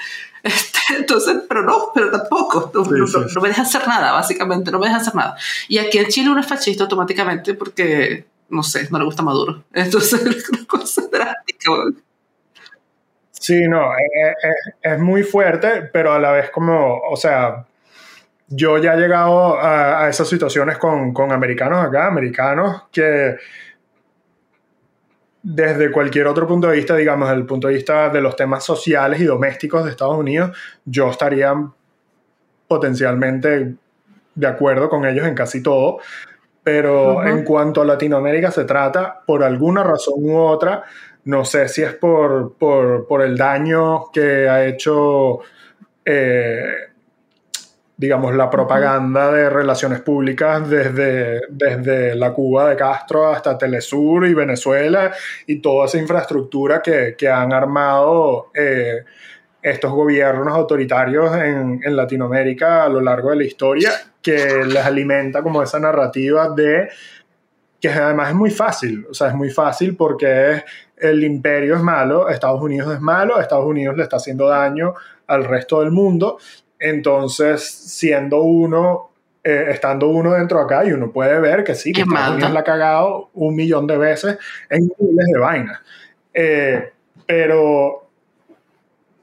Este, 0.48 0.80
entonces, 0.98 1.44
pero 1.48 1.64
no, 1.64 1.92
pero 1.94 2.10
tampoco. 2.10 2.72
No, 2.74 3.42
me 3.42 3.50
deja 3.50 3.64
hacer 3.64 3.88
nada, 3.88 4.14
básicamente, 4.14 4.72
no 4.72 4.80
me 4.80 4.88
deja 4.88 4.98
hacer 4.98 5.14
nada. 5.14 5.36
Y 5.68 5.78
aquí 5.78 5.98
en 5.98 6.08
Chile 6.08 6.30
uno 6.30 6.40
es 6.40 6.48
fascista 6.48 6.84
automáticamente 6.84 7.54
porque, 7.54 8.26
no 8.50 8.64
sé, 8.64 8.88
no 8.90 8.98
le 8.98 9.06
gusta 9.06 9.24
Maduro. 9.24 9.64
Entonces, 9.74 10.26
es 10.26 10.50
una 10.50 10.66
cosa 10.66 11.04
drástica. 11.12 11.72
Sí, 13.32 13.68
no, 13.68 13.92
es, 14.82 15.00
muy 15.00 15.24
fuerte, 15.24 15.84
pero 15.94 16.14
a 16.14 16.20
la 16.20 16.32
vez 16.32 16.50
como, 16.50 17.00
o 17.00 17.16
sea, 17.16 17.66
yo 18.48 18.78
ya 18.78 18.94
he 18.94 18.98
llegado 18.98 19.60
a, 19.60 20.06
a 20.06 20.10
esas 20.10 20.28
situaciones 20.28 20.78
con, 20.78 21.14
con 21.14 21.32
americanos 21.32 21.86
acá, 21.86 22.08
americanos 22.08 22.84
que 22.92 23.38
desde 25.50 25.94
cualquier 25.94 26.28
otro 26.28 26.46
punto 26.46 26.68
de 26.68 26.76
vista, 26.76 26.94
digamos, 26.98 27.30
desde 27.30 27.40
el 27.40 27.48
punto 27.48 27.70
de 27.70 27.76
vista 27.76 28.10
de 28.10 28.20
los 28.20 28.36
temas 28.36 28.66
sociales 28.66 29.22
y 29.22 29.24
domésticos 29.24 29.86
de 29.86 29.92
Estados 29.92 30.18
Unidos, 30.18 30.58
yo 30.84 31.10
estaría 31.10 31.54
potencialmente 32.68 33.76
de 34.36 34.48
acuerdo 34.48 34.90
con 34.90 35.06
ellos 35.06 35.26
en 35.26 35.36
casi 35.36 35.64
todo. 35.64 36.00
Pero 36.64 37.26
en 37.26 37.46
cuanto 37.46 37.82
a 37.82 37.86
Latinoamérica 37.86 38.52
se 38.52 38.66
trata, 38.66 39.22
por 39.26 39.42
alguna 39.42 39.86
razón 39.86 40.16
u 40.18 40.38
otra, 40.38 40.84
no 41.24 41.46
sé 41.46 41.70
si 41.70 41.82
es 41.82 41.94
por, 41.94 42.56
por, 42.56 43.08
por 43.08 43.22
el 43.22 43.38
daño 43.38 44.12
que 44.12 44.50
ha 44.50 44.66
hecho 44.66 45.40
digamos, 47.98 48.36
la 48.36 48.48
propaganda 48.48 49.32
de 49.32 49.50
relaciones 49.50 50.02
públicas 50.02 50.70
desde, 50.70 51.42
desde 51.50 52.16
la 52.16 52.32
Cuba 52.32 52.70
de 52.70 52.76
Castro 52.76 53.28
hasta 53.28 53.58
Telesur 53.58 54.28
y 54.28 54.36
Venezuela 54.36 55.12
y 55.48 55.60
toda 55.60 55.88
esa 55.88 55.98
infraestructura 55.98 56.80
que, 56.80 57.16
que 57.18 57.28
han 57.28 57.52
armado 57.52 58.52
eh, 58.54 59.04
estos 59.64 59.92
gobiernos 59.92 60.54
autoritarios 60.54 61.36
en, 61.38 61.82
en, 61.84 61.96
Latinoamérica 61.96 62.84
a 62.84 62.90
lo 62.90 63.02
largo 63.02 63.32
de 63.32 63.38
la 63.38 63.44
historia, 63.44 63.92
que 64.22 64.64
les 64.66 64.86
alimenta 64.86 65.42
como 65.42 65.64
esa 65.64 65.80
narrativa 65.80 66.50
de 66.50 66.90
que 67.82 67.90
además 67.90 68.30
es 68.30 68.36
muy 68.36 68.52
fácil, 68.52 69.08
o 69.10 69.14
sea, 69.14 69.30
es 69.30 69.36
muy 69.36 69.50
fácil 69.50 69.96
porque 69.96 70.64
el 70.98 71.24
imperio 71.24 71.76
es 71.76 71.82
malo, 71.82 72.30
Estados 72.30 72.62
Unidos 72.62 72.94
es 72.94 73.02
malo, 73.02 73.40
Estados 73.40 73.66
Unidos 73.66 73.98
le 73.98 74.04
está 74.04 74.18
haciendo 74.18 74.48
daño 74.48 74.94
al 75.28 75.46
resto 75.46 75.82
del 75.82 75.92
mundo 75.92 76.38
entonces, 76.80 77.64
siendo 77.64 78.42
uno, 78.42 79.12
eh, 79.44 79.68
estando 79.70 80.08
uno 80.10 80.34
dentro 80.34 80.60
acá, 80.60 80.86
y 80.86 80.92
uno 80.92 81.12
puede 81.12 81.40
ver 81.40 81.64
que 81.64 81.76
sí, 81.76 81.92
que 81.92 82.02
Estados 82.02 82.36
Unidos 82.36 82.52
la 82.52 82.60
ha 82.60 82.64
cagado 82.64 83.30
un 83.34 83.56
millón 83.56 83.88
de 83.88 83.98
veces 83.98 84.38
en 84.70 84.90
miles 85.00 85.26
de 85.34 85.40
vainas. 85.40 85.80
Eh, 86.34 86.92
pero 87.26 88.08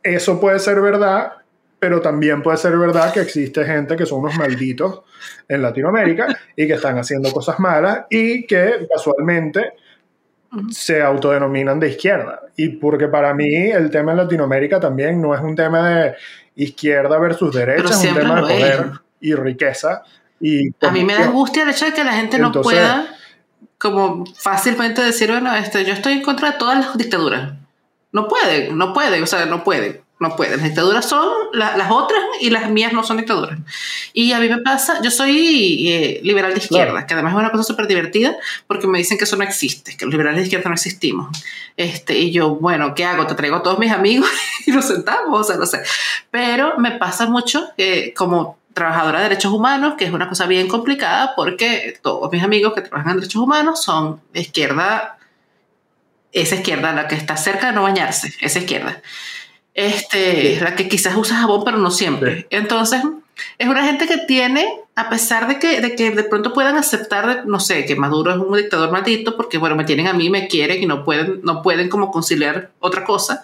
eso 0.02 0.40
puede 0.40 0.58
ser 0.58 0.80
verdad, 0.80 1.32
pero 1.78 2.00
también 2.00 2.42
puede 2.42 2.56
ser 2.56 2.76
verdad 2.76 3.12
que 3.12 3.20
existe 3.20 3.64
gente 3.64 3.96
que 3.96 4.06
son 4.06 4.20
unos 4.20 4.36
malditos 4.36 5.02
en 5.48 5.62
Latinoamérica 5.62 6.26
y 6.56 6.66
que 6.66 6.74
están 6.74 6.98
haciendo 6.98 7.30
cosas 7.32 7.58
malas 7.60 8.06
y 8.10 8.46
que 8.46 8.86
casualmente 8.90 9.74
se 10.70 11.02
autodenominan 11.02 11.80
de 11.80 11.90
izquierda. 11.90 12.40
Y 12.56 12.68
porque 12.68 13.08
para 13.08 13.34
mí 13.34 13.70
el 13.70 13.90
tema 13.90 14.12
en 14.12 14.18
Latinoamérica 14.18 14.80
también 14.80 15.20
no 15.20 15.34
es 15.34 15.40
un 15.40 15.54
tema 15.54 15.88
de 15.88 16.14
izquierda 16.56 17.18
versus 17.18 17.54
derecha, 17.54 17.90
es 17.90 18.04
un 18.04 18.14
tema 18.14 18.36
de 18.36 18.40
poder 18.42 18.92
y 19.20 19.34
riqueza. 19.34 20.02
Y 20.40 20.68
a 20.80 20.90
mí 20.90 21.04
me 21.04 21.14
da 21.14 21.24
angustia 21.24 21.62
el 21.62 21.70
hecho 21.70 21.86
de 21.86 21.92
que 21.92 22.04
la 22.04 22.12
gente 22.12 22.38
no 22.38 22.52
pueda 22.52 23.06
como 23.78 24.24
fácilmente 24.36 25.02
decir, 25.02 25.30
bueno, 25.30 25.54
este, 25.54 25.84
yo 25.84 25.92
estoy 25.92 26.14
en 26.14 26.22
contra 26.22 26.52
de 26.52 26.58
todas 26.58 26.78
las 26.78 26.96
dictaduras. 26.96 27.52
No 28.12 28.28
puede, 28.28 28.72
no 28.72 28.92
puede, 28.92 29.20
o 29.20 29.26
sea, 29.26 29.46
no 29.46 29.64
puede 29.64 30.03
no 30.20 30.36
puede. 30.36 30.56
Las 30.56 30.64
dictaduras 30.64 31.08
son 31.08 31.28
las 31.52 31.90
otras 31.90 32.20
y 32.40 32.50
las 32.50 32.70
mías 32.70 32.92
no 32.92 33.02
son 33.02 33.16
dictaduras. 33.16 33.58
Y 34.12 34.32
a 34.32 34.38
mí 34.38 34.48
me 34.48 34.58
pasa, 34.58 35.00
yo 35.02 35.10
soy 35.10 35.88
eh, 35.88 36.20
liberal 36.22 36.52
de 36.54 36.60
izquierda, 36.60 37.06
que 37.06 37.14
además 37.14 37.32
es 37.32 37.38
una 37.38 37.50
cosa 37.50 37.64
súper 37.64 37.86
divertida 37.88 38.36
porque 38.66 38.86
me 38.86 38.98
dicen 38.98 39.18
que 39.18 39.24
eso 39.24 39.36
no 39.36 39.44
existe, 39.44 39.96
que 39.96 40.04
los 40.04 40.12
liberales 40.12 40.38
de 40.40 40.44
izquierda 40.44 40.68
no 40.68 40.74
existimos. 40.74 41.44
Este, 41.76 42.16
y 42.16 42.30
yo, 42.30 42.54
bueno, 42.54 42.94
¿qué 42.94 43.04
hago? 43.04 43.26
Te 43.26 43.34
traigo 43.34 43.56
a 43.56 43.62
todos 43.62 43.78
mis 43.78 43.90
amigos 43.90 44.28
y 44.66 44.70
nos 44.70 44.86
sentamos, 44.86 45.40
o 45.40 45.44
sea, 45.44 45.56
no 45.56 45.66
sé. 45.66 45.82
Pero 46.30 46.78
me 46.78 46.92
pasa 46.92 47.26
mucho 47.26 47.68
que 47.76 48.14
como 48.14 48.58
trabajadora 48.72 49.18
de 49.18 49.24
derechos 49.28 49.52
humanos, 49.52 49.94
que 49.98 50.04
es 50.04 50.12
una 50.12 50.28
cosa 50.28 50.46
bien 50.46 50.68
complicada 50.68 51.32
porque 51.36 51.98
todos 52.02 52.30
mis 52.32 52.42
amigos 52.42 52.72
que 52.74 52.82
trabajan 52.82 53.12
en 53.12 53.16
derechos 53.20 53.42
humanos 53.42 53.82
son 53.82 54.20
de 54.32 54.40
izquierda, 54.40 55.18
esa 56.32 56.56
izquierda, 56.56 56.92
la 56.92 57.06
que 57.06 57.14
está 57.14 57.36
cerca 57.36 57.68
de 57.68 57.72
no 57.72 57.82
bañarse, 57.82 58.32
esa 58.40 58.58
izquierda 58.60 59.00
este, 59.74 60.60
la 60.60 60.76
que 60.76 60.88
quizás 60.88 61.16
usa 61.16 61.36
jabón, 61.36 61.64
pero 61.64 61.78
no 61.78 61.90
siempre. 61.90 62.46
Entonces, 62.50 63.02
es 63.58 63.68
una 63.68 63.84
gente 63.84 64.06
que 64.06 64.18
tiene, 64.18 64.68
a 64.94 65.10
pesar 65.10 65.48
de 65.48 65.58
que, 65.58 65.80
de 65.80 65.96
que 65.96 66.12
de 66.12 66.22
pronto 66.24 66.52
puedan 66.52 66.76
aceptar, 66.76 67.44
no 67.46 67.58
sé, 67.58 67.84
que 67.84 67.96
Maduro 67.96 68.30
es 68.32 68.38
un 68.38 68.56
dictador 68.56 68.92
maldito, 68.92 69.36
porque 69.36 69.58
bueno, 69.58 69.74
me 69.74 69.84
tienen 69.84 70.06
a 70.06 70.12
mí, 70.12 70.30
me 70.30 70.46
quieren 70.46 70.82
y 70.82 70.86
no 70.86 71.04
pueden, 71.04 71.40
no 71.42 71.62
pueden 71.62 71.88
como 71.88 72.12
conciliar 72.12 72.70
otra 72.78 73.04
cosa. 73.04 73.42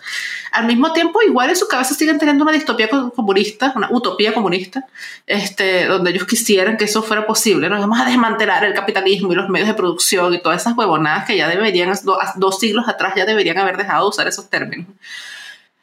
Al 0.52 0.66
mismo 0.66 0.92
tiempo, 0.92 1.20
igual 1.22 1.50
en 1.50 1.56
su 1.56 1.66
cabeza 1.66 1.94
siguen 1.94 2.18
teniendo 2.18 2.44
una 2.44 2.52
distopía 2.52 2.88
comunista, 2.88 3.72
una 3.74 3.88
utopía 3.90 4.32
comunista, 4.32 4.86
este, 5.26 5.86
donde 5.86 6.10
ellos 6.10 6.26
quisieran 6.26 6.76
que 6.76 6.84
eso 6.84 7.02
fuera 7.02 7.26
posible. 7.26 7.68
Nos 7.68 7.80
vamos 7.80 8.00
a 8.00 8.04
desmantelar 8.04 8.64
el 8.64 8.74
capitalismo 8.74 9.32
y 9.32 9.36
los 9.36 9.48
medios 9.48 9.68
de 9.68 9.74
producción 9.74 10.34
y 10.34 10.40
todas 10.40 10.60
esas 10.60 10.76
huevonadas 10.76 11.24
que 11.26 11.36
ya 11.36 11.48
deberían, 11.48 11.92
dos 12.36 12.58
siglos 12.58 12.88
atrás 12.88 13.14
ya 13.16 13.26
deberían 13.26 13.58
haber 13.58 13.76
dejado 13.76 14.04
de 14.04 14.08
usar 14.08 14.28
esos 14.28 14.48
términos. 14.50 14.86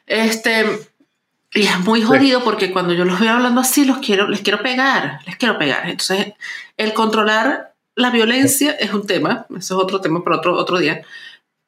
Este, 0.08 0.64
y 1.52 1.62
es 1.62 1.78
muy 1.80 2.02
jodido 2.02 2.42
porque 2.42 2.72
cuando 2.72 2.92
yo 2.94 3.04
los 3.04 3.20
veo 3.20 3.32
hablando 3.32 3.60
así, 3.60 3.84
los 3.84 3.98
quiero, 3.98 4.28
les 4.28 4.40
quiero 4.40 4.62
pegar, 4.62 5.20
les 5.26 5.36
quiero 5.36 5.58
pegar. 5.58 5.88
Entonces, 5.88 6.34
el 6.76 6.92
controlar 6.94 7.74
la 7.94 8.10
violencia 8.10 8.72
es 8.72 8.92
un 8.92 9.06
tema, 9.06 9.46
eso 9.50 9.76
es 9.76 9.84
otro 9.84 10.00
tema 10.00 10.24
para 10.24 10.36
otro, 10.36 10.56
otro 10.56 10.78
día. 10.78 11.02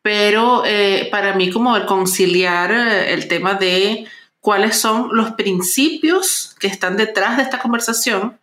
Pero 0.03 0.65
eh, 0.65 1.09
para 1.11 1.35
mí, 1.35 1.51
como 1.51 1.77
el 1.77 1.85
conciliar 1.85 2.73
eh, 2.73 3.13
el 3.13 3.29
tema 3.29 3.55
de 3.55 4.07
cuáles 4.41 4.77
son 4.77 5.11
los 5.13 5.33
principios 5.33 6.57
que 6.59 6.67
están 6.67 6.97
detrás 6.97 7.37
de 7.37 7.43
esta 7.43 7.59
conversación 7.59 8.40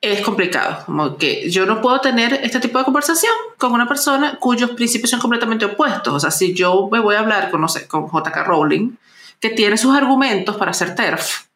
es 0.00 0.20
complicado. 0.22 0.84
Como 0.86 1.16
que 1.16 1.50
yo 1.50 1.66
no 1.66 1.80
puedo 1.80 2.00
tener 2.00 2.34
este 2.42 2.60
tipo 2.60 2.78
de 2.78 2.84
conversación 2.84 3.32
con 3.56 3.72
una 3.72 3.88
persona 3.88 4.36
cuyos 4.38 4.70
principios 4.70 5.10
son 5.10 5.20
completamente 5.20 5.64
opuestos. 5.64 6.14
O 6.14 6.20
sea, 6.20 6.30
si 6.30 6.54
yo 6.54 6.88
me 6.90 7.00
voy 7.00 7.16
a 7.16 7.20
hablar 7.20 7.50
con, 7.50 7.60
no 7.60 7.68
sé, 7.68 7.86
con 7.86 8.06
JK 8.06 8.44
Rowling, 8.44 8.92
que 9.40 9.50
tiene 9.50 9.76
sus 9.76 9.94
argumentos 9.94 10.56
para 10.56 10.70
hacer 10.70 10.94
TERF, 10.94 11.48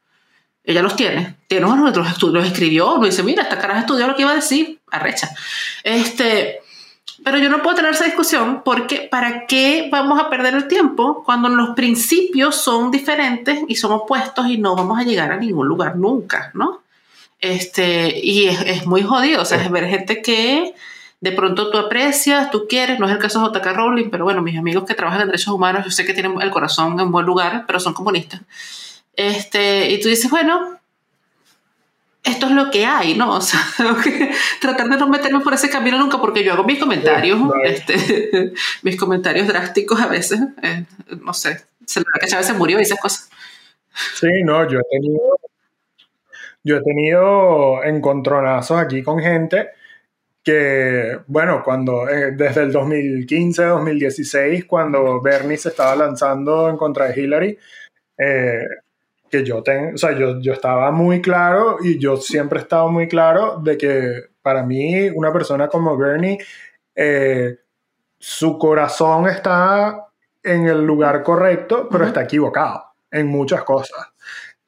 ella 0.65 0.83
los 0.83 0.95
tiene, 0.95 1.37
tiene 1.49 1.67
unos 1.67 1.97
los 1.97 2.47
escribió, 2.47 2.99
dice, 2.99 3.25
mira, 3.25 3.43
esta 3.43 3.59
cara 3.59 3.81
estudió 3.81 4.07
lo 4.07 4.15
que 4.15 4.23
iba 4.23 4.31
a 4.31 4.37
decir, 4.37 4.79
arrecha. 4.93 5.29
Este, 5.83 6.61
pero 7.25 7.39
yo 7.39 7.49
no 7.49 7.63
puedo 7.63 7.77
tener 7.77 7.93
esa 7.93 8.05
discusión 8.05 8.63
porque 8.65 9.09
¿para 9.11 9.47
qué 9.47 9.89
vamos 9.91 10.21
a 10.21 10.31
perder 10.31 10.55
el 10.55 10.69
tiempo 10.69 11.25
cuando 11.25 11.49
los 11.49 11.71
principios 11.75 12.57
son 12.57 12.93
diferentes 12.93 13.61
y 13.67 13.75
son 13.75 13.93
opuestos 13.93 14.47
y 14.47 14.59
no 14.59 14.77
vamos 14.77 15.01
a 15.01 15.03
llegar 15.03 15.33
a 15.33 15.37
ningún 15.37 15.67
lugar 15.67 15.97
nunca, 15.97 16.53
¿no? 16.55 16.82
Este, 17.43 18.21
y 18.23 18.47
es, 18.47 18.87
muy 18.87 19.03
jodido, 19.03 19.43
o 19.43 19.45
sea, 19.45 19.61
es 19.61 19.69
ver 19.69 19.89
gente 19.89 20.23
que 20.23 20.75
de 21.21 21.33
pronto 21.33 21.71
tú 21.71 21.79
aprecias, 21.79 22.53
tú 22.53 22.67
quieres, 22.69 23.01
no 23.01 23.07
es 23.07 23.13
el 23.13 23.19
caso 23.19 23.41
de 23.41 23.59
JK 23.59 23.67
Rowling, 23.75 24.11
pero 24.11 24.23
bueno, 24.23 24.43
mis 24.43 24.57
amigos 24.57 24.85
que 24.85 24.95
trabajan 24.95 25.23
en 25.23 25.27
derechos 25.27 25.53
humanos, 25.53 25.85
yo 25.85 25.91
sé 25.91 26.07
que 26.07 26.15
tienen 26.15 26.41
el 26.41 26.51
corazón 26.51 26.99
en 27.01 27.11
buen 27.11 27.27
lugar, 27.27 27.65
pero 27.67 27.81
son 27.81 27.95
comunistas. 27.95 28.41
Este, 29.15 29.91
y 29.91 30.01
tú 30.01 30.09
dices, 30.09 30.31
bueno, 30.31 30.79
esto 32.23 32.47
es 32.47 32.53
lo 32.53 32.71
que 32.71 32.87
hay, 32.87 33.17
¿no? 33.17 33.35
O 33.35 33.41
sea, 33.41 33.61
tratar 34.61 34.89
de 34.89 34.97
no 34.97 35.09
meterme 35.09 35.41
por 35.41 35.53
ese 35.53 35.69
camino 35.69 35.99
nunca, 35.99 36.21
porque 36.21 36.45
yo 36.45 36.53
hago 36.53 36.63
mis 36.63 36.79
comentarios, 36.79 37.41
este, 37.65 38.53
mis 38.83 38.97
comentarios 38.97 39.49
drásticos 39.49 40.01
a 40.01 40.07
veces, 40.07 40.39
eh, 40.63 40.85
no 41.21 41.35
sé, 41.35 41.61
se 41.87 41.99
le 41.99 42.07
que 42.21 42.29
Chávez 42.29 42.47
se 42.47 42.53
murió 42.53 42.79
y 42.79 42.83
esas 42.83 43.01
cosas. 43.01 43.29
Sí, 44.15 44.29
no, 44.45 44.69
yo 44.71 44.79
he 44.79 44.85
tenido 44.91 45.19
yo 46.65 46.77
he 46.77 46.83
tenido 46.83 47.83
encontronazos 47.85 48.79
aquí 48.79 49.03
con 49.03 49.19
gente 49.19 49.71
que, 50.43 51.21
bueno, 51.27 51.63
cuando 51.65 52.09
eh, 52.09 52.33
desde 52.33 52.63
el 52.63 52.73
2015, 52.73 53.65
2016, 53.65 54.65
cuando 54.65 55.21
Bernie 55.21 55.57
se 55.57 55.69
estaba 55.69 55.95
lanzando 55.95 56.69
en 56.69 56.77
contra 56.77 57.07
de 57.07 57.21
Hillary, 57.21 57.59
eh, 58.19 58.65
que 59.31 59.45
yo, 59.45 59.63
ten, 59.63 59.95
o 59.95 59.99
sea, 59.99 60.13
yo, 60.13 60.41
yo 60.41 60.53
estaba 60.53 60.91
muy 60.91 61.23
claro 61.23 61.79
y 61.83 61.99
yo 61.99 62.17
siempre 62.17 62.59
he 62.59 62.63
estado 62.63 62.91
muy 62.91 63.09
claro 63.09 63.59
de 63.63 63.79
que 63.79 64.25
para 64.43 64.63
mí 64.65 65.09
una 65.11 65.33
persona 65.33 65.69
como 65.69 65.97
Bernie, 65.97 66.39
eh, 66.95 67.57
su 68.19 68.59
corazón 68.59 69.29
está 69.29 70.09
en 70.43 70.67
el 70.67 70.85
lugar 70.85 71.23
correcto, 71.23 71.89
pero 71.91 72.05
está 72.05 72.25
equivocado 72.25 72.85
en 73.11 73.29
muchas 73.29 73.63
cosas. 73.63 74.09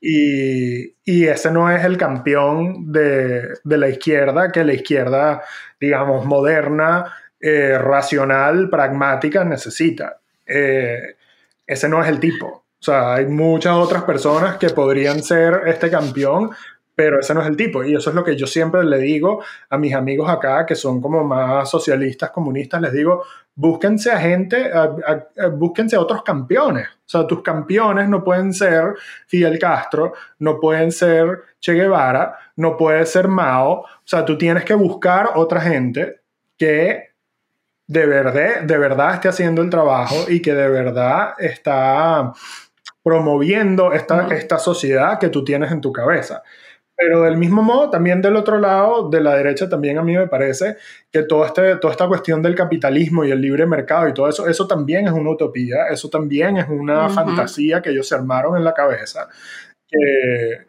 Y, 0.07 1.27
ese 1.27 1.51
no 1.51 1.71
es 1.71 1.83
el 1.83 1.97
campeón 1.97 2.93
de, 2.93 3.55
la 3.65 3.89
izquierda, 3.89 4.53
que 4.53 4.63
la 4.63 4.75
izquierda, 4.75 5.43
digamos, 5.81 6.27
moderna, 6.27 7.11
eh, 7.41 7.79
racional, 7.79 8.69
pragmática 8.69 9.45
necesita. 9.45 10.19
Eh, 10.47 11.17
ese 11.67 11.89
no 11.89 12.03
es 12.03 12.09
el 12.09 12.21
tipo. 12.21 12.47
O 12.47 12.83
sea, 12.85 13.15
hay 13.15 13.25
muchas 13.25 13.77
otras 13.77 14.03
personas 14.03 14.59
que 14.59 14.69
podrían 14.69 15.23
ser 15.23 15.63
este 15.67 15.91
campeón, 15.91 16.51
pero 16.95 17.19
ese 17.21 17.35
no 17.35 17.43
es 17.43 17.49
el 17.49 17.57
tipo. 17.57 17.85
Y 17.85 17.95
eso 17.95 18.11
es 18.11 18.17
lo 18.17 18.25
que 18.25 18.37
yo 18.37 18.47
siempre 18.47 18.85
le 18.85 18.99
digo 18.99 19.43
a 19.71 19.79
mis 19.79 19.95
amigos 19.95 20.29
acá, 20.29 20.65
que 20.65 20.75
son 20.75 21.01
como 21.01 21.25
más 21.25 21.69
socialistas, 21.69 22.31
comunistas, 22.31 22.81
les 22.81 22.93
digo, 22.93 23.25
búsquense 23.55 24.11
a 24.11 24.19
gente, 24.19 24.71
búsquense 25.53 25.97
a 25.97 26.01
otros 26.01 26.23
campeones. 26.23 26.89
O 26.89 27.09
sea, 27.09 27.27
tus 27.27 27.43
campeones 27.43 28.09
no 28.09 28.23
pueden 28.23 28.53
ser 28.53 28.95
Fidel 29.27 29.59
Castro, 29.59 30.15
no 30.39 30.59
pueden 30.59 30.93
ser 30.93 31.43
Che 31.61 31.73
Guevara, 31.75 32.39
no 32.57 32.77
puede 32.77 33.05
ser 33.07 33.29
Mao. 33.29 33.81
O 33.81 33.87
sea, 34.05 34.25
tú 34.25 34.39
tienes 34.39 34.65
que 34.65 34.75
buscar 34.75 35.31
otra 35.35 35.61
gente 35.61 36.21
que 36.57 37.15
de 37.87 38.07
verdad, 38.07 38.63
de 38.63 38.79
verdad 38.79 39.15
esté 39.15 39.29
haciendo 39.29 39.61
el 39.61 39.69
trabajo 39.69 40.17
y 40.29 40.41
que 40.41 40.55
de 40.55 40.69
verdad 40.69 41.35
está 41.39 42.33
promoviendo 43.03 43.93
esta, 43.93 44.29
esta 44.35 44.59
sociedad 44.59 45.19
que 45.19 45.29
tú 45.29 45.45
tienes 45.45 45.71
en 45.71 45.83
tu 45.83 45.93
cabeza. 45.93 46.43
Pero 47.05 47.21
del 47.21 47.37
mismo 47.37 47.63
modo, 47.63 47.91
también 47.91 48.23
del 48.23 48.35
otro 48.35 48.59
lado, 48.59 49.11
de 49.11 49.21
la 49.21 49.37
derecha, 49.37 49.69
también 49.69 49.99
a 49.99 50.03
mí 50.03 50.17
me 50.17 50.27
parece 50.27 50.79
que 51.13 51.25
todo 51.25 51.45
este, 51.45 51.77
toda 51.77 51.93
esta 51.93 52.09
cuestión 52.09 52.41
del 52.41 52.55
capitalismo 52.55 53.27
y 53.27 53.31
el 53.31 53.43
libre 53.43 53.67
mercado 53.67 54.09
y 54.09 54.15
todo 54.15 54.27
eso, 54.27 54.49
eso 54.49 54.67
también 54.67 55.07
es 55.07 55.13
una 55.13 55.29
utopía, 55.29 55.89
eso 55.91 56.09
también 56.09 56.57
es 56.57 56.67
una 56.67 57.11
fantasía 57.11 57.83
que 57.83 57.91
ellos 57.91 58.09
se 58.09 58.15
armaron 58.15 58.57
en 58.57 58.65
la 58.65 58.73
cabeza. 58.73 59.29
que, 59.87 60.65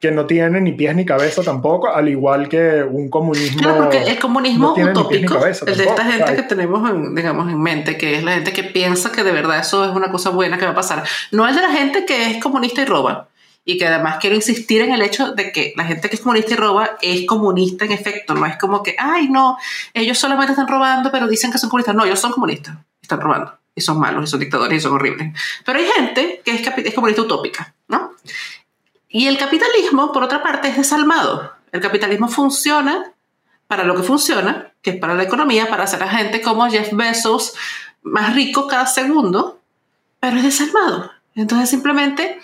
que 0.00 0.10
no 0.10 0.24
tiene 0.24 0.62
ni 0.62 0.72
pies 0.72 0.96
ni 0.96 1.04
cabeza 1.04 1.42
tampoco, 1.42 1.88
al 1.88 2.08
igual 2.08 2.48
que 2.48 2.82
un 2.82 3.10
comunismo. 3.10 3.60
Claro, 3.60 3.82
porque 3.82 4.02
el 4.02 4.18
comunismo 4.18 4.72
utópico, 4.72 5.44
el 5.44 5.76
de 5.76 5.84
esta 5.84 6.04
gente 6.04 6.36
que 6.36 6.42
tenemos, 6.44 6.90
en, 6.90 7.14
digamos, 7.14 7.52
en 7.52 7.60
mente, 7.60 7.98
que 7.98 8.16
es 8.16 8.24
la 8.24 8.32
gente 8.32 8.54
que 8.54 8.64
piensa 8.64 9.12
que 9.12 9.22
de 9.22 9.32
verdad 9.32 9.58
eso 9.58 9.84
es 9.84 9.90
una 9.94 10.10
cosa 10.10 10.30
buena 10.30 10.56
que 10.56 10.64
va 10.64 10.72
a 10.72 10.74
pasar. 10.74 11.04
No 11.32 11.46
el 11.46 11.54
de 11.54 11.60
la 11.60 11.70
gente 11.70 12.06
que 12.06 12.30
es 12.30 12.42
comunista 12.42 12.80
y 12.80 12.86
roba. 12.86 13.28
Y 13.64 13.78
que 13.78 13.86
además 13.86 14.18
quiero 14.20 14.36
insistir 14.36 14.82
en 14.82 14.92
el 14.92 15.00
hecho 15.00 15.32
de 15.32 15.50
que 15.50 15.72
la 15.76 15.84
gente 15.84 16.08
que 16.08 16.16
es 16.16 16.20
comunista 16.20 16.52
y 16.52 16.56
roba 16.56 16.98
es 17.00 17.26
comunista 17.26 17.84
en 17.84 17.92
efecto. 17.92 18.34
No 18.34 18.44
es 18.44 18.58
como 18.58 18.82
que, 18.82 18.94
ay, 18.98 19.28
no, 19.28 19.56
ellos 19.94 20.18
solamente 20.18 20.52
están 20.52 20.68
robando, 20.68 21.10
pero 21.10 21.26
dicen 21.28 21.50
que 21.50 21.58
son 21.58 21.70
comunistas. 21.70 21.94
No, 21.94 22.04
ellos 22.04 22.20
son 22.20 22.32
comunistas, 22.32 22.76
están 23.00 23.20
robando. 23.20 23.56
Y 23.74 23.80
son 23.80 23.98
malos, 23.98 24.24
y 24.24 24.26
son 24.26 24.40
dictadores, 24.40 24.78
y 24.78 24.80
son 24.80 24.92
horribles. 24.92 25.32
Pero 25.64 25.78
hay 25.78 25.86
gente 25.86 26.42
que 26.44 26.52
es, 26.52 26.66
es 26.66 26.94
comunista 26.94 27.22
utópica, 27.22 27.74
¿no? 27.88 28.12
Y 29.08 29.26
el 29.26 29.38
capitalismo, 29.38 30.12
por 30.12 30.22
otra 30.24 30.42
parte, 30.42 30.68
es 30.68 30.76
desalmado. 30.76 31.52
El 31.72 31.80
capitalismo 31.80 32.28
funciona 32.28 33.12
para 33.66 33.84
lo 33.84 33.96
que 33.96 34.02
funciona, 34.02 34.72
que 34.82 34.90
es 34.90 34.96
para 34.98 35.14
la 35.14 35.22
economía, 35.22 35.68
para 35.68 35.84
hacer 35.84 36.02
a 36.02 36.08
gente 36.08 36.40
como 36.42 36.68
Jeff 36.68 36.92
Bezos 36.92 37.54
más 38.02 38.34
rico 38.34 38.66
cada 38.66 38.86
segundo, 38.86 39.60
pero 40.20 40.36
es 40.36 40.44
desalmado. 40.44 41.10
Entonces 41.34 41.68
simplemente 41.68 42.38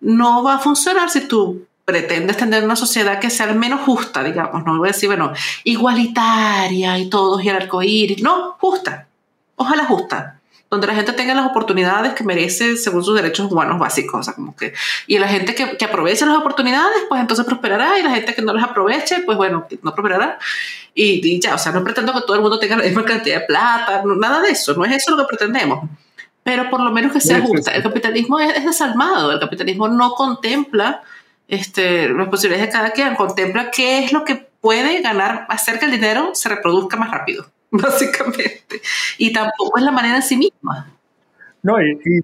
no 0.00 0.42
va 0.42 0.56
a 0.56 0.58
funcionar 0.58 1.10
si 1.10 1.22
tú 1.22 1.66
pretendes 1.84 2.36
tener 2.36 2.64
una 2.64 2.76
sociedad 2.76 3.18
que 3.18 3.30
sea 3.30 3.46
al 3.46 3.56
menos 3.56 3.80
justa, 3.80 4.22
digamos, 4.22 4.64
no 4.64 4.78
voy 4.78 4.88
a 4.88 4.92
decir, 4.92 5.08
bueno, 5.08 5.32
igualitaria 5.64 6.98
y 6.98 7.10
todos 7.10 7.42
y 7.42 7.48
el 7.48 7.56
arcoíris, 7.56 8.22
no, 8.22 8.56
justa, 8.60 9.08
ojalá 9.56 9.84
justa 9.86 10.40
donde 10.70 10.86
la 10.86 10.94
gente 10.94 11.12
tenga 11.12 11.34
las 11.34 11.46
oportunidades 11.46 12.14
que 12.14 12.22
merece 12.22 12.76
según 12.76 13.02
sus 13.02 13.16
derechos 13.16 13.50
humanos 13.50 13.78
básicos. 13.80 14.20
O 14.20 14.22
sea, 14.22 14.34
como 14.34 14.54
que, 14.54 14.72
y 15.08 15.18
la 15.18 15.26
gente 15.26 15.54
que, 15.54 15.76
que 15.76 15.84
aproveche 15.84 16.24
las 16.24 16.36
oportunidades, 16.38 16.96
pues 17.08 17.20
entonces 17.20 17.44
prosperará, 17.44 17.98
y 17.98 18.04
la 18.04 18.10
gente 18.10 18.34
que 18.34 18.42
no 18.42 18.52
las 18.52 18.62
aproveche, 18.62 19.22
pues 19.24 19.36
bueno, 19.36 19.66
no 19.82 19.92
prosperará. 19.92 20.38
Y, 20.94 21.40
ya, 21.40 21.56
o 21.56 21.58
sea, 21.58 21.72
no 21.72 21.82
pretendo 21.82 22.12
que 22.12 22.20
todo 22.20 22.36
el 22.36 22.42
mundo 22.42 22.58
tenga 22.60 22.76
la 22.76 22.84
misma 22.84 23.04
cantidad 23.04 23.40
de 23.40 23.46
plata, 23.46 24.02
nada 24.04 24.40
de 24.40 24.50
eso, 24.50 24.74
no 24.74 24.84
es 24.84 24.92
eso 24.92 25.16
lo 25.16 25.26
que 25.26 25.36
pretendemos. 25.36 25.88
Pero 26.50 26.68
por 26.68 26.80
lo 26.80 26.90
menos 26.90 27.12
que 27.12 27.20
sea 27.20 27.40
justa. 27.40 27.70
El 27.70 27.84
capitalismo 27.84 28.40
es, 28.40 28.64
desalmado, 28.64 29.30
el 29.30 29.38
capitalismo 29.38 29.86
no 29.86 30.14
contempla 30.14 31.00
este, 31.46 32.08
las 32.08 32.28
posibilidades 32.28 32.66
de 32.66 32.72
cada 32.72 32.90
quien, 32.90 33.14
contempla 33.14 33.70
qué 33.70 34.04
es 34.04 34.12
lo 34.12 34.24
que 34.24 34.34
puede 34.34 35.00
ganar, 35.00 35.46
hacer 35.48 35.78
que 35.78 35.84
el 35.84 35.92
dinero 35.92 36.34
se 36.34 36.48
reproduzca 36.48 36.96
más 36.96 37.12
rápido. 37.12 37.46
básicamente. 37.70 38.82
Y 39.16 39.32
tampoco 39.32 39.78
es 39.78 39.84
la 39.84 39.92
manera 39.92 40.16
en 40.16 40.22
sí 40.22 40.36
misma. 40.36 40.90
No, 41.62 41.80
y, 41.80 42.00
y, 42.04 42.20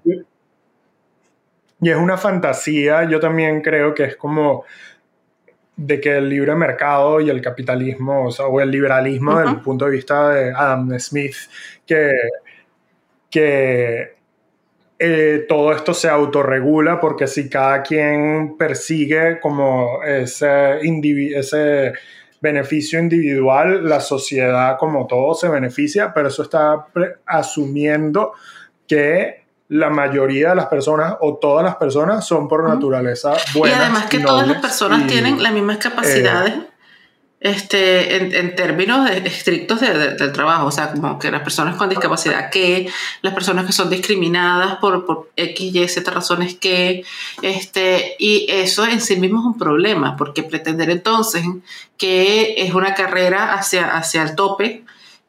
es 1.89 1.95
una 1.95 2.17
fantasía, 2.17 3.09
yo 3.09 3.21
también 3.21 3.61
creo 3.61 3.93
que 3.93 4.03
es 4.03 4.17
como 4.17 4.65
de 5.77 6.01
que 6.01 6.17
el 6.17 6.27
libre 6.27 6.53
mercado 6.53 7.21
y 7.21 7.29
el 7.29 7.39
capitalismo, 7.39 8.25
o, 8.25 8.31
sea, 8.31 8.47
o 8.47 8.59
el 8.59 8.71
liberalismo 8.71 9.37
desde 9.37 9.51
el 9.51 9.61
punto 9.61 9.85
de 9.85 9.91
vista 9.91 10.31
de 10.31 10.51
Adam 10.51 10.99
Smith, 10.99 11.37
que, 11.85 12.11
que 13.29 14.16
eh, 14.99 15.45
todo 15.47 15.73
esto 15.73 15.93
se 15.93 16.09
autorregula 16.09 16.99
porque 16.99 17.27
si 17.27 17.49
cada 17.49 17.83
quien 17.83 18.55
persigue 18.57 19.39
como 19.39 20.03
ese, 20.03 20.79
ese 20.81 21.93
beneficio 22.41 22.99
individual, 22.99 23.87
la 23.87 23.99
sociedad 23.99 24.77
como 24.79 25.05
todo 25.05 25.35
se 25.35 25.49
beneficia, 25.49 26.13
pero 26.13 26.29
eso 26.29 26.43
está 26.43 26.87
asumiendo 27.25 28.33
que 28.87 29.45
la 29.69 29.89
mayoría 29.89 30.49
de 30.49 30.55
las 30.55 30.67
personas 30.67 31.15
o 31.19 31.35
todas 31.35 31.63
las 31.63 31.75
personas 31.75 32.25
son 32.25 32.47
por 32.47 32.67
naturaleza 32.67 33.33
buenas. 33.53 33.77
Y 33.77 33.81
además 33.81 34.05
que 34.05 34.19
todas 34.19 34.47
las 34.47 34.61
personas 34.61 35.07
tienen 35.07 35.41
las 35.43 35.51
mismas 35.51 35.77
capacidades. 35.77 36.53
Eh, 36.53 36.67
este, 37.39 38.39
en, 38.39 38.55
términos 38.55 39.09
estrictos 39.11 39.79
del 39.81 40.31
trabajo, 40.31 40.65
o 40.67 40.71
sea, 40.71 40.91
como 40.91 41.19
que 41.19 41.29
las 41.29 41.41
personas 41.41 41.75
con 41.75 41.89
discapacidad 41.89 42.49
que, 42.49 42.89
las 43.21 43.33
personas 43.33 43.65
que 43.65 43.73
son 43.73 43.89
discriminadas 43.89 44.77
por, 44.77 45.05
por 45.05 45.29
X, 45.35 45.75
Y, 45.75 45.87
Z 45.87 46.09
razones 46.09 46.55
que, 46.55 47.03
este, 47.43 48.15
y 48.17 48.47
eso 48.49 48.85
en 48.85 49.01
sí 49.01 49.17
mismo 49.17 49.39
es 49.39 49.45
un 49.45 49.57
problema, 49.57 50.15
porque 50.17 50.43
pretender 50.43 50.89
entonces 50.89 51.45
que 51.97 52.55
es 52.57 52.73
una 52.73 52.95
carrera 52.95 53.53
hacia, 53.53 53.95
hacia 53.95 54.23
el 54.23 54.35
tope 54.35 54.83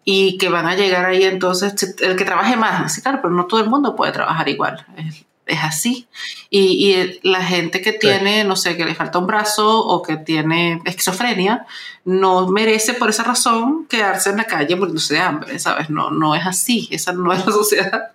y 0.05 0.39
que 0.39 0.49
van 0.49 0.67
a 0.67 0.77
llegar 0.77 1.05
ahí 1.05 1.25
entonces 1.25 1.75
el 2.01 2.17
que 2.17 2.25
trabaje 2.25 2.57
más, 2.57 2.87
así 2.87 3.03
claro, 3.03 3.19
pero 3.21 3.35
no 3.35 3.47
todo 3.47 3.61
el 3.61 3.69
mundo 3.69 3.95
puede 3.95 4.13
trabajar 4.13 4.49
igual 4.49 4.87
es 4.97 5.28
así. 5.57 6.09
Y, 6.51 6.93
y, 6.93 7.21
la 7.23 7.43
gente 7.43 7.81
que 7.81 7.93
tiene, 7.93 8.45
no 8.45 8.57
sé, 8.57 8.77
que 8.77 8.85
le 8.85 8.95
falta 8.95 9.19
un 9.19 9.27
brazo 9.27 9.79
o 9.87 10.03
que 10.03 10.17
tiene 10.17 10.83
esquizofrenia, 10.85 11.67
no 12.05 12.49
merece 12.49 12.95
por 12.95 13.11
esa 13.11 13.23
razón 13.23 13.87
quedarse 13.89 14.31
en 14.31 14.37
la 14.37 14.45
calle 14.45 14.77
muriéndose 14.77 15.15
de 15.15 15.21
hambre, 15.21 15.59
¿sabes? 15.59 15.91
No, 15.91 16.11
no 16.11 16.35
es 16.35 16.47
así, 16.47 16.89
esa 16.91 17.13
no 17.13 17.33
es 17.33 17.45
la 17.47 17.53
sociedad. 17.53 18.13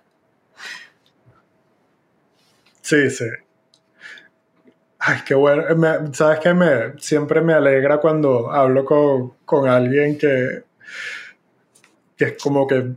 Sí, 2.82 3.10
sí. 3.10 3.24
Ay, 4.98 5.20
qué 5.26 5.34
bueno. 5.34 5.64
¿Sabes 6.12 6.40
qué? 6.40 6.54
Me, 6.54 6.98
siempre 6.98 7.40
me 7.40 7.54
alegra 7.54 7.98
cuando 7.98 8.50
hablo 8.50 8.84
con, 8.84 9.34
con 9.44 9.68
alguien 9.68 10.18
que, 10.18 10.64
que 12.16 12.24
es 12.24 12.42
como 12.42 12.66
que 12.66 12.94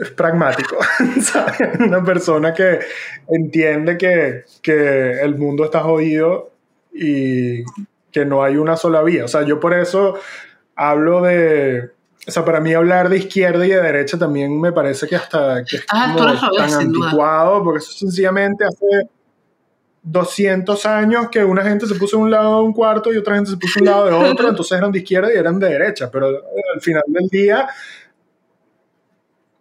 es 0.00 0.10
pragmático, 0.10 0.76
Una 1.80 2.02
persona 2.04 2.54
que 2.54 2.80
entiende 3.28 3.98
que, 3.98 4.44
que, 4.62 5.20
el 5.20 5.36
mundo 5.36 5.64
está 5.64 5.80
jodido 5.80 6.52
y 6.92 7.64
que 8.12 8.24
no 8.24 8.42
hay 8.42 8.56
una 8.56 8.76
sola 8.76 9.02
vía. 9.02 9.24
O 9.24 9.28
sea, 9.28 9.42
yo 9.42 9.58
por 9.58 9.74
eso 9.74 10.14
hablo 10.76 11.22
de... 11.22 11.90
O 12.26 12.30
sea, 12.30 12.44
para 12.44 12.60
mí 12.60 12.74
hablar 12.74 13.08
de 13.08 13.16
izquierda 13.16 13.66
y 13.66 13.70
de 13.70 13.80
derecha 13.80 14.18
también 14.18 14.60
me 14.60 14.72
parece 14.72 15.08
que 15.08 15.16
hasta 15.16 15.64
que 15.64 15.76
es 15.76 15.86
ah, 15.90 16.14
tan 16.56 16.72
anticuado, 16.72 17.64
porque 17.64 17.78
eso 17.78 17.92
sencillamente 17.92 18.64
hace 18.64 19.08
200 20.02 20.86
años 20.86 21.28
que 21.30 21.42
una 21.44 21.62
gente 21.62 21.86
se 21.86 21.94
puso 21.94 22.18
de 22.18 22.24
un 22.24 22.30
lado 22.30 22.58
de 22.58 22.64
un 22.64 22.72
cuarto 22.72 23.12
y 23.12 23.16
otra 23.16 23.36
gente 23.36 23.50
se 23.50 23.56
puso 23.56 23.80
de 23.80 23.82
un 23.82 23.90
lado 23.90 24.06
de 24.06 24.30
otro, 24.30 24.48
entonces 24.50 24.76
eran 24.76 24.92
de 24.92 24.98
izquierda 24.98 25.32
y 25.32 25.36
eran 25.36 25.58
de 25.58 25.68
derecha, 25.68 26.10
pero 26.10 26.26
al 26.28 26.80
final 26.80 27.02
del 27.06 27.28
día 27.28 27.68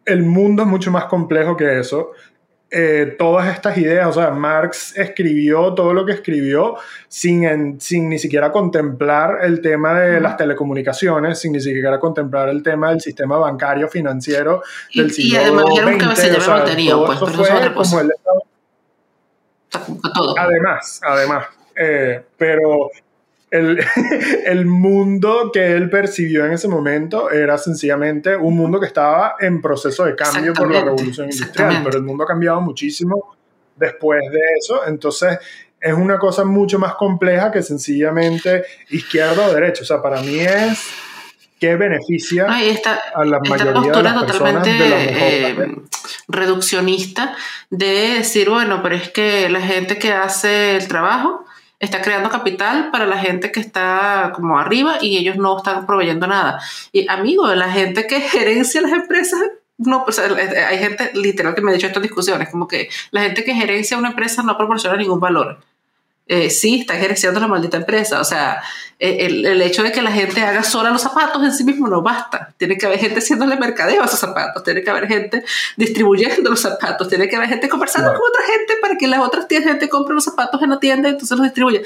el 0.10 0.24
mundo 0.24 0.64
es 0.64 0.68
mucho 0.68 0.92
más 0.92 1.06
complejo 1.06 1.56
que 1.56 1.80
eso. 1.80 2.12
Eh, 2.72 3.16
todas 3.18 3.52
estas 3.52 3.78
ideas, 3.80 4.08
o 4.08 4.14
sea, 4.14 4.30
Marx 4.30 4.96
escribió 4.96 5.74
todo 5.74 5.92
lo 5.92 6.06
que 6.06 6.12
escribió 6.12 6.76
sin, 7.08 7.82
sin 7.82 8.10
ni 8.10 8.20
siquiera 8.20 8.52
contemplar 8.52 9.40
el 9.42 9.60
tema 9.60 10.00
de 10.00 10.20
las 10.20 10.38
telecomunicaciones, 10.38 11.40
sin 11.40 11.54
ni 11.54 11.62
siquiera 11.62 12.00
contemplar 12.00 12.50
el 12.50 12.62
tema 12.62 12.92
del 12.92 13.02
sistema 13.02 13.40
bancario 13.40 13.88
financiero 13.88 14.62
del 14.94 15.08
y, 15.08 15.10
siglo 15.10 15.40
Y 15.40 15.42
además 15.42 15.66
dijeron 15.68 15.98
que 15.98 16.16
se 16.16 16.32
llama 16.32 16.64
pues, 16.64 17.20
pero 17.20 17.32
fue 17.32 17.52
otra 17.52 17.74
cosa. 17.74 18.08
todo. 20.14 20.38
Además, 20.38 21.02
además. 21.04 21.46
Eh, 21.76 22.22
pero 22.38 22.92
el, 23.52 23.80
el, 24.46 24.66
mundo 24.66 25.52
que 25.52 25.74
él 25.74 25.90
percibió 25.90 26.46
en 26.46 26.54
ese 26.54 26.68
momento 26.68 27.30
era 27.32 27.58
sencillamente 27.58 28.36
un 28.36 28.56
mundo 28.56 28.80
que 28.80 28.86
estaba 28.86 29.36
en 29.40 29.62
proceso 29.62 30.06
de 30.06 30.16
cambio 30.16 30.54
por 30.54 30.72
la 30.72 30.82
revolución 30.82 31.30
industrial, 31.30 31.82
pero 31.84 31.98
el 31.98 32.04
mundo 32.04 32.24
ha 32.24 32.28
cambiado 32.28 32.62
muchísimo 32.62 33.36
después 33.76 34.22
de 34.32 34.40
eso, 34.60 34.86
entonces 34.88 35.40
es 35.80 35.94
una 35.94 36.18
cosa 36.20 36.44
mucho 36.44 36.78
más 36.78 36.96
compleja 36.96 37.52
que 37.52 37.64
sencillamente 37.64 38.64
izquierda 38.90 39.48
o 39.48 39.54
derecha, 39.54 39.84
o 39.84 39.86
sea, 39.86 40.02
para 40.02 40.22
mí 40.22 40.40
es 40.40 40.80
que 41.60 41.76
beneficia 41.76 42.46
a 42.46 43.26
la 43.26 43.40
mayoría 43.40 43.92
de 43.92 44.04
las 44.04 44.26
totalmente 44.26 44.72
eh, 44.72 45.76
reduccionista 46.28 47.36
de 47.70 48.16
decir, 48.20 48.50
bueno, 48.50 48.82
pero 48.82 48.96
es 48.96 49.10
que 49.10 49.50
la 49.50 49.62
gente 49.62 49.98
que 49.98 50.14
hace 50.14 50.78
el 50.78 50.88
trabajo 50.88 51.46
está 51.80 52.02
creando 52.02 52.30
capital 52.30 52.92
para 52.92 53.06
la 53.06 53.18
gente 53.18 53.52
que 53.52 53.60
está 53.60 54.32
como 54.36 54.60
arriba 54.60 54.98
y 55.02 55.18
ellos 55.18 55.38
no 55.38 55.58
están 55.58 55.86
proveyendo 55.86 56.28
nada. 56.28 56.60
Y 56.92 57.10
amigo, 57.10 57.48
la 57.56 57.72
gente 57.72 58.06
que 58.06 58.20
gerencia 58.22 58.82
las 58.82 58.92
empresas, 58.92 59.40
no, 59.78 60.04
pues, 60.04 60.20
hay 60.20 60.78
gente 60.78 61.12
literal 61.14 61.56
que 61.56 61.62
me 61.62 61.72
ha 61.72 61.74
dicho 61.74 61.88
estas 61.88 62.04
discusiones, 62.04 62.50
como 62.50 62.68
que 62.68 62.90
la 63.12 63.22
gente 63.22 63.44
que 63.44 63.54
gerencia 63.54 63.98
una 63.98 64.10
empresa 64.10 64.44
no 64.44 64.58
proporciona 64.58 64.98
ningún 64.98 65.20
valor. 65.20 65.60
Eh, 66.32 66.52
sí, 66.52 66.82
está 66.82 66.96
ejerciendo 66.96 67.40
la 67.40 67.48
maldita 67.48 67.78
empresa. 67.78 68.22
O 68.22 68.24
sea, 68.24 68.62
eh, 69.00 69.26
el, 69.26 69.62
hecho 69.64 69.82
de 69.82 69.92
que 69.92 70.00
la 70.00 70.12
gente 70.12 70.42
haga 70.44 70.62
sola 70.62 70.92
los 70.92 71.02
zapatos 71.02 71.44
en 71.44 71.52
sí 71.52 71.64
mismo 71.64 71.88
no 71.88 72.04
basta. 72.04 72.54
Tiene 72.56 72.78
que 72.78 72.86
haber 72.86 73.00
gente 73.00 73.18
haciéndole 73.18 73.56
mercadeo 73.56 74.04
a 74.04 74.06
esos 74.06 74.20
zapatos, 74.20 74.62
tiene 74.64 74.84
que 74.84 74.92
haber 74.92 75.08
gente 75.08 75.44
distribuyendo 75.76 76.52
los 76.52 76.60
zapatos, 76.60 77.08
tiene 77.08 77.28
que 77.28 77.36
haber 77.36 77.50
gente 77.50 77.68
conversando 77.68 78.10
con 78.10 78.22
otra 78.30 78.44
gente 78.46 78.76
para 78.80 78.96
que 78.96 79.08
las 79.08 79.22
otras 79.22 79.48
gente 79.50 79.90
compre 79.90 80.14
los 80.14 80.24
zapatos 80.24 80.62
en 80.62 80.70
la 80.70 80.80
tienda 80.80 81.10
y 81.10 81.14
entonces 81.14 81.36
los 81.36 81.46
distribuye. 81.46 81.82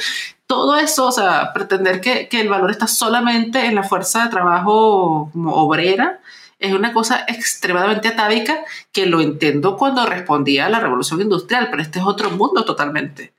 Todo 0.46 0.76
eso, 0.76 1.06
o 1.06 1.12
sea, 1.14 1.54
pretender 1.54 2.02
que, 2.02 2.28
que 2.28 2.42
el 2.42 2.50
valor 2.50 2.70
está 2.70 2.88
solamente 2.88 3.66
en 3.66 3.76
la 3.76 3.84
fuerza 3.84 4.26
de 4.26 4.30
trabajo 4.30 5.30
como 5.32 5.56
obrera, 5.56 6.20
es 6.60 6.74
una 6.74 6.92
cosa 6.92 7.24
extremadamente 7.30 8.10
atávica 8.10 8.58
que 8.92 9.06
lo 9.06 9.22
entiendo 9.22 9.78
cuando 9.78 10.06
respondía 10.06 10.66
a 10.66 10.70
la 10.70 10.82
revolución 10.82 11.22
industrial, 11.22 11.70
pero 11.72 11.82
este 11.82 12.00
es 12.00 12.06
otro 12.06 12.30
mundo 12.32 12.66
totalmente. 12.66 13.32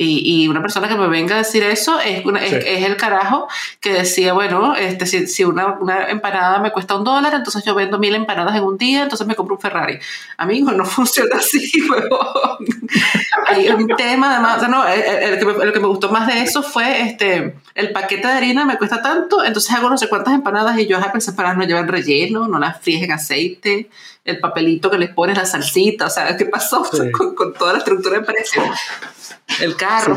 Y, 0.00 0.46
una 0.46 0.62
persona 0.62 0.86
que 0.86 0.94
me 0.94 1.08
venga 1.08 1.34
a 1.34 1.38
decir 1.38 1.64
eso 1.64 1.98
es, 1.98 2.22
es, 2.40 2.84
el 2.84 2.96
carajo 2.96 3.48
que 3.80 3.92
decía, 3.92 4.32
bueno, 4.32 4.76
este, 4.76 5.26
si, 5.26 5.42
una, 5.42 5.76
empanada 6.08 6.60
me 6.60 6.70
cuesta 6.70 6.94
un 6.94 7.02
dólar, 7.02 7.34
entonces 7.34 7.64
yo 7.64 7.74
vendo 7.74 7.98
mil 7.98 8.14
empanadas 8.14 8.54
en 8.54 8.62
un 8.62 8.78
día, 8.78 9.02
entonces 9.02 9.26
me 9.26 9.34
compro 9.34 9.56
un 9.56 9.60
Ferrari. 9.60 9.98
Amigo, 10.36 10.70
no 10.70 10.84
funciona 10.86 11.38
así, 11.38 11.68
Hay 13.48 13.68
un 13.70 13.88
tema 13.96 14.34
además, 14.34 14.68
no, 14.68 14.86
el, 14.86 15.72
que 15.72 15.80
me, 15.80 15.88
gustó 15.88 16.10
más 16.10 16.28
de 16.28 16.42
eso 16.42 16.62
fue 16.62 17.02
este, 17.02 17.56
el 17.74 17.90
paquete 17.90 18.28
de 18.28 18.34
harina 18.34 18.64
me 18.64 18.78
cuesta 18.78 19.02
tanto, 19.02 19.44
entonces 19.44 19.74
hago 19.74 19.90
no 19.90 19.98
sé 19.98 20.08
cuántas 20.08 20.32
empanadas 20.32 20.78
y 20.78 20.86
yo, 20.86 20.96
a 20.96 21.10
pensar 21.10 21.34
para 21.34 21.54
no 21.54 21.64
llevar 21.64 21.90
relleno, 21.90 22.46
no 22.46 22.60
las 22.60 22.80
fríes 22.80 23.02
en 23.02 23.10
aceite, 23.10 23.90
el 24.24 24.38
papelito 24.38 24.90
que 24.90 24.98
les 24.98 25.10
pones 25.10 25.36
la 25.36 25.44
salsita, 25.44 26.06
o 26.06 26.10
sea, 26.10 26.36
¿qué 26.36 26.44
pasó 26.44 26.84
con, 27.12 27.34
con, 27.34 27.52
toda 27.54 27.72
la 27.72 27.78
estructura 27.80 28.18
de 28.18 28.24
precio? 28.24 28.62
El 29.60 29.76
carro. 29.76 30.16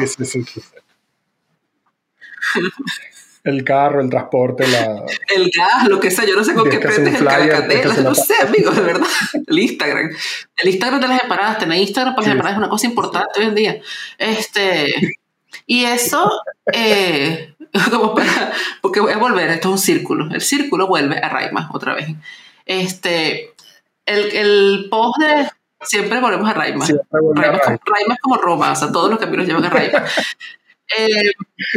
el 3.44 3.64
carro, 3.64 4.02
el 4.02 4.10
transporte, 4.10 4.68
la... 4.68 5.06
El 5.36 5.52
gas, 5.52 5.88
lo 5.88 6.00
que 6.00 6.12
sea, 6.12 6.26
yo 6.26 6.36
no 6.36 6.44
sé 6.44 6.54
con 6.54 6.70
qué 6.70 6.80
prendes 6.80 7.16
el 7.16 7.26
caracatela, 7.26 7.96
no 8.04 8.14
sé, 8.16 8.36
amigos, 8.42 8.76
de 8.76 8.82
verdad. 8.82 9.08
El 9.48 9.60
Instagram. 9.60 10.12
El 10.58 10.70
Instagram 10.70 11.02
de 11.02 11.08
las 11.08 11.24
empanadas, 11.24 11.60
tener 11.60 11.80
Instagram 11.80 12.16
para 12.16 12.28
las 12.28 12.32
empanadas 12.34 12.56
es 12.56 12.60
una 12.60 12.70
cosa 12.70 12.88
importante 12.88 13.40
hoy 13.40 13.46
en 13.46 13.56
día. 13.56 13.82
Este, 14.18 15.16
y 15.66 15.86
eso, 15.86 16.32
eh, 16.74 17.56
como 17.92 18.14
para, 18.14 18.54
porque 18.82 19.00
voy 19.00 19.14
a 19.14 19.18
volver, 19.18 19.50
esto 19.50 19.70
es 19.70 19.72
un 19.74 19.80
círculo, 19.80 20.30
el 20.34 20.42
círculo 20.42 20.88
vuelve 20.88 21.18
a 21.18 21.30
Raima 21.30 21.70
otra 21.74 21.96
vez. 21.96 22.10
Este, 22.66 23.54
el, 24.06 24.36
el 24.36 24.88
post 24.90 25.20
de 25.20 25.50
Siempre 25.84 26.20
volvemos 26.20 26.50
a 26.50 26.54
Raima. 26.54 26.86
Raima, 26.86 28.14
es 28.14 28.20
como, 28.22 28.38
Roma, 28.38 28.72
o 28.72 28.76
sea, 28.76 28.92
todos 28.92 29.10
los 29.10 29.20
caminos 29.20 29.48
llevan 29.48 29.66
a 29.66 29.70
Raima. 29.70 30.04
Eh, 30.98 31.32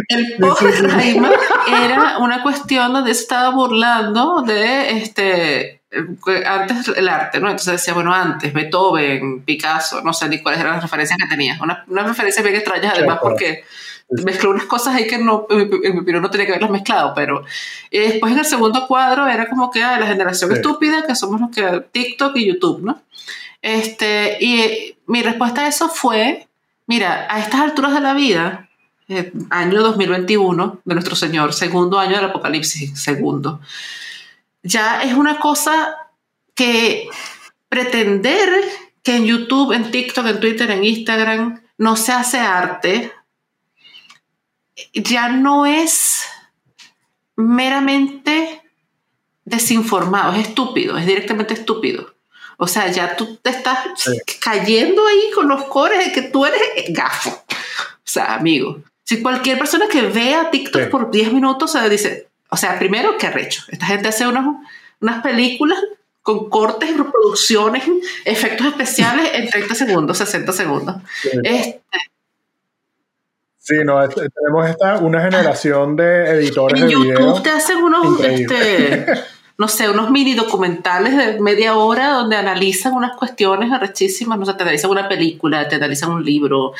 el 0.08 0.36
post 0.40 0.62
de 0.62 0.88
Raima 0.88 1.30
era 1.68 2.18
una 2.18 2.42
cuestión 2.42 2.92
donde 2.92 3.14
se 3.14 3.22
estaba 3.22 3.50
burlando 3.50 4.42
de 4.42 4.90
este 4.90 5.82
antes 6.44 6.88
el 6.88 7.08
arte, 7.08 7.38
¿no? 7.38 7.48
Entonces 7.48 7.74
decía, 7.74 7.94
bueno, 7.94 8.12
antes 8.12 8.52
Beethoven, 8.52 9.42
Picasso, 9.42 10.00
no 10.02 10.12
sé 10.12 10.28
ni 10.28 10.42
cuáles 10.42 10.60
eran 10.60 10.74
las 10.74 10.82
referencias 10.82 11.16
que 11.16 11.28
tenía. 11.28 11.56
Unas 11.62 11.86
una 11.86 12.02
referencias 12.02 12.42
bien 12.42 12.56
extrañas, 12.56 12.94
además, 12.96 13.18
porque 13.22 13.64
mezcló 14.08 14.50
unas 14.50 14.64
cosas 14.64 14.94
ahí 14.94 15.06
que 15.06 15.18
no, 15.18 15.46
en 15.50 15.94
mi 15.94 16.00
opinión 16.00 16.22
no 16.22 16.30
tenía 16.30 16.46
que 16.46 16.52
haberlas 16.52 16.70
mezclado, 16.70 17.12
pero 17.14 17.44
después 17.90 18.32
en 18.32 18.38
el 18.38 18.44
segundo 18.44 18.86
cuadro 18.86 19.26
era 19.26 19.48
como 19.48 19.70
que 19.70 19.82
ah, 19.82 19.98
la 19.98 20.06
generación 20.06 20.52
estúpida, 20.52 21.06
que 21.06 21.14
somos 21.14 21.40
los 21.40 21.50
que 21.50 21.84
TikTok 21.92 22.36
y 22.36 22.46
YouTube, 22.46 22.82
¿no? 22.82 23.02
Este, 23.64 24.36
y 24.44 24.94
mi 25.06 25.22
respuesta 25.22 25.62
a 25.62 25.68
eso 25.68 25.88
fue, 25.88 26.46
mira, 26.86 27.26
a 27.30 27.40
estas 27.40 27.62
alturas 27.62 27.94
de 27.94 28.00
la 28.02 28.12
vida, 28.12 28.68
eh, 29.08 29.32
año 29.48 29.80
2021 29.80 30.82
de 30.84 30.94
nuestro 30.94 31.16
Señor, 31.16 31.54
segundo 31.54 31.98
año 31.98 32.16
del 32.16 32.26
Apocalipsis, 32.26 33.02
segundo, 33.02 33.62
ya 34.62 35.02
es 35.02 35.14
una 35.14 35.38
cosa 35.38 35.96
que 36.54 37.08
pretender 37.70 38.50
que 39.02 39.16
en 39.16 39.24
YouTube, 39.24 39.72
en 39.72 39.90
TikTok, 39.90 40.26
en 40.26 40.40
Twitter, 40.40 40.70
en 40.70 40.84
Instagram 40.84 41.62
no 41.78 41.96
se 41.96 42.12
hace 42.12 42.40
arte, 42.40 43.12
ya 44.92 45.28
no 45.30 45.64
es 45.64 46.22
meramente 47.34 48.60
desinformado, 49.46 50.34
es 50.34 50.48
estúpido, 50.48 50.98
es 50.98 51.06
directamente 51.06 51.54
estúpido. 51.54 52.13
O 52.56 52.66
sea, 52.66 52.88
ya 52.88 53.16
tú 53.16 53.36
te 53.36 53.50
estás 53.50 53.78
cayendo 54.40 55.06
ahí 55.06 55.30
con 55.34 55.48
los 55.48 55.64
cores 55.64 56.04
de 56.04 56.12
que 56.12 56.22
tú 56.22 56.46
eres 56.46 56.60
gafo. 56.88 57.30
O 57.30 58.06
sea, 58.06 58.34
amigo, 58.34 58.78
si 59.02 59.22
cualquier 59.22 59.58
persona 59.58 59.86
que 59.88 60.02
vea 60.02 60.50
TikTok 60.50 60.88
por 60.88 61.10
10 61.10 61.32
minutos 61.32 61.72
se 61.72 61.88
dice, 61.88 62.28
o 62.48 62.56
sea, 62.56 62.78
primero, 62.78 63.16
qué 63.18 63.26
arrecho. 63.26 63.62
Esta 63.68 63.86
gente 63.86 64.08
hace 64.08 64.26
unas, 64.26 64.46
unas 65.00 65.22
películas 65.22 65.78
con 66.22 66.48
cortes, 66.48 66.96
reproducciones, 66.96 67.84
efectos 68.24 68.68
especiales 68.68 69.30
en 69.34 69.48
30 69.48 69.74
segundos, 69.74 70.18
60 70.18 70.52
segundos. 70.52 70.96
Sí. 71.22 71.30
Este, 71.42 71.80
Sí, 73.64 73.76
no, 73.82 73.98
tenemos 74.06 74.68
esta, 74.68 74.98
una 74.98 75.22
generación 75.22 75.96
de 75.96 76.28
editores 76.32 76.82
en 76.82 76.86
de 76.86 76.92
YouTube 76.92 77.42
te 77.42 77.48
hacen 77.48 77.78
unos, 77.78 78.20
este, 78.20 79.06
no 79.56 79.68
sé, 79.68 79.88
unos 79.88 80.10
mini 80.10 80.34
documentales 80.34 81.16
de 81.16 81.40
media 81.40 81.76
hora 81.76 82.10
donde 82.10 82.36
analizan 82.36 82.94
unas 82.94 83.16
cuestiones 83.16 83.70
arrechísimas, 83.70 84.38
no 84.38 84.46
sé, 84.46 84.54
te 84.54 84.62
analizan 84.62 84.90
una 84.90 85.08
película, 85.08 85.68
te 85.68 85.76
analizan 85.76 86.10
un 86.10 86.24
libro, 86.24 86.72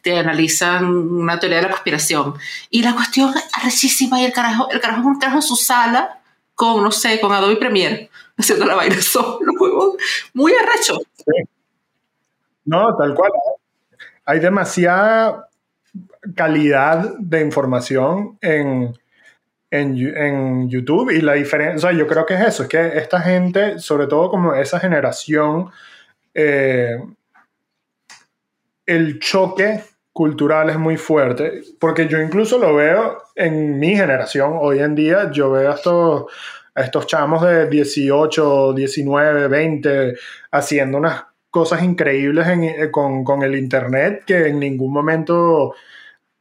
te 0.00 0.18
analizan 0.18 0.86
una 0.86 1.38
teoría 1.38 1.58
de 1.58 1.64
la 1.64 1.70
conspiración. 1.70 2.34
Y 2.70 2.82
la 2.82 2.94
cuestión 2.94 3.34
arrechísima 3.52 4.20
y 4.20 4.24
el 4.24 4.32
carajo, 4.32 4.70
el 4.70 4.80
carajo 4.80 5.00
es 5.00 5.06
un 5.06 5.18
carajo 5.18 5.38
en 5.38 5.42
su 5.42 5.56
sala 5.56 6.20
con, 6.54 6.82
no 6.82 6.90
sé, 6.90 7.20
con 7.20 7.32
Adobe 7.32 7.56
Premiere, 7.56 8.10
haciendo 8.38 8.64
la 8.64 8.76
vaina 8.76 9.00
solo, 9.00 9.52
muy 10.32 10.52
arrecho. 10.54 10.98
No, 12.64 12.96
tal 12.96 13.14
cual. 13.14 13.32
Hay 14.24 14.38
demasiada 14.38 15.48
calidad 16.34 17.14
de 17.18 17.40
información 17.40 18.38
en 18.40 18.96
en, 19.72 20.68
YouTube 20.68 21.10
y 21.10 21.20
la 21.22 21.32
diferencia, 21.32 21.76
o 21.76 21.80
sea, 21.80 21.98
yo 21.98 22.06
creo 22.06 22.26
que 22.26 22.34
es 22.34 22.40
eso, 22.40 22.64
es 22.64 22.68
que 22.68 22.98
esta 22.98 23.20
gente, 23.20 23.78
sobre 23.78 24.06
todo 24.06 24.30
como 24.30 24.54
esa 24.54 24.78
generación, 24.78 25.70
eh, 26.34 26.98
el 28.84 29.18
choque 29.18 29.82
cultural 30.12 30.68
es 30.68 30.76
muy 30.76 30.98
fuerte, 30.98 31.62
porque 31.80 32.06
yo 32.06 32.20
incluso 32.20 32.58
lo 32.58 32.74
veo 32.74 33.22
en 33.34 33.78
mi 33.78 33.96
generación, 33.96 34.58
hoy 34.60 34.80
en 34.80 34.94
día 34.94 35.30
yo 35.32 35.50
veo 35.50 35.72
a 35.72 35.74
estos, 35.74 36.24
a 36.74 36.82
estos 36.82 37.06
chamos 37.06 37.42
de 37.42 37.66
18, 37.68 38.74
19, 38.74 39.48
20 39.48 40.14
haciendo 40.50 40.98
unas 40.98 41.24
cosas 41.48 41.82
increíbles 41.82 42.46
eh, 42.46 42.90
con, 42.90 43.24
con, 43.24 43.42
el 43.42 43.56
Internet 43.56 44.24
que 44.26 44.48
en 44.48 44.60
ningún 44.60 44.92
momento, 44.92 45.74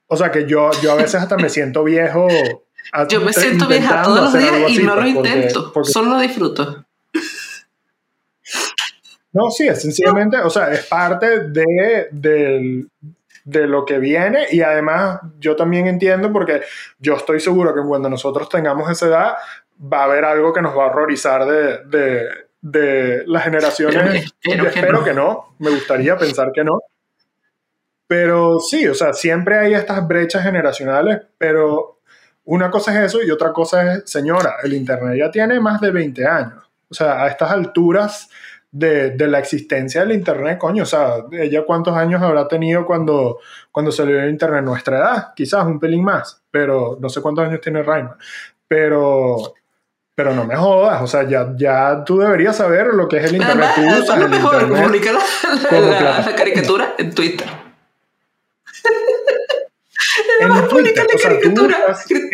o 0.08 0.18
sea, 0.18 0.32
que 0.32 0.46
yo, 0.46 0.72
yo 0.82 0.92
a 0.92 0.96
veces 0.96 1.16
hasta 1.16 1.38
me 1.38 1.50
siento 1.50 1.86
viejo 1.86 2.28
yo 3.10 3.22
me 3.22 3.34
siento 3.34 3.68
vieja 3.68 4.04
todos 4.04 4.22
los 4.22 4.34
días 4.34 4.70
y 4.70 4.84
no 4.84 4.96
lo 4.96 5.08
intento, 5.08 5.74
solo 5.84 6.12
lo 6.12 6.20
disfruto. 6.20 6.86
No, 9.34 9.50
sí, 9.50 9.68
es 9.68 9.82
sencillamente, 9.82 10.38
o 10.38 10.50
sea, 10.50 10.72
es 10.72 10.86
parte 10.88 11.48
de, 11.50 12.10
de, 12.12 13.68
lo 13.68 13.86
que 13.86 13.98
viene 13.98 14.48
y 14.52 14.62
además 14.62 15.20
yo 15.40 15.56
también 15.56 15.88
entiendo 15.88 16.32
porque 16.34 16.62
yo 17.00 17.16
estoy 17.16 17.40
seguro 17.40 17.74
que 17.74 17.82
cuando 17.82 18.10
nosotros 18.10 18.50
tengamos 18.50 18.90
esa 18.90 19.08
edad 19.08 19.34
va 19.82 20.02
a 20.02 20.04
haber 20.04 20.26
algo 20.26 20.54
que 20.54 20.62
nos 20.62 20.78
va 20.78 20.84
a 20.84 20.88
horrorizar 20.88 21.46
de, 21.46 22.28
de, 22.62 23.24
las 23.26 23.44
generaciones. 23.44 24.34
espero, 24.44 25.04
que 25.04 25.14
no, 25.14 25.56
me 25.60 25.72
gustaría 25.72 26.18
pensar 26.18 26.52
que 26.54 26.64
no. 26.64 26.82
Pero 28.08 28.60
sí, 28.60 28.86
o 28.88 28.94
sea, 28.94 29.14
siempre 29.14 29.58
hay 29.58 29.74
estas 29.74 30.06
brechas 30.06 30.44
generacionales, 30.44 31.22
pero 31.38 32.01
una 32.46 32.70
cosa 32.70 32.92
es 32.94 33.08
eso 33.08 33.24
y 33.24 33.32
otra 33.32 33.54
cosa 33.54 33.94
es, 33.94 34.04
señora, 34.10 34.56
el 34.64 34.74
Internet 34.74 35.18
ya 35.18 35.32
tiene 35.32 35.60
más 35.60 35.80
de 35.82 35.92
20 35.92 36.26
años. 36.26 36.64
O 36.90 36.94
sea, 36.94 37.24
a 37.24 37.28
estas 37.28 37.52
alturas 37.52 38.30
de, 38.72 39.16
la 39.28 39.40
existencia 39.40 40.02
del 40.02 40.14
Internet, 40.14 40.58
coño, 40.58 40.84
o 40.84 40.86
sea, 40.86 41.16
ella 41.32 41.64
cuántos 41.66 41.96
años 41.96 42.22
habrá 42.22 42.48
tenido 42.48 42.86
cuando, 42.86 43.40
cuando 43.72 43.92
salió 43.92 44.20
el 44.20 44.30
Internet, 44.30 44.64
nuestra 44.64 44.98
edad, 44.98 45.34
quizás 45.36 45.66
un 45.66 45.80
pelín 45.80 46.04
más, 46.04 46.42
pero 46.50 46.98
no 47.00 47.10
sé 47.10 47.22
cuántos 47.22 47.48
años 47.48 47.62
tiene 47.62 47.84
Raima. 47.84 48.18
Pero, 48.68 49.54
pero 50.16 50.34
no 50.34 50.46
me 50.46 50.56
jodas, 50.56 51.02
o 51.02 51.08
sea, 51.08 51.24
ya, 51.28 51.54
ya 51.56 52.04
tú 52.04 52.20
deberías 52.20 52.56
saber 52.56 52.88
lo 52.88 53.08
que 53.08 53.18
es 53.18 53.26
el 53.26 53.36
Internet. 53.36 53.70
tú 53.76 53.82
usas 53.82 54.18
el 54.18 54.34
Internet 54.34 54.70
la 56.26 56.36
caricatura 56.36 56.96
en 56.98 57.14
Twitter 57.14 57.71
en 60.42 60.68
Twitter. 60.68 61.08
O 61.14 61.18
sea, 61.18 61.32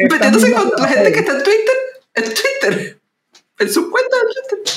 metiéndose 0.10 0.51
con 0.51 0.72
la 0.78 0.88
gente 0.88 1.12
que 1.12 1.20
está 1.20 1.32
en 1.34 1.43
Twitter, 1.43 1.76
en 2.14 2.24
Twitter, 2.24 2.99
en 3.60 3.70
su 3.72 3.91
cuenta 3.91 4.18
de 4.18 4.24
Twitter. 4.24 4.74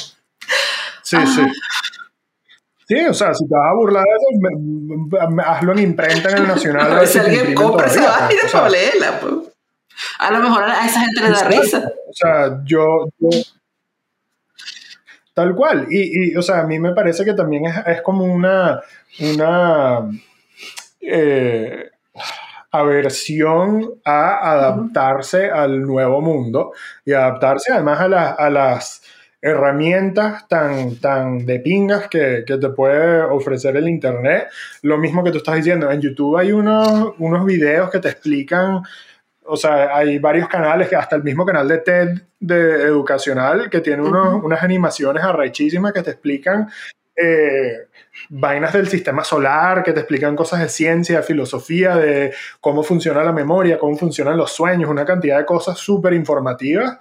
Sí, 1.02 1.16
sí. 1.26 1.42
Sí, 2.90 2.98
o 3.06 3.14
sea, 3.14 3.32
si 3.32 3.46
te 3.46 3.54
vas 3.54 3.70
a 3.70 3.74
burlar 3.74 4.02
de 4.02 4.10
eso, 4.10 5.42
hazlo 5.46 5.72
en 5.72 5.78
imprenta 5.78 6.30
en 6.30 6.38
el 6.38 6.48
Nacional. 6.48 6.92
A 6.92 6.98
ver 6.98 7.06
si 7.06 7.20
alguien 7.20 7.54
compra 7.54 7.86
esa 7.86 8.04
página 8.04 8.40
para 8.50 8.68
leerla. 8.68 9.20
Pues. 9.20 9.32
A 10.18 10.30
lo 10.32 10.40
mejor 10.40 10.64
a 10.64 10.86
esa 10.86 11.00
gente 11.00 11.20
le 11.20 11.30
da 11.30 11.44
risa. 11.44 11.92
O 12.08 12.12
sea, 12.12 12.60
yo, 12.64 13.06
tal 15.34 15.54
cual. 15.54 15.86
Y, 15.88 16.32
y, 16.32 16.36
o 16.36 16.42
sea, 16.42 16.60
a 16.60 16.66
mí 16.66 16.80
me 16.80 16.92
parece 16.92 17.24
que 17.24 17.34
también 17.34 17.66
es, 17.66 17.76
es 17.86 18.02
como 18.02 18.24
una, 18.24 18.80
una 19.20 20.10
eh, 21.00 21.89
aversión 22.70 23.94
a 24.04 24.52
adaptarse 24.52 25.50
al 25.50 25.82
nuevo 25.82 26.20
mundo 26.20 26.72
y 27.04 27.12
adaptarse 27.12 27.72
además 27.72 28.00
a, 28.00 28.30
a 28.32 28.50
las 28.50 29.02
herramientas 29.42 30.46
tan, 30.48 30.96
tan 30.96 31.46
de 31.46 31.60
pingas 31.60 32.08
que, 32.08 32.44
que, 32.46 32.58
te 32.58 32.68
puede 32.70 33.22
ofrecer 33.22 33.76
el 33.76 33.88
Internet. 33.88 34.48
Lo 34.82 34.98
mismo 34.98 35.24
que 35.24 35.30
tú 35.30 35.38
estás 35.38 35.56
diciendo, 35.56 35.90
en 35.90 36.00
YouTube 36.00 36.36
hay 36.36 36.52
unos, 36.52 37.14
unos 37.18 37.44
videos 37.46 37.90
que 37.90 38.00
te 38.00 38.10
explican, 38.10 38.82
o 39.44 39.56
sea, 39.56 39.96
hay 39.96 40.18
varios 40.18 40.48
canales, 40.48 40.88
que 40.88 40.96
hasta 40.96 41.16
el 41.16 41.22
mismo 41.22 41.46
canal 41.46 41.66
de 41.68 41.78
TED 41.78 42.08
de 42.38 42.82
educacional, 42.82 43.70
que 43.70 43.80
tiene 43.80 44.02
unos, 44.02 44.42
unas 44.44 44.62
animaciones 44.62 45.24
arrechísimas 45.24 45.92
que 45.92 46.02
te 46.02 46.10
explican 46.10 46.68
eh, 47.16 47.88
vainas 48.28 48.72
del 48.72 48.88
sistema 48.88 49.24
solar, 49.24 49.82
que 49.82 49.92
te 49.92 50.00
explican 50.00 50.36
cosas 50.36 50.60
de 50.60 50.68
ciencia, 50.68 51.18
de 51.18 51.22
filosofía, 51.22 51.96
de 51.96 52.32
cómo 52.60 52.82
funciona 52.82 53.22
la 53.24 53.32
memoria, 53.32 53.78
cómo 53.78 53.96
funcionan 53.96 54.36
los 54.36 54.52
sueños, 54.52 54.90
una 54.90 55.04
cantidad 55.04 55.38
de 55.38 55.44
cosas 55.44 55.78
súper 55.78 56.12
informativas 56.12 56.98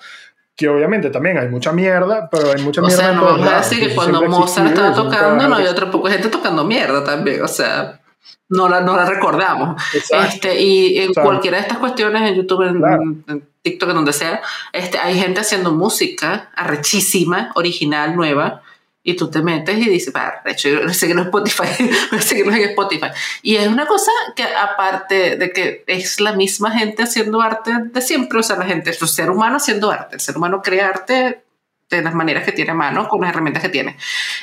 que 0.59 0.67
obviamente 0.67 1.09
también 1.09 1.37
hay 1.37 1.47
mucha 1.47 1.71
mierda, 1.71 2.27
pero 2.29 2.51
hay 2.51 2.61
mucha 2.61 2.81
mierda. 2.81 2.97
O 2.97 2.99
sea, 3.01 3.13
no 3.13 3.23
vamos 3.23 3.47
a 3.47 3.57
decir 3.59 3.79
que 3.79 3.95
cuando 3.95 4.21
Mozart 4.27 4.67
estaba 4.67 4.93
tocando, 4.93 5.47
no 5.47 5.55
había 5.55 5.71
otro 5.71 5.89
poco 5.89 6.09
de 6.09 6.15
gente 6.15 6.27
tocando 6.27 6.65
mierda 6.65 7.01
también, 7.01 7.41
o 7.41 7.47
sea, 7.47 8.01
no 8.49 8.67
la, 8.67 8.81
no 8.81 8.97
la 8.97 9.05
recordamos. 9.05 9.81
Este, 9.93 10.59
y 10.59 10.99
en 10.99 11.13
cualquiera 11.13 11.57
de 11.57 11.61
estas 11.63 11.77
cuestiones, 11.77 12.29
en 12.29 12.35
YouTube, 12.35 12.63
en, 12.63 13.23
en, 13.29 13.47
TikTok, 13.61 13.89
en 13.89 13.95
donde 13.95 14.11
sea, 14.11 14.41
este, 14.73 14.97
hay 14.97 15.17
gente 15.17 15.39
haciendo 15.39 15.71
música 15.71 16.49
arrechísima, 16.53 17.51
original, 17.55 18.17
nueva, 18.17 18.61
y 19.01 19.15
tú 19.15 19.29
te 19.29 19.41
metes 19.41 19.77
y 19.77 19.89
dices, 19.89 20.13
para, 20.13 20.41
de 20.43 20.51
hecho, 20.51 20.69
yo 20.69 20.89
seguirlo 20.93 21.21
en 21.21 21.27
Spotify, 21.27 21.67
en 22.11 22.53
Spotify. 22.69 23.07
Y 23.41 23.55
es 23.55 23.67
una 23.67 23.85
cosa 23.85 24.11
que 24.35 24.43
aparte 24.43 25.37
de 25.37 25.51
que 25.51 25.83
es 25.87 26.19
la 26.19 26.33
misma 26.33 26.71
gente 26.71 27.03
haciendo 27.03 27.41
arte 27.41 27.71
de 27.83 28.01
siempre, 28.01 28.39
o 28.39 28.43
sea, 28.43 28.57
la 28.57 28.65
gente, 28.65 28.89
el 28.89 29.07
ser 29.07 29.29
humano 29.29 29.57
haciendo 29.57 29.89
arte, 29.91 30.15
el 30.15 30.21
ser 30.21 30.37
humano 30.37 30.61
crea 30.61 30.89
arte 30.89 31.43
de 31.89 32.01
las 32.01 32.13
maneras 32.13 32.43
que 32.43 32.51
tiene 32.51 32.71
a 32.71 32.75
mano, 32.75 33.07
con 33.07 33.21
las 33.21 33.31
herramientas 33.31 33.63
que 33.63 33.69
tiene. 33.69 33.97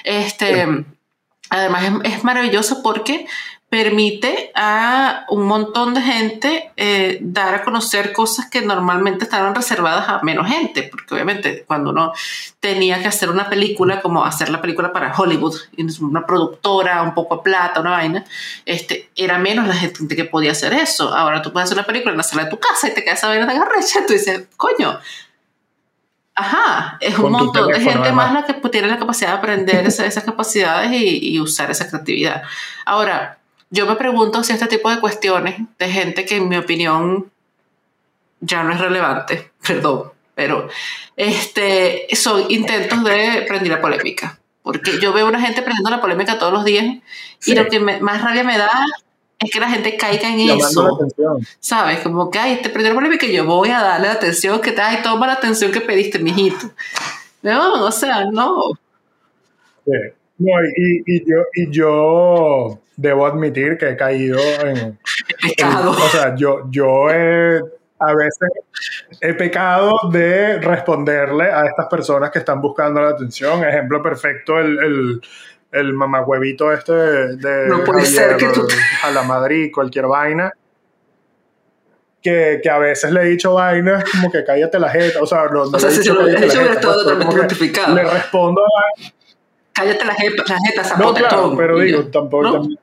Este, 0.04 0.66
Además 1.48 1.84
es, 1.84 2.12
es 2.14 2.24
maravilloso 2.24 2.82
porque 2.82 3.26
permite 3.68 4.52
a 4.54 5.26
un 5.28 5.44
montón 5.44 5.92
de 5.92 6.00
gente 6.00 6.70
eh, 6.76 7.18
dar 7.20 7.56
a 7.56 7.64
conocer 7.64 8.12
cosas 8.12 8.48
que 8.48 8.62
normalmente 8.62 9.24
estaban 9.24 9.54
reservadas 9.56 10.08
a 10.08 10.20
menos 10.22 10.46
gente, 10.46 10.84
porque 10.84 11.14
obviamente 11.14 11.64
cuando 11.66 11.90
uno 11.90 12.12
tenía 12.60 13.00
que 13.02 13.08
hacer 13.08 13.28
una 13.28 13.48
película, 13.48 14.00
como 14.00 14.24
hacer 14.24 14.50
la 14.50 14.60
película 14.60 14.92
para 14.92 15.12
Hollywood, 15.12 15.56
una 16.00 16.24
productora, 16.24 17.02
un 17.02 17.12
poco 17.12 17.38
de 17.38 17.42
plata, 17.42 17.80
una 17.80 17.90
vaina, 17.90 18.24
este, 18.64 19.10
era 19.16 19.38
menos 19.38 19.66
la 19.66 19.74
gente 19.74 20.14
que 20.14 20.24
podía 20.24 20.52
hacer 20.52 20.72
eso. 20.72 21.12
Ahora 21.12 21.42
tú 21.42 21.52
puedes 21.52 21.66
hacer 21.66 21.78
una 21.78 21.86
película 21.86 22.12
en 22.12 22.18
la 22.18 22.22
sala 22.22 22.44
de 22.44 22.50
tu 22.50 22.60
casa 22.60 22.88
y 22.88 22.94
te 22.94 23.02
quedas 23.02 23.24
a 23.24 23.28
ver 23.28 23.46
de 23.46 23.54
garrecha, 23.54 24.06
tú 24.06 24.12
dices, 24.12 24.46
coño, 24.56 24.98
Ajá, 26.38 26.98
es 27.00 27.18
un 27.18 27.32
montón 27.32 27.68
de 27.68 27.80
gente 27.80 28.12
más 28.12 28.30
la 28.30 28.44
que 28.44 28.52
tiene 28.68 28.88
la 28.88 28.98
capacidad 28.98 29.30
de 29.30 29.36
aprender 29.38 29.86
esas, 29.86 30.06
esas 30.06 30.22
capacidades 30.22 30.92
y, 30.92 31.34
y, 31.34 31.40
usar 31.40 31.70
esa 31.70 31.88
creatividad. 31.88 32.42
Ahora, 32.84 33.38
yo 33.70 33.86
me 33.86 33.96
pregunto 33.96 34.42
si 34.44 34.52
este 34.52 34.66
tipo 34.66 34.90
de 34.90 35.00
cuestiones 35.00 35.60
de 35.78 35.88
gente 35.88 36.24
que 36.24 36.36
en 36.36 36.48
mi 36.48 36.56
opinión 36.56 37.30
ya 38.40 38.62
no 38.62 38.72
es 38.72 38.80
relevante, 38.80 39.52
perdón, 39.66 40.12
pero 40.34 40.68
este, 41.16 42.06
son 42.14 42.44
intentos 42.50 43.02
de 43.04 43.44
prender 43.48 43.72
la 43.72 43.80
polémica. 43.80 44.38
Porque 44.62 44.98
yo 44.98 45.12
veo 45.12 45.28
una 45.28 45.40
gente 45.40 45.62
prendiendo 45.62 45.90
la 45.90 46.00
polémica 46.00 46.40
todos 46.40 46.52
los 46.52 46.64
días 46.64 46.96
y 47.44 47.54
lo 47.54 47.68
que 47.68 47.78
más 47.78 48.20
rabia 48.20 48.42
me 48.42 48.58
da 48.58 48.68
es 49.38 49.50
que 49.50 49.60
la 49.60 49.70
gente 49.70 49.96
caiga 49.96 50.28
en 50.28 50.40
eso. 50.40 50.98
¿Sabes? 51.60 52.00
Como 52.00 52.30
que, 52.30 52.40
ay, 52.40 52.60
te 52.62 52.70
prendió 52.70 52.92
la 52.92 52.96
polémica 52.96 53.26
y 53.26 53.32
yo 53.32 53.44
voy 53.44 53.70
a 53.70 53.80
darle 53.80 54.08
la 54.08 54.14
atención 54.14 54.60
que 54.60 54.72
te, 54.72 54.80
ay, 54.80 55.02
toma 55.04 55.28
la 55.28 55.34
atención 55.34 55.70
que 55.70 55.80
pediste, 55.80 56.18
mijito. 56.18 56.70
No, 57.42 57.84
o 57.84 57.92
sea, 57.92 58.24
no. 58.24 58.60
Sí. 59.84 59.92
No, 60.38 60.52
y, 60.76 61.02
y, 61.06 61.24
yo, 61.24 61.44
y 61.54 61.70
yo 61.70 62.78
debo 62.96 63.26
admitir 63.26 63.78
que 63.78 63.90
he 63.90 63.96
caído 63.96 64.38
en... 64.38 64.98
Pecado. 65.42 65.90
o 65.90 66.08
sea, 66.08 66.34
yo, 66.34 66.64
yo 66.70 67.10
he, 67.10 67.60
a 67.98 68.14
veces 68.14 68.50
he 69.20 69.34
pecado 69.34 70.10
de 70.10 70.58
responderle 70.58 71.44
a 71.44 71.64
estas 71.66 71.86
personas 71.86 72.30
que 72.30 72.40
están 72.40 72.60
buscando 72.60 73.00
la 73.00 73.10
atención. 73.10 73.64
Ejemplo 73.64 74.02
perfecto, 74.02 74.58
el, 74.58 74.78
el, 74.78 75.20
el 75.72 75.92
mamagüevito 75.94 76.72
este 76.72 76.92
de... 76.92 77.68
No 77.68 77.84
puede 77.84 78.04
ser 78.04 78.36
que 78.36 78.48
tú... 78.48 78.66
A 79.02 79.10
la 79.10 79.22
Madrid, 79.22 79.70
cualquier 79.72 80.06
vaina. 80.06 80.52
Que, 82.22 82.60
que, 82.60 82.68
a 82.68 82.78
veces 82.78 83.12
le 83.12 83.22
he 83.22 83.24
dicho 83.26 83.54
vainas 83.54 84.02
como 84.10 84.32
que 84.32 84.42
cállate 84.42 84.80
la 84.80 84.88
jeta, 84.88 85.22
o 85.22 85.26
sea, 85.26 85.44
no, 85.46 85.62
o 85.62 85.78
sea, 85.78 85.90
si 85.92 86.08
lo 86.08 86.26
dicho, 86.26 86.58
hubiera 86.58 86.72
estado 86.72 87.04
totalmente. 87.04 87.54
Le 87.94 88.02
respondo 88.02 88.62
a, 88.62 89.15
cállate 89.76 90.04
la 90.04 90.14
jeta, 90.14 90.44
la 90.48 90.58
jeta 90.58 90.96
No, 90.96 91.14
claro, 91.14 91.54
pero 91.56 91.78
digo, 91.78 92.06
tampoco. 92.06 92.42
¿no? 92.42 92.52
También. 92.52 92.78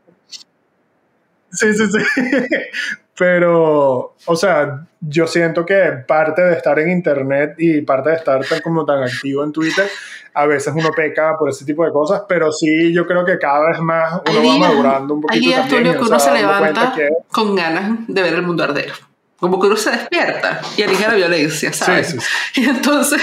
Sí, 1.52 1.74
sí, 1.74 1.86
sí. 1.88 2.00
pero, 3.18 4.16
o 4.26 4.36
sea, 4.36 4.86
yo 5.00 5.28
siento 5.28 5.66
que 5.66 6.04
parte 6.08 6.42
de 6.42 6.54
estar 6.54 6.80
en 6.80 6.90
internet 6.92 7.56
y 7.58 7.82
parte 7.82 8.10
de 8.10 8.16
estar 8.16 8.44
tan, 8.46 8.62
como 8.62 8.86
tan 8.86 9.04
activo 9.04 9.44
en 9.44 9.52
Twitter, 9.52 9.88
a 10.34 10.46
veces 10.48 10.74
uno 10.76 10.90
peca 10.96 11.38
por 11.38 11.50
ese 11.50 11.64
tipo 11.64 11.86
de 11.86 11.92
cosas, 11.92 12.24
pero 12.28 12.52
sí, 12.52 12.92
yo 12.92 13.06
creo 13.06 13.24
que 13.24 13.38
cada 13.38 13.70
vez 13.70 13.80
más 13.80 14.22
uno 14.28 14.42
días, 14.42 14.56
va 14.56 14.60
madurando 14.60 15.14
un 15.14 15.22
poquito. 15.22 15.34
Hay 15.36 15.48
días, 15.48 15.62
también, 15.62 15.84
Tulio, 15.84 16.00
que 16.00 16.10
uno 16.10 16.20
se 16.20 16.32
levanta 16.32 16.94
que... 16.96 17.10
con 17.32 17.56
ganas 17.56 18.00
de 18.08 18.22
ver 18.22 18.34
el 18.34 18.42
mundo 18.42 18.64
arder. 18.64 18.92
Como 19.38 19.60
que 19.60 19.68
uno 19.68 19.76
se 19.76 19.92
despierta 19.92 20.62
y 20.78 20.84
elige 20.84 21.06
la 21.06 21.16
violencia, 21.16 21.74
¿sabes? 21.74 22.12
Sí, 22.12 22.20
sí. 22.20 22.62
Y 22.62 22.66
entonces 22.70 23.22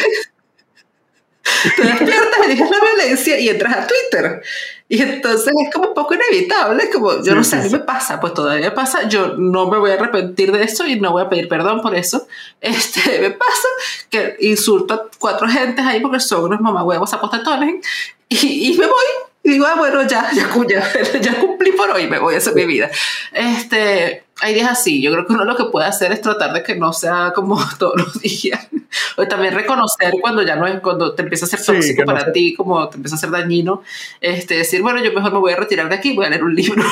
te 1.76 1.82
despiertas, 1.82 2.46
eliges 2.46 2.70
la 2.70 2.80
violencia 2.80 3.38
y 3.38 3.48
entras 3.48 3.76
a 3.76 3.86
Twitter. 3.86 4.42
Y 4.88 5.00
entonces 5.02 5.52
es 5.64 5.72
como 5.72 5.88
un 5.88 5.94
poco 5.94 6.14
inevitable, 6.14 6.90
como 6.90 7.22
yo 7.22 7.34
no 7.34 7.44
sé, 7.44 7.56
a 7.56 7.62
mí 7.62 7.68
me 7.70 7.78
pasa, 7.78 8.18
pues 8.18 8.34
todavía 8.34 8.74
pasa, 8.74 9.08
yo 9.08 9.36
no 9.36 9.70
me 9.70 9.78
voy 9.78 9.92
a 9.92 9.94
arrepentir 9.94 10.50
de 10.50 10.64
eso 10.64 10.84
y 10.84 10.98
no 10.98 11.12
voy 11.12 11.22
a 11.22 11.28
pedir 11.28 11.48
perdón 11.48 11.80
por 11.80 11.94
eso. 11.94 12.26
Este, 12.60 13.20
me 13.20 13.30
pasa 13.30 13.68
que 14.10 14.36
insulto 14.40 14.94
a 14.94 15.08
cuatro 15.18 15.48
gentes 15.48 15.84
ahí 15.86 16.00
porque 16.00 16.20
son 16.20 16.44
unos 16.44 16.60
mamagüevos 16.60 17.12
apostatones 17.12 17.86
y, 18.28 18.72
y 18.72 18.78
me 18.78 18.86
voy 18.86 19.04
y 19.42 19.52
digo, 19.52 19.66
ah, 19.66 19.74
bueno, 19.76 20.06
ya, 20.06 20.30
ya, 20.32 20.50
ya, 20.68 21.20
ya, 21.20 21.38
cumplí 21.38 21.72
por 21.72 21.90
hoy, 21.90 22.06
me 22.06 22.18
voy 22.18 22.34
a 22.34 22.38
hacer 22.38 22.54
mi 22.54 22.66
vida. 22.66 22.90
Este, 23.32 24.24
hay 24.40 24.54
días 24.54 24.70
así, 24.70 25.02
yo 25.02 25.12
creo 25.12 25.26
que 25.26 25.32
uno 25.32 25.44
lo 25.44 25.56
que 25.56 25.64
puede 25.64 25.86
hacer 25.86 26.12
es 26.12 26.20
tratar 26.20 26.52
de 26.52 26.62
que 26.62 26.74
no 26.76 26.92
sea 26.92 27.32
como 27.34 27.58
todos 27.78 27.96
los 27.96 28.20
días. 28.20 28.68
O 29.16 29.26
también 29.26 29.54
reconocer 29.54 30.14
cuando 30.20 30.42
ya 30.42 30.56
no 30.56 30.66
es, 30.66 30.80
cuando 30.80 31.14
te 31.14 31.22
empieza 31.22 31.46
a 31.46 31.48
ser 31.48 31.64
tóxico 31.64 32.02
sí, 32.02 32.06
para 32.06 32.26
no 32.26 32.32
ti, 32.32 32.54
como 32.54 32.88
te 32.88 32.96
empieza 32.96 33.16
a 33.16 33.18
ser 33.18 33.30
dañino, 33.30 33.82
este, 34.20 34.56
decir, 34.56 34.82
bueno, 34.82 35.02
yo 35.02 35.12
mejor 35.12 35.32
me 35.32 35.38
voy 35.38 35.52
a 35.52 35.56
retirar 35.56 35.88
de 35.88 35.94
aquí, 35.94 36.14
voy 36.14 36.26
a 36.26 36.30
leer 36.30 36.44
un 36.44 36.54
libro. 36.54 36.82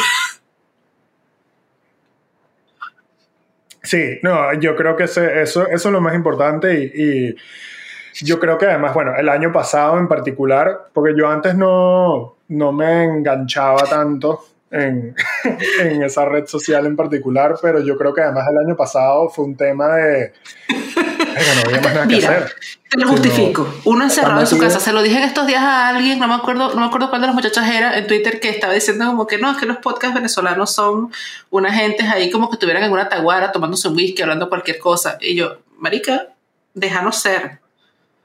Sí, 3.83 4.19
no, 4.23 4.53
yo 4.61 4.77
creo 4.77 4.97
que 4.97 5.05
ese, 5.05 5.41
eso, 5.41 5.67
eso 5.67 5.89
es 5.89 5.93
lo 5.93 6.01
más 6.01 6.15
importante 6.15 6.93
y, 6.95 7.31
y 7.31 7.37
yo 8.25 8.39
creo 8.39 8.59
que 8.59 8.67
además, 8.67 8.93
bueno, 8.93 9.15
el 9.17 9.29
año 9.29 9.53
pasado 9.53 9.99
en 9.99 10.09
particular, 10.09 10.91
porque 10.93 11.15
yo 11.17 11.29
antes 11.29 11.55
no, 11.55 12.37
no 12.49 12.73
me 12.73 13.05
enganchaba 13.05 13.85
tanto 13.85 14.45
en, 14.71 15.15
en, 15.81 16.03
esa 16.03 16.25
red 16.25 16.47
social 16.47 16.87
en 16.87 16.97
particular, 16.97 17.57
pero 17.61 17.81
yo 17.81 17.97
creo 17.97 18.13
que 18.15 18.21
además 18.21 18.45
el 18.51 18.67
año 18.67 18.77
pasado 18.77 19.29
fue 19.29 19.45
un 19.45 19.57
tema 19.57 19.97
de... 19.97 20.33
No 20.69 21.63
había 21.67 21.81
más 21.81 21.95
nada 21.95 22.07
Mira, 22.07 22.29
que 22.29 22.37
hacer. 22.37 22.55
Te 22.91 22.99
lo 22.99 23.09
justifico. 23.09 23.73
Uno 23.85 24.05
encerrado 24.05 24.41
en 24.41 24.47
su 24.47 24.59
casa. 24.59 24.81
Se 24.81 24.93
lo 24.93 25.03
dije 25.03 25.19
en 25.19 25.25
estos 25.25 25.47
días 25.47 25.63
a 25.63 25.89
alguien, 25.89 26.19
no 26.19 26.27
me 26.27 26.35
acuerdo, 26.35 26.75
no 26.75 26.81
me 26.81 26.87
acuerdo 26.87 27.11
cuál 27.11 27.21
de 27.21 27.29
las 27.29 27.37
muchachas 27.37 27.71
era, 27.71 27.97
en 27.97 28.07
Twitter, 28.07 28.41
que 28.41 28.49
estaba 28.49 28.73
diciendo 28.73 29.07
como 29.07 29.27
que 29.27 29.39
no, 29.39 29.51
es 29.51 29.57
que 29.57 29.67
los 29.67 29.77
podcasts 29.79 30.15
venezolanos 30.15 30.75
son 30.75 31.13
unas 31.51 31.75
gentes 31.75 32.09
ahí 32.09 32.31
como 32.31 32.49
que 32.49 32.57
estuvieran 32.57 32.83
en 32.83 32.93
una 32.93 33.09
taguara 33.09 33.53
tomándose 33.53 33.89
un 33.89 33.97
whisky, 33.97 34.23
hablando 34.23 34.49
cualquier 34.49 34.79
cosa. 34.79 35.19
Y 35.21 35.37
yo, 35.37 35.59
marica, 35.79 36.29
déjanos 36.75 37.21
ser. 37.21 37.61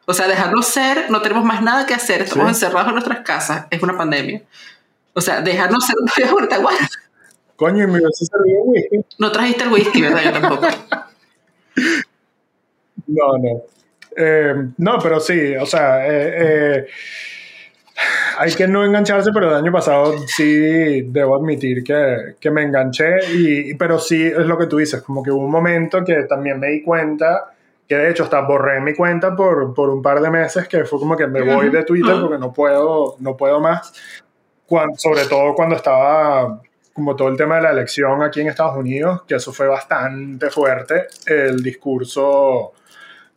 O 0.05 0.13
sea, 0.13 0.27
dejarnos 0.27 0.65
ser, 0.65 1.09
no 1.09 1.21
tenemos 1.21 1.45
más 1.45 1.61
nada 1.61 1.85
que 1.85 1.93
hacer, 1.93 2.21
estamos 2.21 2.45
sí. 2.45 2.49
encerrados 2.49 2.89
en 2.89 2.95
nuestras 2.95 3.19
casas, 3.19 3.67
es 3.69 3.81
una 3.81 3.97
pandemia. 3.97 4.41
O 5.13 5.21
sea, 5.21 5.41
dejarnos 5.41 5.85
ser 5.85 5.95
una 6.01 6.11
vieja 6.15 6.47
taguara. 6.49 6.89
Coño, 7.55 7.87
me 7.87 8.01
vas 8.01 8.21
a 8.21 8.25
servir 8.25 8.55
whisky. 8.65 9.05
No 9.19 9.31
trajiste 9.31 9.63
el 9.63 9.71
whisky, 9.71 10.01
¿verdad? 10.01 10.23
Yo 10.23 10.31
tampoco. 10.31 10.67
no, 13.07 13.37
no. 13.37 13.61
Eh, 14.15 14.53
no, 14.77 14.99
pero 15.01 15.19
sí, 15.19 15.55
o 15.55 15.65
sea, 15.65 16.05
eh, 16.07 16.35
eh, 16.37 16.87
hay 18.37 18.53
que 18.53 18.67
no 18.67 18.83
engancharse, 18.83 19.31
pero 19.33 19.49
el 19.49 19.55
año 19.55 19.71
pasado 19.71 20.15
sí 20.27 21.01
debo 21.03 21.35
admitir 21.35 21.83
que, 21.83 22.35
que 22.39 22.51
me 22.51 22.63
enganché, 22.63 23.17
y, 23.33 23.73
pero 23.75 23.99
sí 23.99 24.21
es 24.23 24.45
lo 24.45 24.57
que 24.57 24.67
tú 24.67 24.77
dices, 24.77 25.01
como 25.01 25.23
que 25.23 25.31
hubo 25.31 25.43
un 25.43 25.51
momento 25.51 26.03
que 26.03 26.23
también 26.23 26.59
me 26.59 26.67
di 26.67 26.83
cuenta 26.83 27.53
que 27.87 27.95
de 27.95 28.11
hecho 28.11 28.23
hasta 28.23 28.41
borré 28.41 28.79
mi 28.79 28.93
cuenta 28.93 29.35
por, 29.35 29.73
por 29.73 29.89
un 29.89 30.01
par 30.01 30.21
de 30.21 30.29
meses, 30.29 30.67
que 30.67 30.85
fue 30.85 30.99
como 30.99 31.17
que 31.17 31.27
me 31.27 31.41
voy 31.41 31.69
de 31.69 31.83
Twitter 31.83 32.15
porque 32.21 32.37
no 32.37 32.53
puedo, 32.53 33.17
no 33.19 33.35
puedo 33.35 33.59
más, 33.59 33.93
cuando, 34.65 34.97
sobre 34.97 35.25
todo 35.25 35.53
cuando 35.53 35.75
estaba 35.75 36.61
como 36.93 37.15
todo 37.15 37.27
el 37.29 37.37
tema 37.37 37.55
de 37.55 37.63
la 37.63 37.71
elección 37.71 38.21
aquí 38.21 38.41
en 38.41 38.49
Estados 38.49 38.77
Unidos, 38.77 39.23
que 39.27 39.35
eso 39.35 39.51
fue 39.51 39.67
bastante 39.67 40.51
fuerte, 40.51 41.07
el 41.25 41.63
discurso 41.63 42.73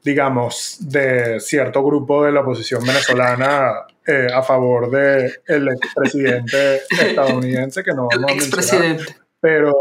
digamos, 0.06 0.78
de 0.82 1.40
cierto 1.40 1.82
grupo 1.82 2.24
de 2.24 2.30
la 2.30 2.42
oposición 2.42 2.80
venezolana 2.84 3.86
eh, 4.06 4.28
a 4.32 4.40
favor 4.40 4.88
del 4.88 5.32
el 5.44 5.68
expresidente 5.68 6.76
estadounidense, 6.90 7.82
que 7.82 7.90
no 7.90 8.06
vamos 8.08 8.30
a 8.30 8.56
mencionar. 8.56 8.98
Pero, 9.40 9.72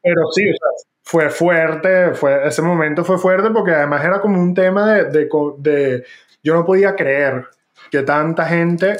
pero 0.00 0.30
sí, 0.30 0.48
o 0.48 0.52
sea, 0.52 0.88
fue 1.02 1.28
fuerte, 1.28 2.14
fue, 2.14 2.46
ese 2.46 2.62
momento 2.62 3.04
fue 3.04 3.18
fuerte 3.18 3.50
porque 3.50 3.72
además 3.72 4.04
era 4.04 4.20
como 4.20 4.40
un 4.40 4.54
tema 4.54 4.94
de, 4.94 5.04
de, 5.06 5.28
de 5.58 6.04
yo 6.44 6.54
no 6.54 6.64
podía 6.64 6.94
creer 6.94 7.46
que 7.90 8.04
tanta 8.04 8.46
gente 8.46 8.98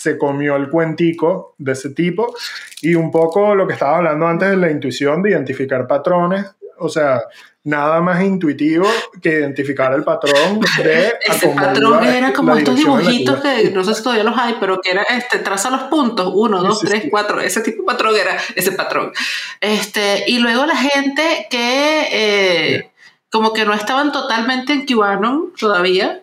se 0.00 0.16
comió 0.16 0.56
el 0.56 0.70
cuentico 0.70 1.54
de 1.58 1.72
ese 1.72 1.90
tipo 1.90 2.34
y 2.80 2.94
un 2.94 3.10
poco 3.10 3.54
lo 3.54 3.66
que 3.66 3.74
estaba 3.74 3.98
hablando 3.98 4.26
antes 4.26 4.48
de 4.48 4.56
la 4.56 4.70
intuición 4.70 5.22
de 5.22 5.32
identificar 5.32 5.86
patrones, 5.86 6.46
o 6.78 6.88
sea, 6.88 7.20
nada 7.64 8.00
más 8.00 8.22
intuitivo 8.22 8.86
que 9.20 9.28
identificar 9.28 9.92
el 9.92 10.02
patrón 10.02 10.60
de 10.82 11.12
ese 11.20 11.48
patrón 11.48 12.02
era 12.02 12.32
como 12.32 12.56
estos 12.56 12.76
dibujitos 12.76 13.40
que 13.42 13.70
no 13.72 13.84
sé 13.84 13.94
si 13.94 14.02
todavía 14.02 14.24
los 14.24 14.38
hay 14.38 14.56
pero 14.58 14.80
que 14.80 14.92
era 14.92 15.02
este 15.02 15.40
traza 15.40 15.68
los 15.68 15.82
puntos 15.82 16.32
uno 16.34 16.62
dos 16.62 16.80
tres 16.80 17.04
cuatro 17.10 17.38
ese 17.38 17.60
tipo 17.60 17.82
de 17.82 17.86
patrón 17.86 18.16
era 18.16 18.38
ese 18.54 18.72
patrón. 18.72 19.12
Este 19.60 20.24
y 20.28 20.38
luego 20.38 20.64
la 20.64 20.76
gente 20.76 21.46
que 21.50 22.08
eh, 22.10 22.90
como 23.28 23.52
que 23.52 23.66
no 23.66 23.74
estaban 23.74 24.12
totalmente 24.12 24.72
en 24.72 24.86
QAnon 24.86 25.52
todavía 25.60 26.22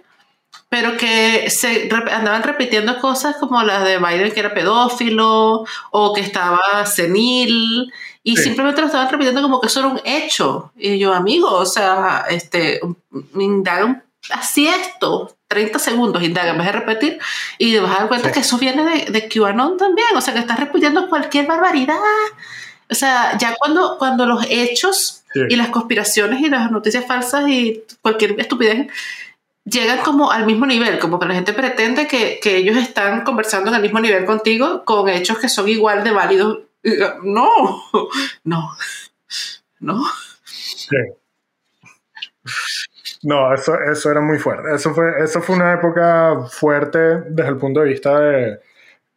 pero 0.69 0.97
que 0.97 1.49
se 1.49 1.89
andaban 2.11 2.43
repitiendo 2.43 2.99
cosas 2.99 3.37
como 3.37 3.63
las 3.63 3.85
de 3.85 3.99
Biden 3.99 4.31
que 4.31 4.39
era 4.41 4.53
pedófilo 4.53 5.65
o 5.91 6.13
que 6.13 6.21
estaba 6.21 6.85
senil 6.85 7.91
y 8.23 8.35
simplemente 8.35 8.81
lo 8.81 8.87
estaban 8.87 9.09
repitiendo 9.09 9.41
como 9.41 9.61
que 9.61 9.67
eso 9.67 9.79
era 9.79 9.87
un 9.87 10.01
hecho. 10.03 10.73
Y 10.75 10.99
yo, 10.99 11.13
amigo, 11.13 11.49
o 11.49 11.65
sea, 11.65 12.25
este, 12.29 12.81
me 13.31 13.45
indagan 13.45 14.03
así 14.31 14.67
esto, 14.67 15.37
30 15.47 15.79
segundos, 15.79 16.21
indaga 16.21 16.51
en 16.51 16.57
vez 16.57 16.67
de 16.67 16.73
repetir, 16.73 17.19
y 17.57 17.71
te 17.71 17.79
vas 17.79 17.95
a 17.95 17.99
dar 17.99 18.07
cuenta 18.09 18.33
que 18.33 18.41
eso 18.41 18.57
viene 18.57 18.83
de, 18.83 19.11
de 19.11 19.29
QAnon 19.29 19.77
también, 19.77 20.09
o 20.13 20.19
sea, 20.19 20.33
que 20.33 20.41
estás 20.41 20.59
repitiendo 20.59 21.07
cualquier 21.07 21.47
barbaridad. 21.47 21.95
O 22.89 22.95
sea, 22.95 23.37
ya 23.37 23.55
cuando, 23.55 23.97
cuando 23.97 24.25
los 24.25 24.45
hechos 24.49 25.23
y 25.49 25.55
las 25.55 25.69
conspiraciones 25.69 26.41
y 26.41 26.49
las 26.49 26.71
noticias 26.71 27.05
falsas 27.05 27.47
y 27.47 27.83
cualquier 28.01 28.39
estupidez 28.39 28.87
llegan 29.69 29.99
como 29.99 30.31
al 30.31 30.45
mismo 30.45 30.65
nivel, 30.65 30.99
como 30.99 31.19
que 31.19 31.27
la 31.27 31.35
gente 31.35 31.53
pretende 31.53 32.07
que, 32.07 32.39
que 32.41 32.57
ellos 32.57 32.77
están 32.77 33.23
conversando 33.23 33.69
en 33.69 33.75
el 33.75 33.81
mismo 33.81 33.99
nivel 33.99 34.25
contigo 34.25 34.83
con 34.85 35.09
hechos 35.09 35.39
que 35.39 35.49
son 35.49 35.67
igual 35.67 36.03
de 36.03 36.11
válidos 36.11 36.59
no, 37.23 37.83
no, 38.43 38.71
no. 39.79 40.03
No, 43.23 43.53
eso, 43.53 43.75
eso 43.81 44.11
era 44.11 44.21
muy 44.21 44.37
fuerte. 44.37 44.75
Eso 44.75 44.93
fue, 44.93 45.23
eso 45.23 45.41
fue 45.41 45.55
una 45.55 45.73
época 45.73 46.45
fuerte 46.49 46.99
desde 47.29 47.49
el 47.49 47.57
punto 47.57 47.81
de 47.81 47.87
vista 47.87 48.19
de, 48.19 48.59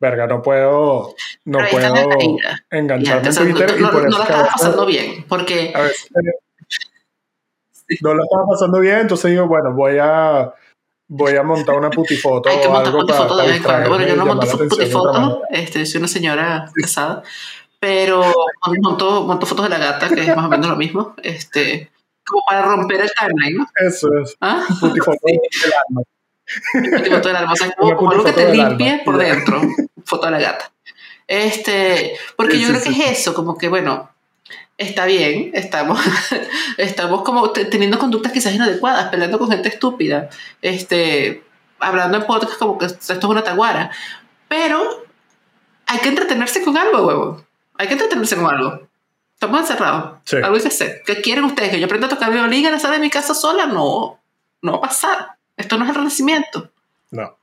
verga, 0.01 0.26
no 0.26 0.42
puedo, 0.42 1.14
no 1.44 1.59
puedo 1.70 1.94
engancharme 2.70 3.28
en 3.28 3.34
Twitter. 3.34 3.80
No, 3.80 3.92
no, 3.92 4.01
no, 4.01 4.18
la 4.18 4.24
estaba 4.24 4.48
pasando 4.48 4.86
bien, 4.86 5.24
porque... 5.28 5.72
no 8.03 8.14
la 8.14 8.22
estaba 8.22 8.47
pasando 8.49 8.80
bien, 8.80 9.01
entonces 9.01 9.30
digo, 9.30 9.47
bueno, 9.47 9.72
voy 9.74 9.99
a 10.01 10.53
voy 11.12 11.36
a 11.36 11.43
montar 11.43 11.76
una 11.76 11.91
putifoto 11.91 12.49
o 12.49 12.76
algo 12.76 13.05
para, 13.05 13.88
Bueno, 13.88 14.07
yo 14.07 14.16
no 14.16 14.26
monto 14.26 14.47
putifotos, 14.47 15.38
este, 15.51 15.84
soy 15.84 15.99
una 15.99 16.09
señora 16.09 16.70
casada, 16.72 17.22
pero 17.80 18.22
monto, 18.80 19.24
monto 19.24 19.45
fotos 19.45 19.64
de 19.64 19.70
la 19.70 19.78
gata, 19.78 20.09
que 20.09 20.20
es 20.20 20.36
más 20.36 20.47
o 20.47 20.49
menos 20.49 20.68
lo 20.68 20.76
mismo, 20.76 21.14
este, 21.22 21.91
como 22.24 22.45
para 22.49 22.62
romper 22.62 23.01
el 23.01 23.11
timeline, 23.11 23.57
¿no? 23.59 23.66
Eso 23.74 24.09
es. 24.22 24.36
¿Ah? 24.41 24.64
Putifoto 24.80 25.18
del 25.24 25.72
alma. 25.88 26.03
Putifoto 26.97 27.28
del 27.28 27.36
alma, 27.36 27.53
o 27.53 27.57
sea, 27.57 27.72
como, 27.76 28.11
algo 28.11 28.24
que 28.24 28.32
te 28.32 28.55
limpie 28.55 29.03
por 29.05 29.18
dentro, 29.18 29.61
foto 30.05 30.26
de 30.26 30.32
la 30.32 30.38
gata. 30.38 30.72
Este, 31.26 32.16
porque 32.36 32.59
yo 32.59 32.68
creo 32.68 32.82
que 32.82 32.91
es 32.91 33.18
eso, 33.18 33.34
como 33.34 33.59
que, 33.59 33.68
bueno, 33.68 34.09
está 34.81 35.05
bien, 35.05 35.51
estamos, 35.53 36.01
estamos 36.78 37.22
como 37.22 37.51
teniendo 37.51 37.99
conductas 37.99 38.33
quizás 38.33 38.55
inadecuadas, 38.55 39.09
peleando 39.11 39.39
con 39.39 39.51
gente 39.51 39.68
estúpida, 39.68 40.31
este, 40.62 41.45
hablando 41.78 42.16
en 42.16 42.26
podcast 42.26 42.59
como 42.59 42.78
que 42.78 42.87
esto 42.87 43.12
es 43.12 43.24
una 43.24 43.45
taguara, 43.45 43.91
pero 44.49 45.05
hay 45.87 45.99
que 45.99 46.09
entretenerse 46.09 46.64
con 46.64 46.76
algo, 46.78 47.07
huevo. 47.07 47.45
Hay 47.76 47.87
que 47.87 47.93
entretenerse 47.93 48.37
con 48.37 48.47
algo. 48.47 48.89
Estamos 49.35 49.61
encerrados. 49.61 50.20
Algo 50.33 50.57
hay 50.57 50.62
que 50.62 50.68
hacer. 50.68 51.03
¿Qué 51.05 51.20
quieren 51.20 51.45
ustedes? 51.45 51.70
¿Que 51.70 51.81
yo 51.81 51.87
aprenda 51.87 52.07
a 52.07 52.11
tocar 52.11 52.31
violín 52.31 52.66
en 52.66 52.72
la 52.72 52.78
sala 52.78 52.95
de 52.95 53.01
mi 53.01 53.11
casa 53.11 53.35
sola? 53.35 53.66
No, 53.66 54.18
no 54.62 54.72
va 54.72 54.78
a 54.78 54.81
pasar. 54.83 55.37
Esto 55.57 55.76
no 55.76 55.85
es 55.85 55.91
el 55.91 55.97
renacimiento. 55.97 56.70
No. 57.11 57.37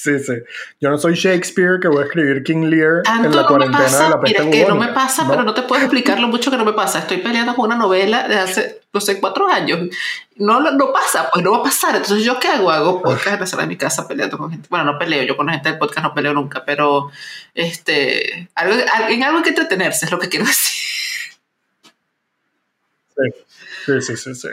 Sí, 0.00 0.16
sí. 0.20 0.32
Yo 0.80 0.90
no 0.90 0.98
soy 0.98 1.14
Shakespeare 1.14 1.80
que 1.82 1.88
voy 1.88 2.02
a 2.02 2.04
escribir 2.04 2.44
King 2.44 2.66
Lear 2.66 3.02
en 3.04 3.34
la 3.34 3.44
cuarentena 3.48 3.84
de 3.84 4.10
la 4.10 4.20
peste 4.20 4.44
Mira, 4.44 4.50
que 4.52 4.68
no 4.68 4.76
me 4.76 4.92
pasa, 4.92 5.26
pero 5.28 5.42
no 5.42 5.52
te 5.52 5.62
puedo 5.62 5.82
explicar 5.82 6.20
lo 6.20 6.28
mucho 6.28 6.52
que 6.52 6.56
no 6.56 6.64
me 6.64 6.72
pasa. 6.72 7.00
Estoy 7.00 7.16
peleando 7.16 7.56
con 7.56 7.66
una 7.66 7.74
novela 7.74 8.28
de 8.28 8.36
hace, 8.36 8.82
no 8.92 9.00
sé, 9.00 9.18
cuatro 9.18 9.48
años. 9.48 9.88
No, 10.36 10.60
no 10.60 10.92
pasa, 10.92 11.28
pues 11.32 11.44
no 11.44 11.50
va 11.50 11.58
a 11.58 11.62
pasar. 11.64 11.96
Entonces, 11.96 12.24
¿yo 12.24 12.38
qué 12.38 12.46
hago? 12.46 12.70
Hago 12.70 13.02
podcast 13.02 13.26
en 13.26 13.40
la 13.40 13.46
sala 13.46 13.62
de 13.62 13.68
mi 13.70 13.76
casa 13.76 14.06
peleando 14.06 14.38
con 14.38 14.52
gente. 14.52 14.68
Bueno, 14.70 14.84
no 14.84 14.98
peleo, 15.00 15.24
yo 15.24 15.36
con 15.36 15.46
la 15.46 15.54
gente 15.54 15.70
del 15.70 15.78
podcast 15.78 16.06
no 16.06 16.14
peleo 16.14 16.32
nunca, 16.32 16.64
pero 16.64 17.10
este, 17.52 18.48
algo, 18.54 18.76
en 19.08 19.24
algo 19.24 19.38
hay 19.38 19.42
que 19.42 19.50
entretenerse, 19.50 20.04
es 20.04 20.12
lo 20.12 20.20
que 20.20 20.28
quiero 20.28 20.46
decir. 20.46 20.80
Sí, 23.84 24.00
sí, 24.00 24.16
sí, 24.16 24.16
sí. 24.16 24.34
Sí, 24.36 24.48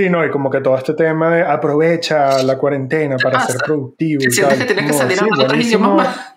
no, 0.00 0.24
y 0.24 0.30
como 0.30 0.50
que 0.50 0.60
todo 0.60 0.76
este 0.76 0.94
tema 0.94 1.30
de 1.30 1.42
aprovecha 1.42 2.42
la 2.42 2.56
cuarentena 2.56 3.16
para 3.16 3.44
ser 3.46 3.56
productivo. 3.64 4.22
Y 4.24 4.34
tal, 4.34 4.58
que 4.58 4.64
tienes 4.64 4.86
que 4.86 4.92
salir 4.92 5.18
a 5.20 5.26
otros 5.26 5.54
idiomas 5.54 5.96
más. 5.96 6.34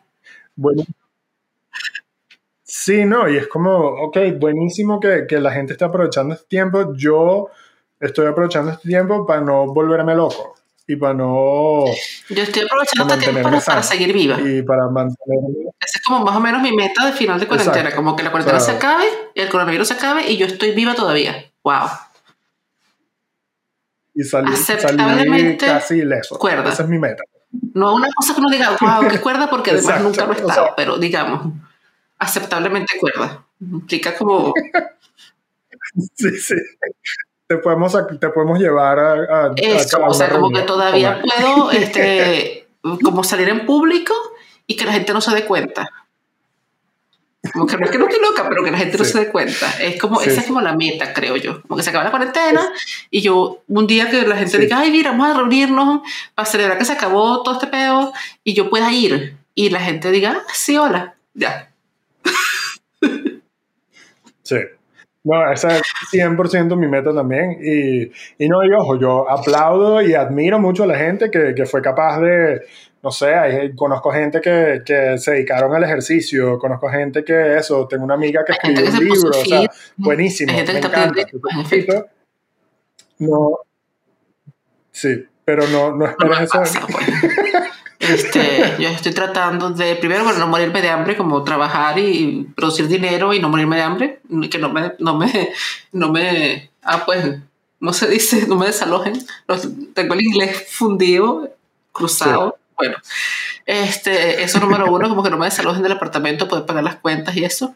Bueno, 0.56 0.84
sí, 2.64 3.06
no, 3.06 3.30
y 3.30 3.38
es 3.38 3.47
como, 3.47 3.78
ok, 3.78 4.18
buenísimo 4.39 4.99
que, 4.99 5.26
que 5.28 5.39
la 5.39 5.51
gente 5.51 5.74
esté 5.74 5.86
aprovechando 5.86 6.34
este 6.34 6.47
tiempo. 6.47 6.93
Yo 6.95 7.49
estoy 7.99 8.28
aprovechando 8.28 8.72
este 8.72 8.88
tiempo 8.88 9.26
para 9.26 9.41
no 9.41 9.68
volverme 9.74 10.16
loco 10.16 10.56
y 10.88 10.95
para 10.95 11.14
no. 11.14 11.86
Yo 12.30 12.43
estoy 12.43 12.64
aprovechando 12.64 13.14
este 13.14 13.32
tiempo 13.32 13.49
para, 13.66 13.84
seguir 13.84 14.14
viva. 14.14 14.39
Y 14.39 14.62
para 14.62 14.88
mantenerme. 14.88 15.72
Esa 15.80 15.99
es 15.99 16.03
como 16.06 16.24
más 16.24 16.36
o 16.36 16.39
menos 16.39 16.62
mi 16.62 16.76
meta 16.76 17.06
de 17.06 17.12
final 17.12 17.39
de 17.39 17.47
cuarentena. 17.47 17.93
Como 17.93 18.16
que 18.16 18.24
la 18.24 18.32
cuarentena 18.32 18.60
se 18.60 18.72
acabe, 18.72 19.06
el 19.34 19.49
coronavirus 19.49 19.88
se 19.88 19.93
acabe 19.95 20.30
y 20.30 20.38
yo 20.38 20.45
estoy 20.45 20.72
viva 20.72 20.93
todavía. 20.95 21.51
¡Wow! 21.64 21.89
Y 24.16 24.24
salir, 24.24 24.55
salir 24.57 25.57
casi 25.57 25.95
ileso. 25.99 26.39
Cuerda. 26.39 26.72
Esa 26.72 26.84
es 26.84 26.89
mi 26.89 26.97
meta. 26.97 27.24
No 27.74 27.95
una 27.95 28.07
cosa 28.16 28.34
que 28.34 28.41
no 28.41 28.49
diga, 28.49 28.78
wow, 28.80 29.07
qué 29.09 29.20
cuerda, 29.20 29.49
porque 29.49 29.72
además 29.72 30.01
nunca 30.01 30.26
lo 30.26 30.34
he 30.34 30.38
estado, 30.38 30.74
pero 30.76 30.97
digamos, 30.97 31.53
aceptablemente 32.18 32.97
cuerda. 32.99 33.45
Implica 33.59 34.16
como. 34.16 34.53
sí, 36.16 36.38
sí. 36.38 36.55
Te 37.47 37.57
podemos, 37.57 37.95
te 38.20 38.30
podemos 38.30 38.59
llevar 38.59 38.99
a. 38.99 39.13
a 39.47 39.53
Eso, 39.57 40.03
o 40.05 40.13
sea, 40.13 40.30
como 40.30 40.49
que 40.49 40.61
todavía 40.61 41.22
puedo 41.22 41.72
este, 41.72 42.68
como 43.03 43.24
salir 43.24 43.49
en 43.49 43.66
público 43.66 44.13
y 44.66 44.76
que 44.76 44.86
la 44.86 44.93
gente 44.93 45.13
no 45.13 45.22
se 45.22 45.36
dé 45.36 45.45
cuenta. 45.45 45.89
Como 47.52 47.66
que 47.66 47.78
no 47.78 47.86
es 47.86 47.91
que 47.91 47.98
no 47.98 48.08
estoy 48.08 48.22
loca, 48.22 48.48
pero 48.48 48.64
que 48.64 48.72
la 48.72 48.78
gente 48.78 48.98
no 48.98 49.04
se 49.04 49.20
dé 49.20 49.28
cuenta. 49.30 49.72
Es 49.82 50.00
como, 50.00 50.22
esa 50.22 50.41
es 50.41 50.48
como 50.48 50.62
la 50.62 50.76
meta, 50.76 51.14
creo 51.14 51.36
yo. 51.38 51.62
Como 51.62 51.78
que 51.78 51.84
se 51.84 51.89
acaba 51.89 52.06
la 52.06 52.12
cuarentena 52.12 52.62
y 53.10 53.22
yo, 53.22 53.64
un 53.68 53.88
día 53.88 54.10
que 54.10 54.22
la 54.22 54.38
gente 54.38 54.58
diga, 54.58 54.80
ay, 54.80 54.91
mira, 54.91 55.12
vamos 55.12 55.30
a 55.30 55.34
reunirnos 55.38 56.02
para 56.34 56.46
celebrar 56.46 56.78
que 56.78 56.86
se 56.86 56.93
acabó 56.93 57.43
todo 57.43 57.56
este 57.56 57.68
pedo 57.68 58.14
y 58.43 58.54
yo 58.54 58.70
pueda 58.70 58.91
ir. 58.91 59.38
Y 59.54 59.70
la 59.70 59.80
gente 59.80 60.12
diga, 60.12 60.38
ah, 60.38 60.52
sí, 60.54 60.78
hola, 60.78 61.16
ya. 61.34 61.72
Sí. 64.43 64.58
No, 65.24 65.52
esa 65.52 65.78
es 65.78 65.82
100% 66.14 66.78
mi 66.78 66.88
meta 66.88 67.12
también. 67.12 67.58
Y, 67.60 68.12
y 68.38 68.48
no, 68.48 68.64
y 68.64 68.72
ojo, 68.74 69.00
yo 69.00 69.28
aplaudo 69.28 70.02
y 70.02 70.14
admiro 70.14 70.60
mucho 70.60 70.84
a 70.84 70.88
la 70.88 70.98
gente 70.98 71.32
que, 71.32 71.56
que 71.56 71.66
fue 71.66 71.82
capaz 71.82 72.20
de, 72.20 72.62
no 73.06 73.12
sé, 73.12 73.36
hay, 73.36 73.76
conozco 73.76 74.12
gente 74.12 74.41
que, 74.41 74.82
que, 74.84 75.20
se 75.20 75.34
dedicaron 75.34 75.76
al 75.76 75.84
ejercicio, 75.84 76.58
conozco 76.58 76.89
gente 76.89 77.24
que 77.24 77.56
eso, 77.56 77.88
tengo 77.88 78.03
una 78.03 78.16
amiga 78.16 78.43
que 78.43 78.53
escribió 78.53 78.84
un 78.84 79.06
libro, 79.06 79.30
o 79.30 79.45
sea, 79.45 79.70
buenísimo, 79.95 80.51
me 80.51 80.62
encanta. 80.62 81.22
No, 83.20 83.60
sí, 84.91 85.24
pero 85.45 85.68
no, 85.68 85.95
no 85.95 86.08
esperes 86.08 86.49
eso. 86.49 86.80
Pues. 86.91 87.08
Este, 87.99 88.76
yo 88.80 88.89
estoy 88.89 89.14
tratando 89.14 89.70
de, 89.70 89.95
primero, 89.97 90.24
bueno, 90.24 90.39
no 90.39 90.47
morirme 90.47 90.82
de 90.82 90.89
hambre, 90.89 91.16
como 91.16 91.43
trabajar 91.43 91.99
y 91.99 92.47
producir 92.56 92.88
dinero 92.88 93.36
y 93.36 93.39
no 93.39 93.49
morirme 93.49 93.76
de 93.76 93.82
hambre, 93.84 94.20
que 94.49 94.58
no 94.58 94.70
me, 94.70 94.93
no 94.97 95.16
me, 95.16 95.53
no 95.91 96.12
me, 96.12 96.72
ah, 96.82 97.03
pues, 97.06 97.38
no 97.80 97.93
se 97.93 98.08
dice, 98.08 98.47
no 98.47 98.56
me 98.56 98.66
desalojen. 98.66 99.14
tengo 99.93 100.16
el 100.16 100.24
inglés 100.24 100.66
fundido, 100.72 101.51
cruzado. 101.91 102.58
Bueno, 102.78 102.97
este, 103.65 104.43
eso 104.43 104.59
número 104.59 104.91
uno, 104.91 105.07
como 105.09 105.23
que 105.23 105.30
no 105.30 105.38
me 105.38 105.45
desalojen 105.45 105.84
del 105.84 105.93
apartamento, 105.93 106.47
poder 106.47 106.65
pagar 106.65 106.84
las 106.84 106.97
cuentas 106.97 107.36
y 107.36 107.45
eso. 107.45 107.76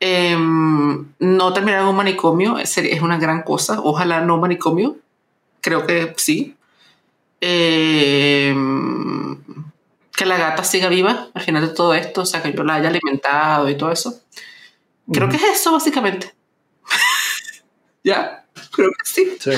Em, 0.00 1.12
no 1.20 1.52
terminar 1.52 1.82
en 1.82 1.86
un 1.86 1.96
manicomio 1.96 2.58
es, 2.58 2.76
es 2.78 3.00
una 3.02 3.18
gran 3.18 3.42
cosa. 3.42 3.80
Ojalá 3.80 4.20
no 4.20 4.38
manicomio. 4.38 4.96
Creo 5.60 5.86
que 5.86 6.12
sí. 6.16 6.56
Em, 7.40 9.36
que 10.16 10.26
la 10.26 10.36
gata 10.38 10.64
siga 10.64 10.88
viva 10.88 11.28
al 11.34 11.42
final 11.42 11.66
de 11.66 11.74
todo 11.74 11.94
esto, 11.94 12.22
o 12.22 12.26
sea, 12.26 12.42
que 12.42 12.52
yo 12.52 12.64
la 12.64 12.74
haya 12.74 12.88
alimentado 12.88 13.68
y 13.68 13.76
todo 13.76 13.92
eso. 13.92 14.20
Creo 15.12 15.28
que 15.28 15.36
es 15.36 15.44
eso, 15.44 15.72
básicamente. 15.72 16.34
ya, 18.04 18.44
creo 18.72 18.90
que 18.90 19.04
sí. 19.04 19.36
sí. 19.40 19.50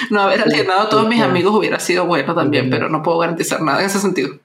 No 0.10 0.22
haber 0.22 0.42
alienado 0.42 0.80
a 0.80 0.88
todos 0.88 1.08
mis 1.08 1.22
amigos 1.22 1.54
hubiera 1.54 1.78
sido 1.80 2.06
bueno 2.06 2.34
también, 2.34 2.70
pero 2.70 2.88
no 2.88 3.02
puedo 3.02 3.18
garantizar 3.18 3.60
nada 3.62 3.80
en 3.80 3.86
ese 3.86 3.98
sentido. 3.98 4.38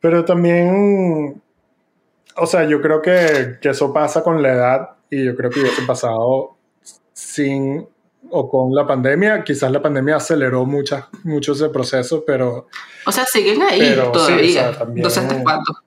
Pero 0.00 0.24
también, 0.24 1.42
o 2.36 2.46
sea, 2.46 2.64
yo 2.64 2.80
creo 2.80 3.02
que, 3.02 3.58
que 3.60 3.70
eso 3.70 3.92
pasa 3.92 4.22
con 4.22 4.42
la 4.42 4.52
edad 4.52 4.90
y 5.10 5.24
yo 5.24 5.34
creo 5.36 5.50
que 5.50 5.60
hubiese 5.60 5.82
pasado 5.82 6.56
sin 7.12 7.86
o 8.30 8.48
con 8.48 8.74
la 8.74 8.86
pandemia. 8.86 9.42
Quizás 9.42 9.70
la 9.70 9.82
pandemia 9.82 10.16
aceleró 10.16 10.64
mucho 10.64 11.52
ese 11.52 11.68
proceso, 11.70 12.24
pero... 12.26 12.68
O 13.06 13.12
sea, 13.12 13.24
siguen 13.24 13.62
ahí 13.62 13.96
todavía. 14.12 14.68
hasta 14.68 15.42
cuándo. 15.42 15.78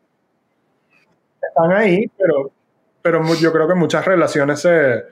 Están 1.42 1.72
ahí, 1.74 2.06
pero, 2.18 2.52
pero 3.02 3.36
yo 3.36 3.52
creo 3.52 3.68
que 3.68 3.76
muchas 3.76 4.06
relaciones 4.06 4.62
se, 4.62 5.04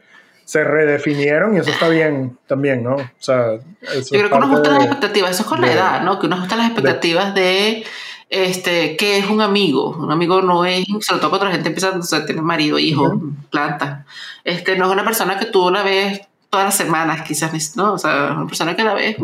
se 0.50 0.64
redefinieron 0.64 1.56
y 1.56 1.60
eso 1.60 1.70
está 1.70 1.90
bien 1.90 2.36
también, 2.48 2.84
¿no? 2.84 2.96
O 2.96 3.10
sea, 3.20 3.54
eso 3.84 4.16
yo 4.16 4.20
creo 4.20 4.30
que 4.32 4.36
uno 4.36 4.48
ajusta 4.48 4.72
las 4.72 4.80
expectativas, 4.86 5.30
eso 5.30 5.44
es 5.44 5.48
con 5.48 5.62
la 5.62 5.72
edad, 5.72 6.02
¿no? 6.02 6.18
Que 6.18 6.26
uno 6.26 6.38
ajusta 6.38 6.56
las 6.56 6.66
expectativas 6.66 7.36
de, 7.36 7.86
este, 8.32 8.98
¿qué 8.98 9.20
es 9.20 9.30
un 9.30 9.42
amigo? 9.42 9.90
Un 9.90 10.12
amigo 10.12 10.42
no 10.42 10.66
es, 10.66 10.88
sobre 11.02 11.20
todo 11.20 11.30
cuando 11.30 11.46
la 11.46 11.52
gente 11.52 11.68
empieza 11.68 11.90
a 11.90 12.26
tener 12.26 12.42
marido, 12.42 12.80
hijo, 12.80 13.22
planta. 13.52 14.08
Este, 14.44 14.76
no 14.76 14.88
es 14.88 14.92
una 14.92 15.04
persona 15.04 15.38
que 15.38 15.46
tú 15.46 15.70
la 15.70 15.84
ves 15.84 16.22
todas 16.50 16.66
las 16.66 16.76
semanas, 16.76 17.22
quizás, 17.22 17.76
¿no? 17.76 17.94
O 17.94 18.00
sea, 18.00 18.34
una 18.36 18.48
persona 18.48 18.76
que 18.76 18.84
la 18.84 18.96
ves 18.96 19.18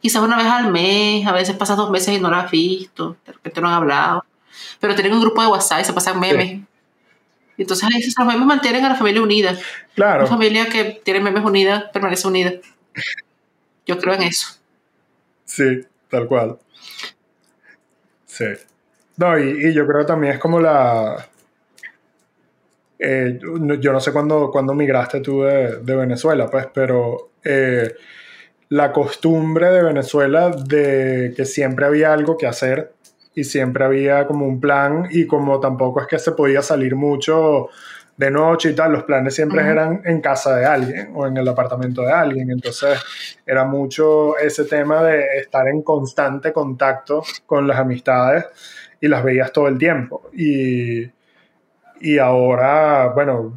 quizás 0.00 0.22
una 0.24 0.36
vez 0.36 0.46
al 0.46 0.72
mes, 0.72 1.24
a 1.24 1.30
veces 1.30 1.54
pasas 1.54 1.76
dos 1.76 1.88
meses 1.88 2.16
y 2.16 2.20
no 2.20 2.32
la 2.32 2.40
has 2.40 2.50
visto, 2.50 3.16
de 3.24 3.32
repente 3.32 3.60
no 3.60 3.68
han 3.68 3.74
hablado, 3.74 4.24
pero 4.80 4.96
tienen 4.96 5.12
un 5.12 5.20
grupo 5.20 5.40
de 5.40 5.46
WhatsApp 5.46 5.82
y 5.82 5.84
se 5.84 5.92
pasan 5.92 6.18
memes. 6.18 6.62
Entonces, 7.58 7.88
esos 7.96 8.26
memes 8.26 8.46
mantienen 8.46 8.84
a 8.84 8.90
la 8.90 8.94
familia 8.94 9.22
unida. 9.22 9.56
Claro. 9.94 10.20
Una 10.20 10.28
familia 10.28 10.66
que 10.66 11.00
tiene 11.04 11.20
memes 11.20 11.44
unidas 11.44 11.84
permanece 11.92 12.26
unida. 12.26 12.52
Yo 13.86 13.98
creo 13.98 14.14
en 14.14 14.22
eso. 14.22 14.48
Sí, 15.44 15.84
tal 16.08 16.26
cual. 16.26 16.58
Sí. 18.26 18.46
No, 19.16 19.38
y, 19.38 19.68
y 19.68 19.74
yo 19.74 19.86
creo 19.86 20.00
que 20.00 20.06
también 20.06 20.34
es 20.34 20.38
como 20.38 20.58
la, 20.58 21.28
eh, 23.04 23.36
yo 23.80 23.92
no 23.92 23.98
sé 23.98 24.12
cuándo, 24.12 24.48
cuándo 24.52 24.74
migraste 24.74 25.20
tú 25.20 25.42
de, 25.42 25.78
de, 25.78 25.96
Venezuela, 25.96 26.46
pues, 26.46 26.68
pero 26.72 27.32
eh, 27.42 27.96
la 28.68 28.92
costumbre 28.92 29.70
de 29.70 29.82
Venezuela 29.82 30.50
de 30.50 31.34
que 31.36 31.44
siempre 31.44 31.84
había 31.84 32.12
algo 32.12 32.38
que 32.38 32.46
hacer 32.46 32.92
y 33.34 33.44
siempre 33.44 33.84
había 33.84 34.26
como 34.26 34.46
un 34.46 34.60
plan 34.60 35.08
y 35.10 35.26
como 35.26 35.60
tampoco 35.60 36.00
es 36.00 36.06
que 36.06 36.18
se 36.18 36.32
podía 36.32 36.62
salir 36.62 36.96
mucho 36.96 37.68
de 38.16 38.30
noche 38.30 38.70
y 38.70 38.74
tal, 38.74 38.92
los 38.92 39.04
planes 39.04 39.34
siempre 39.34 39.62
eran 39.62 40.02
en 40.04 40.20
casa 40.20 40.54
de 40.54 40.66
alguien 40.66 41.12
o 41.14 41.26
en 41.26 41.36
el 41.36 41.48
apartamento 41.48 42.02
de 42.02 42.12
alguien, 42.12 42.50
entonces 42.50 42.98
era 43.46 43.64
mucho 43.64 44.36
ese 44.36 44.64
tema 44.64 45.02
de 45.02 45.38
estar 45.38 45.66
en 45.66 45.82
constante 45.82 46.52
contacto 46.52 47.22
con 47.46 47.66
las 47.66 47.78
amistades 47.78 48.44
y 49.00 49.08
las 49.08 49.24
veías 49.24 49.50
todo 49.50 49.66
el 49.66 49.78
tiempo. 49.78 50.30
Y 50.34 51.10
y 52.02 52.18
ahora, 52.18 53.12
bueno, 53.14 53.56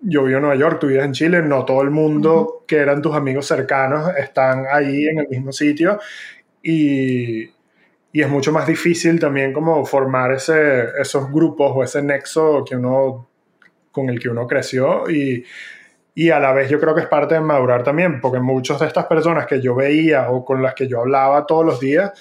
yo 0.00 0.24
vivo 0.24 0.38
en 0.38 0.42
Nueva 0.42 0.56
York, 0.56 0.78
tú 0.80 0.88
vives 0.88 1.04
en 1.04 1.12
Chile, 1.12 1.40
no 1.40 1.64
todo 1.64 1.82
el 1.82 1.90
mundo 1.90 2.64
que 2.66 2.78
eran 2.78 3.00
tus 3.00 3.14
amigos 3.14 3.46
cercanos 3.46 4.10
están 4.18 4.64
ahí 4.68 5.06
en 5.06 5.20
el 5.20 5.28
mismo 5.28 5.52
sitio. 5.52 6.00
Y, 6.64 7.48
y 8.12 8.22
es 8.22 8.28
mucho 8.28 8.52
más 8.52 8.66
difícil 8.66 9.20
también 9.20 9.52
como 9.52 9.84
formar 9.84 10.32
ese, 10.32 10.88
esos 11.00 11.30
grupos 11.30 11.72
o 11.74 11.84
ese 11.84 12.02
nexo 12.02 12.64
que 12.64 12.76
uno, 12.76 13.28
con 13.92 14.08
el 14.08 14.18
que 14.18 14.28
uno 14.28 14.46
creció 14.46 15.08
y, 15.08 15.44
y 16.14 16.30
a 16.30 16.40
la 16.40 16.52
vez 16.52 16.68
yo 16.68 16.80
creo 16.80 16.94
que 16.94 17.02
es 17.02 17.06
parte 17.06 17.34
de 17.34 17.40
madurar 17.40 17.84
también, 17.84 18.20
porque 18.20 18.40
muchas 18.40 18.80
de 18.80 18.86
estas 18.86 19.06
personas 19.06 19.46
que 19.46 19.60
yo 19.60 19.74
veía 19.74 20.30
o 20.30 20.44
con 20.44 20.62
las 20.62 20.74
que 20.74 20.88
yo 20.88 21.00
hablaba 21.00 21.46
todos 21.46 21.64
los 21.64 21.78
días, 21.80 22.12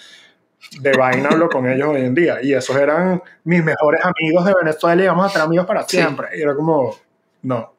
de 0.80 0.92
vaina 0.92 1.30
hablo 1.32 1.50
con 1.50 1.68
ellos 1.68 1.90
hoy 1.90 2.02
en 2.02 2.14
día. 2.14 2.38
Y 2.42 2.54
esos 2.54 2.76
eran 2.76 3.22
mis 3.44 3.64
mejores 3.64 4.02
amigos 4.04 4.46
de 4.46 4.54
Venezuela 4.62 5.04
y 5.04 5.08
vamos 5.08 5.26
a 5.26 5.30
ser 5.30 5.42
amigos 5.42 5.66
para 5.66 5.84
siempre. 5.84 6.28
Y 6.38 6.42
era 6.42 6.56
como, 6.56 6.96
no. 7.44 7.74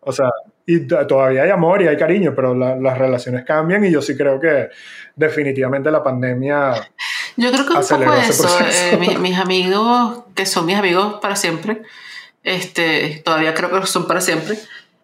O 0.00 0.12
sea, 0.12 0.28
y 0.66 0.86
todavía 0.86 1.42
hay 1.42 1.50
amor 1.50 1.82
y 1.82 1.88
hay 1.88 1.96
cariño, 1.96 2.32
pero 2.34 2.54
las 2.54 2.98
relaciones 2.98 3.44
cambian 3.44 3.84
y 3.84 3.90
yo 3.90 4.02
sí 4.02 4.16
creo 4.16 4.38
que 4.38 4.68
definitivamente 5.16 5.90
la 5.90 6.02
pandemia... 6.02 6.74
Yo 7.36 7.50
creo 7.52 7.66
que 7.66 7.72
un 7.72 7.86
poco 7.86 8.14
eso. 8.14 8.48
Eh, 8.60 9.16
mis, 9.18 9.38
amigos, 9.38 10.24
que 10.34 10.46
son 10.46 10.66
mis 10.66 10.76
amigos 10.76 11.20
para 11.20 11.36
siempre, 11.36 11.82
este, 12.42 13.22
todavía 13.24 13.54
creo 13.54 13.70
que 13.70 13.86
son 13.86 14.06
para 14.06 14.20
siempre, 14.20 14.58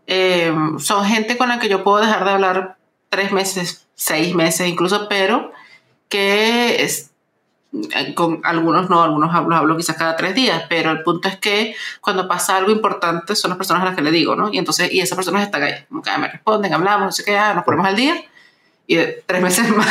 eh, 0.06 0.52
son 0.78 1.04
gente 1.04 1.36
con 1.36 1.48
la 1.48 1.58
que 1.58 1.68
yo 1.68 1.84
puedo 1.84 1.98
dejar 1.98 2.24
de 2.24 2.30
hablar 2.30 2.76
tres 3.08 3.32
meses, 3.32 3.86
seis 3.94 4.34
meses 4.34 4.68
incluso, 4.68 5.08
pero 5.08 5.52
que 6.08 6.82
es, 6.82 7.10
con 8.14 8.40
algunos 8.44 8.88
no, 8.88 9.02
algunos 9.02 9.34
hablo, 9.34 9.56
hablo 9.56 9.76
quizás 9.76 9.96
cada 9.96 10.16
tres 10.16 10.34
días, 10.34 10.64
pero 10.68 10.90
el 10.90 11.02
punto 11.02 11.28
es 11.28 11.36
que 11.36 11.74
cuando 12.00 12.28
pasa 12.28 12.56
algo 12.56 12.70
importante 12.70 13.34
son 13.36 13.50
las 13.50 13.58
personas 13.58 13.82
a 13.82 13.86
las 13.86 13.96
que 13.96 14.02
le 14.02 14.10
digo, 14.10 14.36
¿no? 14.36 14.52
Y 14.52 14.58
entonces, 14.58 14.92
y 14.92 15.00
esas 15.00 15.16
personas 15.16 15.42
están 15.42 15.62
ahí, 15.62 15.74
como 15.88 16.02
que 16.02 16.16
me 16.18 16.28
responden, 16.28 16.72
hablamos, 16.72 17.06
no 17.06 17.12
sé 17.12 17.24
qué, 17.24 17.36
ah, 17.36 17.54
nos 17.54 17.64
ponemos 17.64 17.86
al 17.86 17.96
día, 17.96 18.22
y 18.86 18.96
tres 19.26 19.42
meses 19.42 19.68
más. 19.76 19.88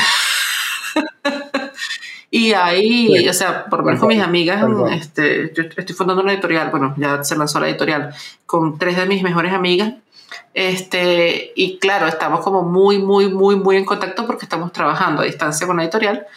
Y 2.38 2.52
ahí, 2.52 3.30
o 3.30 3.34
sea, 3.34 3.64
por 3.68 3.80
lo 3.80 3.86
menos 3.86 4.02
con 4.02 4.10
mis 4.10 4.22
amigas, 4.22 4.62
este, 4.92 5.54
yo 5.56 5.64
estoy 5.64 5.96
fundando 5.96 6.22
una 6.22 6.34
editorial, 6.34 6.70
bueno, 6.70 6.94
ya 6.98 7.24
se 7.24 7.38
lanzó 7.38 7.62
la 7.62 7.70
editorial, 7.70 8.14
con 8.46 8.78
tres 8.78 8.98
de 8.98 9.06
mis 9.06 9.24
mejores 9.24 9.54
amigas, 9.54 9.94
este, 10.54 11.54
y 11.56 11.78
claro, 11.78 12.08
estamos 12.08 12.42
como 12.42 12.64
muy, 12.64 12.98
muy, 12.98 13.30
muy, 13.30 13.56
muy 13.56 13.78
en 13.78 13.86
contacto 13.86 14.28
porque 14.28 14.44
estamos 14.44 14.74
trabajando 14.74 15.22
a 15.22 15.26
distancia 15.26 15.66
con 15.66 15.78
la 15.78 15.84
editorial. 15.84 16.28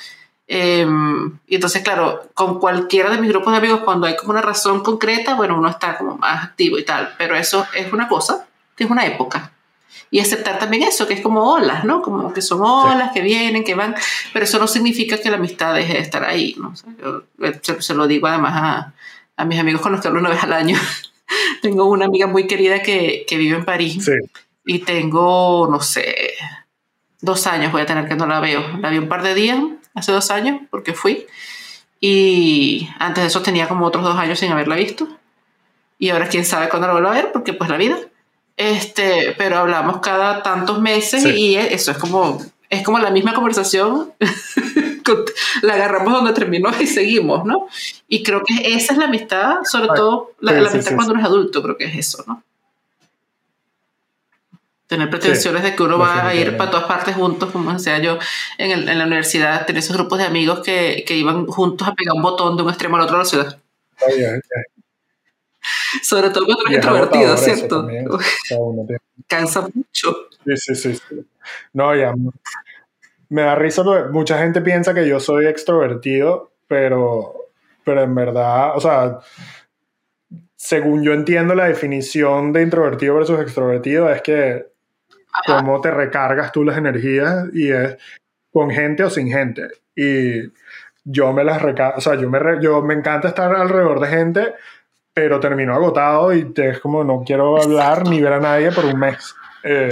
Em, 0.46 1.36
y 1.49 1.57
entonces, 1.57 1.82
claro, 1.82 2.28
con 2.32 2.61
cualquiera 2.61 3.11
de 3.11 3.18
mis 3.18 3.30
grupos 3.30 3.53
de 3.53 3.59
amigos, 3.59 3.80
cuando 3.80 4.07
hay 4.07 4.14
como 4.14 4.30
una 4.30 4.40
razón 4.40 4.84
concreta, 4.84 5.34
bueno, 5.34 5.59
uno 5.59 5.68
está 5.68 5.99
como 5.99 6.16
más 6.16 6.44
activo 6.44 6.78
y 6.78 6.84
tal, 6.84 7.12
pero 7.18 7.34
eso 7.34 7.66
es 7.74 7.92
una 7.92 8.07
cosa, 8.07 8.46
que 8.76 8.84
es 8.84 8.90
una 8.90 9.05
época. 9.05 9.51
Y 10.11 10.20
aceptar 10.20 10.59
también 10.59 10.82
eso, 10.84 11.07
que 11.07 11.14
es 11.14 11.20
como 11.20 11.53
olas, 11.53 11.84
¿no? 11.84 12.03
Como 12.03 12.32
que 12.32 12.40
son 12.40 12.62
olas 12.62 13.12
que 13.12 13.20
vienen, 13.20 13.64
que 13.64 13.74
van, 13.74 13.94
pero 14.32 14.44
eso 14.44 14.59
no 14.59 14.66
significa 14.66 15.18
que 15.18 15.30
la 15.30 15.36
amistad 15.36 15.74
deje 15.74 15.94
de 15.94 16.01
estar 16.01 16.24
ahí, 16.24 16.57
¿no? 16.59 16.72
yo 17.62 17.80
se, 17.80 17.94
lo 17.94 18.07
digo 18.07 18.26
además 18.26 18.53
a, 18.55 18.94
a 19.36 19.44
mis 19.44 19.59
amigos 19.59 19.82
con 19.82 19.92
los 19.92 20.01
que 20.01 20.09
hablo 20.09 20.20
una 20.20 20.30
vez 20.30 20.42
al 20.42 20.53
año. 20.53 20.78
tengo 21.62 21.84
una 21.86 22.07
amiga 22.07 22.26
muy 22.26 22.46
querida 22.46 22.82
que, 22.82 23.24
que 23.28 23.36
vive 23.36 23.57
en 23.57 23.64
París 23.64 24.11
y 24.64 24.80
tengo, 24.80 25.68
no 25.70 25.80
sé, 25.80 26.34
dos 27.20 27.46
años 27.46 27.72
voy 27.72 27.82
a 27.82 27.86
tener 27.86 28.09
que 28.09 28.16
no 28.16 28.26
la 28.26 28.40
veo. 28.40 28.62
La 28.80 28.90
vi 28.90 28.99
un 28.99 29.09
par 29.09 29.22
de 29.22 29.34
días, 29.34 29.59
hace 29.94 30.12
dos 30.12 30.30
años, 30.30 30.61
porque 30.70 30.92
fui. 30.92 31.26
Y 32.01 32.88
antes 32.99 33.24
de 33.24 33.28
eso 33.28 33.42
tenía 33.42 33.68
como 33.68 33.86
otros 33.86 34.05
dos 34.05 34.16
años 34.16 34.38
sin 34.38 34.53
haberla 34.53 34.76
visto. 34.76 35.09
Y 35.99 36.11
ahora 36.11 36.28
quién 36.28 36.44
sabe 36.44 36.68
cuándo 36.68 36.86
la 36.86 36.92
vuelvo 36.92 37.09
a 37.09 37.14
ver, 37.14 37.32
porque 37.32 37.53
pues 37.53 37.70
la 37.70 37.76
vida. 37.76 37.99
Este, 38.59 39.36
pero 39.38 39.56
hablamos 39.56 40.00
cada 40.00 40.42
tantos 40.42 40.80
meses 40.80 41.24
y 41.24 41.54
eso 41.54 41.92
es 41.92 41.98
como, 41.98 42.44
es 42.68 42.82
como 42.82 42.98
la 42.98 43.12
misma 43.12 43.32
conversación 43.32 44.12
la 45.62 45.74
agarramos 45.74 46.12
donde 46.12 46.32
terminó 46.32 46.68
y 46.80 46.88
seguimos, 46.88 47.44
¿no? 47.44 47.68
Y 48.09 48.24
creo 48.24 48.42
que 48.44 48.74
esa 48.74 48.94
es 48.94 48.98
la 48.98 49.04
amistad, 49.04 49.59
sobre 49.62 49.88
todo 49.94 50.32
la, 50.40 50.59
amistad 50.59 50.96
cuando 50.96 51.12
uno 51.12 51.20
es 51.20 51.26
adulto, 51.26 51.62
creo 51.62 51.76
que 51.76 51.84
es 51.84 51.96
eso, 51.96 52.24
¿no? 52.26 52.42
Tener 54.88 55.09
pretensiones 55.09 55.62
de 55.62 55.76
que 55.76 55.82
uno 55.84 55.96
va 55.96 56.26
a 56.26 56.34
ir 56.34 56.56
para 56.56 56.72
todas 56.72 56.86
partes 56.86 57.14
juntos, 57.14 57.52
como 57.52 57.72
decía 57.72 58.00
yo 58.00 58.18
en, 58.59 58.72
el, 58.72 58.88
en 58.88 58.98
la 58.98 59.06
universidad, 59.06 59.66
tener 59.66 59.84
esos 59.84 59.96
grupos 59.96 60.18
de 60.18 60.24
amigos 60.24 60.61
que, 60.64 61.04
que, 61.06 61.14
iban 61.14 61.46
juntos 61.46 61.86
a 61.86 61.94
pegar 61.94 62.16
un 62.16 62.22
botón 62.22 62.56
de 62.56 62.64
un 62.64 62.70
extremo 62.70 62.96
al 62.96 63.02
otro 63.02 63.18
de 63.18 63.22
la 63.22 63.28
ciudad. 63.28 63.59
Sobre 66.02 66.30
todo 66.30 66.44
cuando 66.46 66.62
eres 66.66 66.76
introvertido, 66.76 67.36
¿cierto? 67.36 67.88
Cansa 69.26 69.62
mucho. 69.62 70.28
Sí, 70.56 70.74
sí, 70.74 70.94
sí. 70.94 71.26
No, 71.72 71.94
ya 71.94 72.14
me 73.28 73.42
da 73.42 73.54
risa 73.54 73.84
porque 73.84 74.10
mucha 74.10 74.38
gente 74.38 74.60
piensa 74.60 74.94
que 74.94 75.06
yo 75.06 75.20
soy 75.20 75.46
extrovertido, 75.46 76.52
pero, 76.66 77.34
pero 77.84 78.02
en 78.02 78.14
verdad, 78.14 78.76
o 78.76 78.80
sea, 78.80 79.18
según 80.56 81.02
yo 81.02 81.12
entiendo 81.12 81.54
la 81.54 81.66
definición 81.66 82.52
de 82.52 82.62
introvertido 82.62 83.16
versus 83.16 83.40
extrovertido, 83.40 84.10
es 84.10 84.22
que 84.22 84.66
cómo 85.46 85.80
te 85.80 85.90
recargas 85.90 86.52
tú 86.52 86.64
las 86.64 86.78
energías 86.78 87.46
y 87.52 87.70
es 87.70 87.96
con 88.50 88.70
gente 88.70 89.04
o 89.04 89.10
sin 89.10 89.28
gente. 89.28 89.68
Y 89.94 90.50
yo 91.04 91.32
me 91.32 91.44
las 91.44 91.62
reca 91.62 91.94
o 91.96 92.00
sea, 92.00 92.14
yo 92.16 92.28
me, 92.30 92.40
yo 92.60 92.82
me 92.82 92.94
encanta 92.94 93.28
estar 93.28 93.54
alrededor 93.54 94.00
de 94.00 94.08
gente, 94.08 94.54
pero 95.18 95.40
termino 95.40 95.74
agotado 95.74 96.32
y 96.32 96.52
es 96.54 96.78
como 96.78 97.02
no 97.02 97.24
quiero 97.26 97.60
hablar 97.60 98.08
ni 98.08 98.20
ver 98.20 98.34
a 98.34 98.40
nadie 98.40 98.70
por 98.70 98.84
un 98.84 99.00
mes. 99.00 99.34
Eh, 99.64 99.88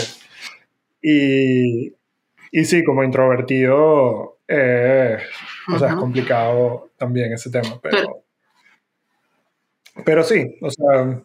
y, 1.02 1.92
y 2.52 2.64
sí, 2.64 2.84
como 2.84 3.02
introvertido, 3.02 4.38
eh, 4.46 5.18
o 5.74 5.78
sea, 5.80 5.88
es 5.88 5.94
complicado 5.96 6.90
también 6.96 7.32
ese 7.32 7.50
tema, 7.50 7.80
pero, 7.82 8.22
pero, 10.04 10.22
sí, 10.22 10.56
o 10.62 10.70
sea, 10.70 11.20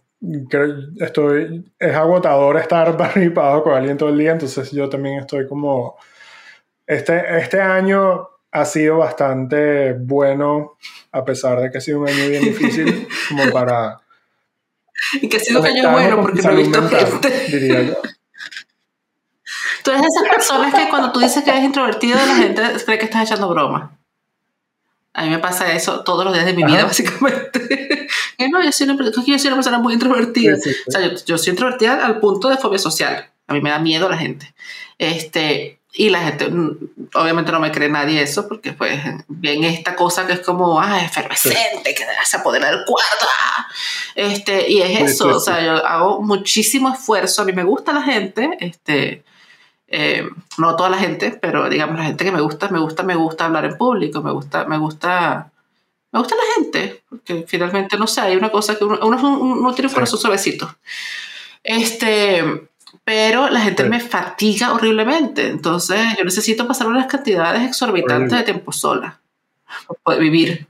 creo, 0.50 0.76
estoy, 1.00 1.72
es 1.78 1.94
agotador 1.94 2.58
estar 2.58 2.98
participado 2.98 3.62
con 3.62 3.74
alguien 3.76 3.98
todo 3.98 4.10
el 4.10 4.18
día, 4.18 4.32
entonces 4.32 4.72
yo 4.72 4.90
también 4.90 5.20
estoy 5.20 5.48
como, 5.48 5.96
este, 6.88 7.38
este 7.38 7.62
año 7.62 8.28
ha 8.52 8.66
sido 8.66 8.98
bastante 8.98 9.94
bueno, 9.94 10.78
a 11.12 11.24
pesar 11.24 11.62
de 11.62 11.72
que 11.72 11.78
ha 11.78 11.82
sido 11.82 12.02
un 12.02 12.10
año 12.10 12.28
bien 12.28 12.44
difícil, 12.44 13.08
como 13.30 13.52
para... 13.52 14.02
Y 15.22 15.30
que 15.30 15.38
ha 15.38 15.40
sido 15.40 15.62
un 15.62 15.66
año 15.66 15.92
bueno 15.92 16.22
porque 16.22 16.42
no 16.42 16.52
he 16.52 16.56
visto 16.58 16.90
gente. 16.90 17.30
Diría 17.48 17.82
yo. 17.84 17.94
Tú 19.84 19.90
eres 19.90 20.04
de 20.04 20.08
esas 20.08 20.30
personas 20.30 20.76
que 20.76 20.90
cuando 20.90 21.12
tú 21.12 21.20
dices 21.20 21.44
que 21.44 21.50
eres 21.50 21.64
introvertido, 21.64 22.18
la 22.18 22.36
gente 22.36 22.62
cree 22.86 23.00
que 23.00 23.06
estás 23.06 23.24
echando 23.24 23.50
broma. 23.50 23.98
A 25.14 25.24
mí 25.24 25.30
me 25.30 25.40
pasa 25.40 25.74
eso 25.74 26.04
todos 26.04 26.24
los 26.24 26.34
días 26.34 26.46
de 26.46 26.54
mi 26.54 26.64
vida, 26.64 26.86
básicamente. 26.86 28.08
no, 28.52 28.64
yo 28.64 28.72
soy, 28.72 28.88
una, 28.88 29.04
yo 29.04 29.40
soy 29.40 29.48
una 29.48 29.56
persona 29.56 29.80
muy 29.80 29.94
introvertida. 29.94 30.56
O 30.88 30.92
sea, 30.92 31.02
yo, 31.02 31.18
yo, 31.26 31.38
soy 31.38 31.52
introvertida 31.52 32.06
al 32.06 32.20
punto 32.20 32.48
de 32.48 32.58
fobia 32.58 32.80
social. 32.80 33.30
A 33.48 33.54
mí 33.54 33.62
me 33.62 33.72
da 33.72 33.80
miedo 33.80 34.08
la 34.08 34.18
gente. 34.18 34.54
Este, 34.98 35.81
y 35.94 36.10
la 36.10 36.22
gente, 36.22 36.50
mm, 36.50 37.10
obviamente 37.16 37.52
no 37.52 37.60
me 37.60 37.72
cree 37.72 37.90
nadie 37.90 38.22
eso, 38.22 38.48
porque 38.48 38.72
pues 38.72 39.02
bien 39.28 39.64
esta 39.64 39.96
cosa 39.96 40.26
que 40.26 40.34
es 40.34 40.40
como, 40.40 40.80
ah, 40.80 41.04
efervescente, 41.04 41.94
que 41.94 42.06
se 42.26 42.38
apodera 42.38 42.72
del 42.72 42.86
cuarto. 42.86 43.28
Ah. 43.40 43.68
Este, 44.16 44.70
y 44.70 44.82
es 44.82 45.02
eso, 45.02 45.28
o 45.36 45.40
sea, 45.40 45.62
yo 45.64 45.86
hago 45.86 46.22
muchísimo 46.22 46.94
esfuerzo, 46.94 47.42
a 47.42 47.46
mí 47.46 47.52
me 47.54 47.64
gusta 47.64 47.92
la 47.92 48.04
gente, 48.04 48.58
este, 48.60 49.24
eh, 49.88 50.28
no 50.58 50.76
toda 50.78 50.90
la 50.90 50.98
gente, 50.98 51.32
pero 51.32 51.70
digamos 51.70 51.98
la 51.98 52.06
gente 52.06 52.24
que 52.24 52.32
me 52.32 52.42
gusta, 52.42 52.70
me 52.70 52.80
gusta, 52.80 53.04
me 53.04 53.16
gusta 53.16 53.46
hablar 53.46 53.66
en 53.66 53.78
público, 53.78 54.22
me 54.22 54.32
gusta, 54.32 54.66
me 54.66 54.78
gusta, 54.78 55.52
me 56.12 56.20
gusta 56.20 56.36
la 56.36 56.54
gente, 56.56 57.04
porque 57.10 57.44
finalmente, 57.48 57.98
no 57.98 58.08
sé, 58.08 58.22
hay 58.22 58.38
una 58.38 58.50
cosa 58.50 58.78
que 58.78 58.86
uno, 58.86 59.00
uno, 59.02 59.40
uno 59.40 59.74
tiene 59.74 59.90
un 59.90 59.94
corazón 59.94 60.20
suavecito. 60.20 60.74
Este, 61.64 62.70
pero 63.04 63.50
la 63.50 63.62
gente 63.62 63.84
me 63.84 64.00
fatiga 64.00 64.74
horriblemente, 64.74 65.48
entonces 65.48 66.00
yo 66.18 66.24
necesito 66.24 66.68
pasar 66.68 66.88
unas 66.88 67.08
cantidades 67.08 67.64
exorbitantes 67.64 68.38
de 68.38 68.44
tiempo 68.44 68.72
sola 68.72 69.20
para 69.88 70.00
poder 70.04 70.20
vivir. 70.22 70.68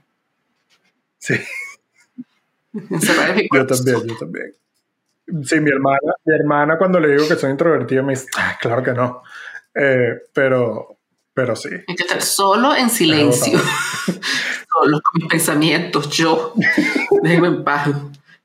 Sí. 1.17 1.35
yo 2.73 3.65
también, 3.65 4.07
yo 4.07 4.17
también. 4.17 4.55
Sí, 5.45 5.59
mi 5.59 5.69
hermana, 5.69 6.13
mi 6.25 6.35
hermana 6.35 6.77
cuando 6.77 6.99
le 6.99 7.09
digo 7.09 7.27
que 7.27 7.35
soy 7.35 7.51
introvertido 7.51 8.03
me 8.03 8.13
dice, 8.13 8.27
ah, 8.37 8.57
claro 8.59 8.83
que 8.83 8.93
no. 8.93 9.23
Eh, 9.73 10.23
pero, 10.33 10.97
pero 11.33 11.55
sí. 11.55 11.69
Hay 11.87 11.95
que 11.95 12.03
estar 12.03 12.21
solo 12.21 12.75
en 12.75 12.89
silencio. 12.89 13.59
solo 14.05 15.01
con 15.01 15.21
mis 15.21 15.27
pensamientos, 15.27 16.09
yo. 16.09 16.53
Déjeme 17.21 17.47
en 17.47 17.63
paz. 17.63 17.89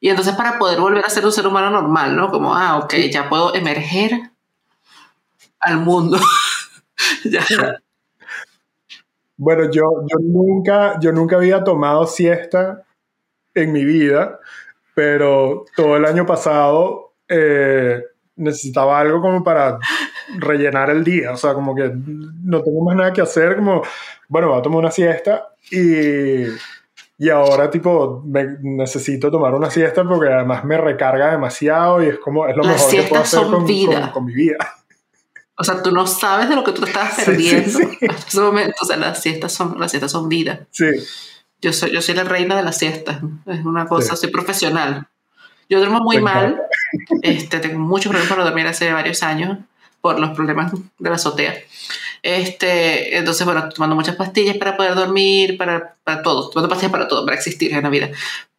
Y 0.07 0.09
entonces 0.09 0.37
para 0.37 0.57
poder 0.57 0.79
volver 0.79 1.05
a 1.05 1.11
ser 1.11 1.25
un 1.25 1.33
ser 1.33 1.49
humano 1.49 1.69
normal, 1.69 2.15
¿no? 2.15 2.31
Como, 2.31 2.55
ah, 2.55 2.79
ok, 2.79 2.95
ya 3.11 3.29
puedo 3.29 3.53
emerger 3.57 4.31
al 5.59 5.79
mundo. 5.79 6.17
ya. 7.25 7.43
Bueno, 9.37 9.65
yo, 9.65 9.83
yo, 10.09 10.19
nunca, 10.23 10.97
yo 11.01 11.11
nunca 11.11 11.35
había 11.35 11.65
tomado 11.65 12.07
siesta 12.07 12.85
en 13.53 13.73
mi 13.73 13.85
vida 13.85 14.39
pero 14.95 15.65
todo 15.75 15.97
el 15.97 16.05
año 16.05 16.25
pasado 16.25 17.15
eh, 17.29 18.01
necesitaba 18.37 19.01
algo 19.01 19.21
como 19.21 19.43
para 19.43 19.79
rellenar 20.39 20.89
el 20.89 21.03
día, 21.03 21.33
o 21.33 21.37
sea, 21.37 21.53
como 21.53 21.75
que 21.75 21.93
no 21.93 22.63
tengo 22.63 22.85
más 22.85 22.97
nada 22.97 23.13
que 23.13 23.23
hacer, 23.23 23.57
como, 23.57 23.83
bueno, 24.29 24.51
voy 24.51 24.59
a 24.59 24.63
tomar 24.63 24.79
una 24.79 24.91
siesta 24.93 25.49
y, 25.71 26.45
y 27.19 27.31
ahora 27.31 27.71
tipo 27.71 28.23
me, 28.27 28.59
necesito 28.61 29.31
tomar 29.31 29.55
una 29.55 29.71
siesta 29.71 30.05
porque 30.05 30.33
además 30.33 30.65
me 30.65 30.77
recarga 30.77 31.31
demasiado 31.31 32.03
y 32.03 32.09
es 32.09 32.19
como, 32.19 32.47
es 32.47 32.57
lo 32.57 32.65
mejor 32.65 32.91
que 32.91 33.03
puedo 33.05 33.23
hacer 33.23 33.41
con, 33.43 33.51
con, 34.13 34.25
mi 34.25 34.35
vida. 34.35 34.75
O 35.57 35.65
sea, 35.65 35.83
tú 35.83 35.91
no 35.91 36.07
sabes 36.07 36.51
de 36.51 36.57
lo 36.57 36.63
que 36.63 36.73
tú 36.73 36.85
estás 36.85 37.15
perdiendo 37.25 37.79
hasta 38.11 38.29
ese 38.29 38.41
momento, 38.41 38.77
o 38.83 38.85
sea, 38.85 38.99
las 38.99 39.23
siestas 39.23 39.53
son, 39.53 39.81
las 39.81 39.91
siestas 39.91 40.13
son 40.13 40.29
vida. 40.29 40.67
Sí. 40.71 40.87
Yo 41.63 41.73
soy, 41.73 41.91
yo 41.93 42.03
soy 42.03 42.15
la 42.15 42.25
reina 42.25 42.55
de 42.57 42.63
la 42.63 42.73
siesta. 42.73 43.23
Es 43.47 43.65
una 43.65 43.87
cosa, 43.87 44.15
soy 44.15 44.31
profesional. 44.31 45.09
Yo 45.71 45.79
duermo 45.79 46.01
muy 46.01 46.21
mal. 46.21 46.61
Este, 47.23 47.59
tengo 47.61 47.79
muchos 47.79 48.11
problemas 48.11 48.29
para 48.29 48.45
dormir 48.45 48.67
hace 48.67 48.93
varios 48.93 49.23
años 49.23 49.59
por 50.03 50.21
los 50.21 50.31
problemas 50.31 50.73
de 50.73 51.09
la 51.11 51.17
azotea. 51.17 51.55
Este, 52.23 53.17
entonces, 53.17 53.45
bueno, 53.45 53.69
tomando 53.69 53.97
muchas 53.97 54.17
pastillas 54.17 54.57
para 54.57 54.77
poder 54.77 54.95
dormir, 54.95 55.57
para, 55.57 55.97
para 56.03 56.23
todo, 56.23 56.51
tomando 56.51 56.69
pastillas 56.69 56.93
para 56.93 57.09
todo, 57.09 57.25
para 57.25 57.37
existir 57.37 57.73
en 57.73 57.83
la 57.83 57.89
vida. 57.89 58.11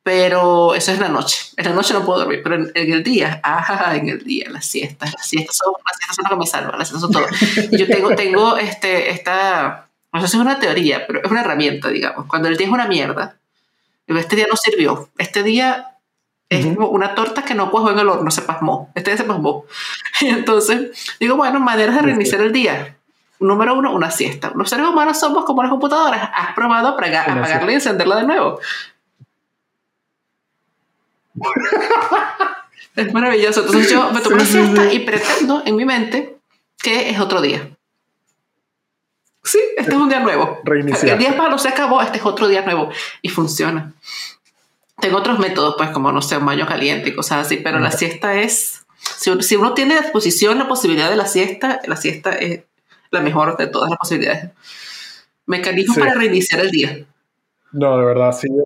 Pero 0.03 0.73
eso 0.73 0.91
es 0.93 0.99
la 0.99 1.09
noche. 1.09 1.37
En 1.57 1.65
la 1.65 1.73
noche 1.73 1.93
no 1.93 2.05
puedo 2.05 2.19
dormir, 2.19 2.39
pero 2.41 2.55
en, 2.55 2.71
el 2.73 3.03
día, 3.03 3.41
ah, 3.43 3.93
en 3.93 4.07
el 4.07 4.23
día, 4.23 4.49
las 4.49 4.65
siestas, 4.65 5.13
las 5.13 5.27
siestas 5.27 5.57
son, 5.57 5.73
las 5.85 5.97
siestas 5.97 6.15
son 6.15 6.25
lo 6.25 6.29
que 6.29 6.39
me 6.39 6.47
salvan, 6.47 6.79
las 6.79 6.87
siestas 6.87 7.01
son 7.01 7.11
todo. 7.11 7.67
Y 7.71 7.77
yo 7.77 7.87
tengo, 7.87 8.15
tengo 8.15 8.57
este, 8.57 9.09
esta, 9.09 9.89
no 10.13 10.21
sé 10.21 10.29
si 10.29 10.37
es 10.37 10.41
una 10.41 10.59
teoría, 10.59 11.05
pero 11.05 11.21
es 11.23 11.29
una 11.29 11.41
herramienta, 11.41 11.89
digamos. 11.89 12.25
Cuando 12.27 12.47
el 12.47 12.55
día 12.55 12.67
es 12.67 12.73
una 12.73 12.87
mierda, 12.87 13.35
este 14.07 14.37
día 14.37 14.47
no 14.49 14.55
sirvió. 14.55 15.09
Este 15.17 15.43
día 15.43 15.97
es 16.49 16.65
como 16.65 16.87
una 16.87 17.13
torta 17.13 17.43
que 17.43 17.53
no 17.53 17.69
cuajó 17.69 17.91
en 17.91 17.99
el 17.99 18.07
horno, 18.07 18.31
se 18.31 18.41
pasmó. 18.41 18.91
Este 18.95 19.11
día 19.11 19.17
se 19.17 19.23
pasmó. 19.25 19.65
Y 20.21 20.27
entonces, 20.29 21.15
digo, 21.19 21.35
bueno, 21.35 21.59
maneras 21.59 21.95
de 21.95 22.01
reiniciar 22.03 22.41
el 22.41 22.53
día. 22.53 22.96
Número 23.39 23.75
uno, 23.75 23.93
una 23.93 24.09
siesta. 24.09 24.51
Los 24.55 24.69
seres 24.69 24.87
humanos 24.87 25.19
somos 25.19 25.45
como 25.45 25.61
las 25.61 25.69
computadoras. 25.69 26.29
¿Has 26.33 26.53
probado 26.55 26.89
apagarla 26.89 27.71
y 27.71 27.75
encenderla 27.75 28.17
de 28.17 28.23
nuevo? 28.23 28.59
es 32.95 33.13
maravilloso. 33.13 33.61
Entonces 33.61 33.91
yo 33.91 34.11
me 34.11 34.21
tomo 34.21 34.35
una 34.35 34.45
siesta 34.45 34.91
y 34.91 34.99
pretendo 34.99 35.61
en 35.65 35.75
mi 35.75 35.85
mente 35.85 36.37
que 36.81 37.09
es 37.09 37.19
otro 37.19 37.41
día. 37.41 37.69
Sí, 39.43 39.59
este 39.77 39.91
es 39.91 39.97
un 39.97 40.09
día 40.09 40.19
nuevo. 40.19 40.59
Reiniciar. 40.63 41.13
El 41.13 41.19
día 41.19 41.33
malo 41.33 41.57
se 41.57 41.69
acabó, 41.69 42.01
este 42.01 42.17
es 42.17 42.25
otro 42.25 42.47
día 42.47 42.63
nuevo. 42.63 42.89
Y 43.21 43.29
funciona. 43.29 43.93
Tengo 44.99 45.17
otros 45.17 45.39
métodos, 45.39 45.75
pues, 45.77 45.89
como, 45.91 46.11
no 46.11 46.21
sé, 46.21 46.37
un 46.37 46.45
baño 46.45 46.67
caliente 46.67 47.09
y 47.09 47.15
cosas 47.15 47.45
así, 47.45 47.57
pero 47.57 47.79
la 47.79 47.91
siesta 47.91 48.35
es... 48.35 48.85
Si, 48.99 49.55
uno 49.55 49.73
tiene 49.73 49.95
a 49.95 50.01
disposición 50.01 50.57
la 50.57 50.67
posibilidad 50.67 51.09
de 51.09 51.15
la 51.15 51.27
siesta, 51.27 51.79
la 51.85 51.95
siesta 51.95 52.31
es 52.31 52.61
la 53.11 53.21
mejor 53.21 53.57
de 53.57 53.67
todas 53.67 53.89
las 53.89 53.99
posibilidades. 53.99 54.51
Mecanismo 55.45 55.95
para 55.95 56.13
reiniciar 56.13 56.61
el 56.61 56.71
día. 56.71 57.05
No, 57.71 57.97
de 57.97 58.05
verdad, 58.05 58.31
sí. 58.33 58.47
Yo, 58.49 58.65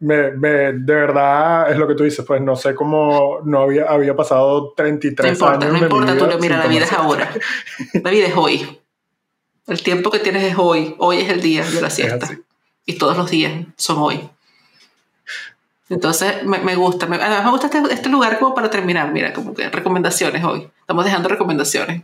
me, 0.00 0.30
me, 0.32 0.48
de 0.72 0.94
verdad 0.94 1.70
es 1.70 1.76
lo 1.76 1.86
que 1.86 1.94
tú 1.94 2.04
dices, 2.04 2.24
pues 2.24 2.40
no 2.40 2.56
sé 2.56 2.74
cómo 2.74 3.40
no 3.44 3.62
había, 3.62 3.84
había 3.84 4.16
pasado 4.16 4.72
33 4.74 5.26
no 5.26 5.32
importa, 5.32 5.66
años. 5.66 5.78
No 5.78 5.86
importa, 5.86 6.16
tú 6.16 6.38
mira, 6.40 6.56
la 6.56 6.66
vida 6.66 6.84
es 6.84 6.92
ahora. 6.92 7.30
La 8.02 8.10
vida 8.10 8.26
es 8.26 8.36
hoy. 8.36 8.80
El 9.66 9.82
tiempo 9.82 10.10
que 10.10 10.18
tienes 10.18 10.44
es 10.44 10.54
hoy. 10.56 10.94
Hoy 10.98 11.18
es 11.18 11.28
el 11.28 11.42
día 11.42 11.64
de 11.64 11.82
la 11.82 11.90
siesta. 11.90 12.38
Y 12.86 12.96
todos 12.96 13.16
los 13.16 13.30
días 13.30 13.52
son 13.76 13.98
hoy. 13.98 14.30
Entonces 15.90 16.44
me, 16.44 16.58
me 16.60 16.76
gusta. 16.76 17.06
Me, 17.06 17.16
además 17.16 17.44
me 17.44 17.50
gusta 17.50 17.66
este, 17.66 17.92
este, 17.92 18.08
lugar 18.08 18.38
como 18.38 18.54
para 18.54 18.70
terminar. 18.70 19.12
Mira, 19.12 19.32
como 19.32 19.52
que 19.52 19.68
recomendaciones 19.68 20.42
hoy. 20.44 20.70
Estamos 20.80 21.04
dejando 21.04 21.28
recomendaciones. 21.28 22.02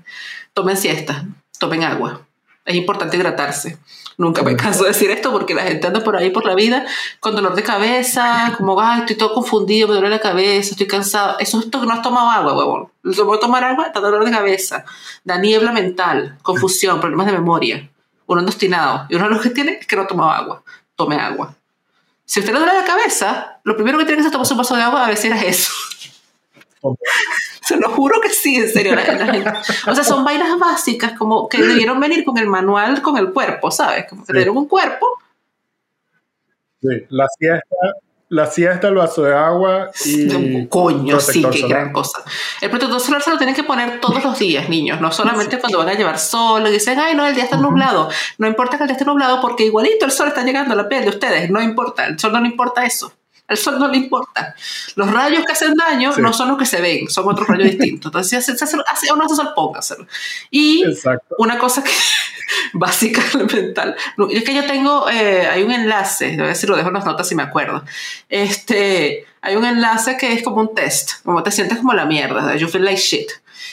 Tomen 0.53 0.77
siesta, 0.77 1.25
tomen 1.59 1.85
agua. 1.85 2.27
Es 2.65 2.75
importante 2.75 3.17
hidratarse. 3.17 3.79
Nunca 4.19 4.43
me 4.43 4.57
canso 4.57 4.83
de 4.83 4.89
decir 4.89 5.11
esto 5.11 5.31
porque 5.31 5.55
la 5.55 5.63
gente 5.63 5.87
anda 5.87 6.03
por 6.03 6.17
ahí 6.17 6.31
por 6.31 6.45
la 6.45 6.55
vida 6.55 6.85
con 7.21 7.37
dolor 7.37 7.55
de 7.55 7.63
cabeza, 7.63 8.55
como, 8.57 8.81
ay, 8.81 9.01
estoy 9.01 9.17
todo 9.17 9.35
confundido, 9.35 9.87
me 9.87 9.95
duele 9.95 10.09
la 10.09 10.21
cabeza, 10.21 10.71
estoy 10.71 10.87
cansado. 10.87 11.39
Eso 11.39 11.61
es 11.61 11.67
que 11.67 11.79
no 11.79 11.93
has 11.93 12.03
tomado 12.03 12.31
agua, 12.31 12.55
huevón. 12.55 12.89
El 13.05 13.13
a 13.13 13.39
tomar 13.39 13.63
agua 13.63 13.93
da 13.95 14.01
dolor 14.01 14.25
de 14.25 14.33
cabeza, 14.33 14.85
da 15.23 15.39
niebla 15.39 15.71
mental, 15.71 16.39
confusión, 16.43 16.99
problemas 16.99 17.27
de 17.27 17.33
memoria. 17.33 17.89
Uno 18.27 18.41
es 18.41 18.47
destinado. 18.47 19.07
Y 19.11 19.15
uno 19.15 19.25
de 19.25 19.31
los 19.31 19.43
que 19.43 19.51
tiene 19.51 19.73
es 19.73 19.87
que 19.87 19.95
no 19.95 20.07
toma 20.07 20.37
agua. 20.37 20.63
Tome 20.97 21.17
agua. 21.17 21.55
Si 22.27 22.40
usted 22.40 22.53
le 22.53 22.59
duele 22.59 22.74
la 22.74 22.85
cabeza, 22.85 23.61
lo 23.62 23.77
primero 23.77 23.98
que 23.98 24.05
tiene 24.05 24.16
que 24.16 24.28
hacer 24.28 24.40
es 24.40 24.48
tomar 24.48 24.53
un 24.53 24.59
vaso 24.59 24.77
de 24.77 24.82
agua 24.82 25.05
a 25.05 25.09
ver 25.09 25.16
si 25.16 25.28
era 25.28 25.40
eso. 25.43 25.73
Se 27.62 27.77
lo 27.77 27.89
juro 27.90 28.20
que 28.20 28.28
sí, 28.31 28.57
en 28.57 28.69
serio. 28.69 28.94
o 29.86 29.94
sea, 29.94 30.05
son 30.05 30.24
vainas 30.24 30.57
básicas 30.59 31.12
como 31.12 31.48
que 31.48 31.59
debieron 31.62 31.98
venir 31.98 32.24
con 32.24 32.39
el 32.39 32.47
manual, 32.47 33.03
con 33.03 33.16
el 33.16 33.32
cuerpo, 33.32 33.70
¿sabes? 33.70 34.07
Como 34.09 34.24
que 34.24 34.32
dieron 34.32 34.57
un 34.57 34.69
cuerpo. 34.69 35.07
Sí, 36.81 37.07
la 37.09 37.27
siesta, 37.39 37.77
la 38.28 38.47
siesta, 38.47 38.89
el 38.89 38.94
vaso 38.94 39.23
de 39.23 39.35
agua 39.35 39.90
y. 40.05 40.66
Coño, 40.69 41.20
sí, 41.20 41.44
qué 41.51 41.69
gran 41.69 41.93
cosa. 41.93 42.23
El 42.61 42.70
protector 42.70 43.01
solar 43.01 43.23
se 43.23 43.31
lo 43.31 43.39
tienen 43.39 43.55
que 43.55 43.65
poner 43.65 44.01
todos 44.01 44.23
los 44.24 44.39
días, 44.39 44.69
niños, 44.69 45.01
no 45.01 45.12
solamente 45.12 45.59
cuando 45.59 45.78
van 45.78 45.89
a 45.90 45.94
llevar 45.94 46.19
sol 46.19 46.66
y 46.66 46.70
dicen, 46.70 46.98
ay, 46.98 47.15
no, 47.15 47.27
el 47.27 47.35
día 47.35 47.44
está 47.44 47.57
nublado. 47.57 48.09
No 48.39 48.47
importa 48.47 48.77
que 48.77 48.85
el 48.85 48.89
día 48.89 48.97
esté 48.97 49.05
nublado 49.05 49.40
porque 49.40 49.65
igualito 49.65 50.05
el 50.05 50.12
sol 50.12 50.28
está 50.28 50.43
llegando 50.43 50.74
a 50.74 50.77
la 50.77 50.89
piel 50.89 51.05
de 51.05 51.11
ustedes, 51.11 51.51
no 51.51 51.62
importa, 51.62 52.07
el 52.07 52.19
sol 52.19 52.32
no 52.32 52.40
le 52.40 52.48
importa 52.48 52.85
eso. 52.85 53.12
Al 53.48 53.56
sol 53.56 53.78
no 53.78 53.89
le 53.89 53.98
importa. 53.98 54.55
Los 54.97 55.10
rayos 55.10 55.44
que 55.44 55.52
hacen 55.52 55.74
daño 55.74 56.12
no 56.18 56.32
son 56.32 56.48
los 56.48 56.59
que 56.59 56.66
se 56.66 56.81
ven, 56.81 57.09
son 57.09 57.28
otros 57.28 57.47
rayos 57.47 57.70
distintos. 57.70 58.10
Entonces, 58.10 58.44
si 58.44 58.52
hace, 58.52 58.64
hace, 58.64 59.12
uno 59.12 59.24
hace 59.24 59.36
sol, 59.36 59.52
póngaselo. 59.55 60.06
Y 60.51 60.85
una 61.39 61.59
cosa 61.59 61.85
que 61.85 61.90
básica, 62.73 63.23
elemental. 63.35 63.97
Es 64.31 64.44
que 64.44 64.55
yo 64.55 64.66
tengo, 64.66 65.09
eh, 65.09 65.47
hay 65.47 65.62
un 65.62 65.73
enlace, 65.73 66.36
a 66.40 66.44
ver 66.44 66.56
si 66.56 66.66
lo 66.66 66.77
dejo 66.77 66.89
en 66.89 66.94
las 66.94 67.06
notas 67.06 67.28
si 67.28 67.35
me 67.35 67.43
acuerdo. 67.43 67.85
Este, 68.28 69.27
hay 69.40 69.56
un 69.56 69.64
enlace 69.64 70.16
que 70.16 70.32
es 70.32 70.43
como 70.43 70.60
un 70.60 70.74
test, 70.74 71.23
como 71.24 71.43
te 71.43 71.51
sientes 71.51 71.78
como 71.78 71.93
la 71.93 72.05
mierda, 72.05 72.56
you 72.56 72.68
feel 72.68 72.85
like 72.85 73.01
shit. 73.01 73.31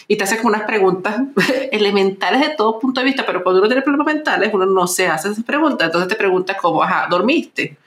Y 0.07 0.17
te 0.17 0.23
hace 0.25 0.37
como 0.37 0.49
unas 0.49 0.63
preguntas 0.63 1.15
elementales 1.71 2.41
de 2.41 2.49
todo 2.55 2.79
punto 2.79 3.01
de 3.01 3.05
vista, 3.05 3.25
pero 3.25 3.43
cuando 3.43 3.59
uno 3.59 3.67
tiene 3.67 3.81
problemas 3.81 4.13
mentales, 4.13 4.51
uno 4.53 4.65
no 4.65 4.85
se 4.87 5.07
hace 5.07 5.29
esas 5.29 5.43
preguntas. 5.43 5.87
Entonces 5.87 6.09
te 6.09 6.15
pregunta 6.15 6.57
como, 6.57 6.83
ajá, 6.83 7.07
¿dormiste? 7.09 7.77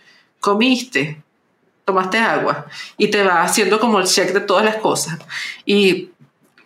¿Comiste? 0.40 1.22
¿Tomaste 1.86 2.18
agua? 2.18 2.66
Y 2.98 3.12
te 3.12 3.22
va 3.22 3.42
haciendo 3.42 3.78
como 3.78 4.00
el 4.00 4.06
check 4.06 4.32
de 4.32 4.40
todas 4.40 4.64
las 4.64 4.76
cosas. 4.76 5.18
Y 5.64 6.10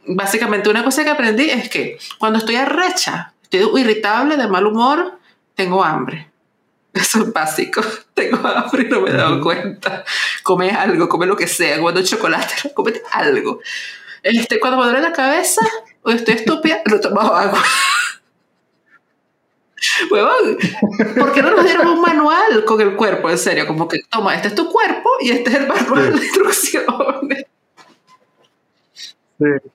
básicamente 0.07 0.71
una 0.71 0.83
cosa 0.83 1.05
que 1.05 1.11
aprendí 1.11 1.51
es 1.51 1.69
que 1.69 1.99
cuando 2.19 2.39
estoy 2.39 2.57
arrecha, 2.57 3.35
estoy 3.43 3.83
irritable, 3.83 4.39
de 4.39 4.49
mal 4.49 4.67
humor, 4.67 5.19
tengo 5.55 5.85
hambre. 5.85 6.31
Eso 6.95 7.23
es 7.23 7.33
básico. 7.35 7.83
Tengo 8.15 8.47
hambre 8.49 8.85
y 8.85 8.89
no 8.89 9.03
me 9.03 9.11
he 9.11 9.13
dado 9.13 9.43
cuenta. 9.43 10.05
Come 10.43 10.71
algo, 10.71 11.07
come 11.07 11.27
lo 11.27 11.37
que 11.37 11.47
sea, 11.47 11.79
cuando 11.81 12.03
chocolate, 12.03 12.55
come 12.75 12.95
algo. 13.13 13.61
Este, 14.23 14.59
cuando 14.59 14.79
me 14.79 14.85
duele 14.85 15.03
la 15.03 15.13
cabeza 15.13 15.61
o 16.03 16.11
estoy 16.11 16.37
estúpida, 16.37 16.81
no 16.87 16.99
tomo 16.99 17.21
agua. 17.21 17.63
Huevón, 20.11 20.59
¿por 21.19 21.33
qué 21.33 21.43
no 21.43 21.53
nos 21.53 21.65
dieron 21.65 21.89
un 21.89 22.01
manual 22.01 22.65
con 22.65 22.81
el 22.81 22.97
cuerpo? 22.97 23.31
En 23.31 23.39
serio, 23.39 23.67
como 23.67 23.89
que 23.89 24.01
toma, 24.11 24.35
este 24.35 24.49
es 24.49 24.55
tu 24.55 24.71
cuerpo 24.71 25.11
y 25.21 25.31
este 25.31 25.51
es 25.51 25.57
el 25.57 25.69
manual 25.69 26.19
de 26.19 26.25
instrucciones. 26.25 27.47
Sí. 29.39 29.71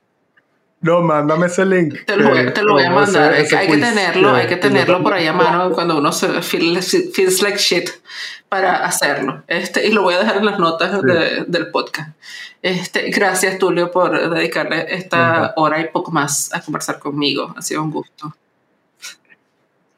No, 0.82 1.02
mándame 1.02 1.48
ese 1.48 1.66
link. 1.66 2.06
Te 2.06 2.16
lo, 2.16 2.30
voy, 2.30 2.84
a 2.84 2.92
mandar. 2.92 3.34
hay 3.34 3.48
que 3.48 3.78
tenerlo, 3.78 4.36
hay 4.36 4.46
que 4.46 4.58
tenerlo 4.58 5.02
por 5.02 5.14
ahí 5.14 5.26
a 5.26 5.34
mano 5.34 5.72
cuando 5.72 5.98
uno 5.98 6.12
se 6.12 6.44
feels 6.44 7.42
like 7.42 7.58
shit 7.58 7.90
para 8.50 8.86
hacerlo. 8.86 9.44
Este, 9.48 9.88
y 9.88 9.92
lo 9.92 10.04
voy 10.04 10.14
a 10.14 10.20
dejar 10.20 10.38
en 10.38 10.46
las 10.46 10.60
notas 10.60 11.02
del 11.02 11.72
podcast. 11.72 12.10
Este, 12.62 13.10
gracias, 13.10 13.58
Tulio, 13.58 13.90
por 13.90 14.30
dedicarle 14.30 14.86
esta 14.90 15.54
hora 15.56 15.82
y 15.82 15.88
poco 15.88 16.12
más 16.12 16.54
a 16.54 16.62
conversar 16.62 17.00
conmigo. 17.00 17.52
Ha 17.58 17.64
sido 17.64 17.82
un 17.82 17.90
gusto. 17.90 18.36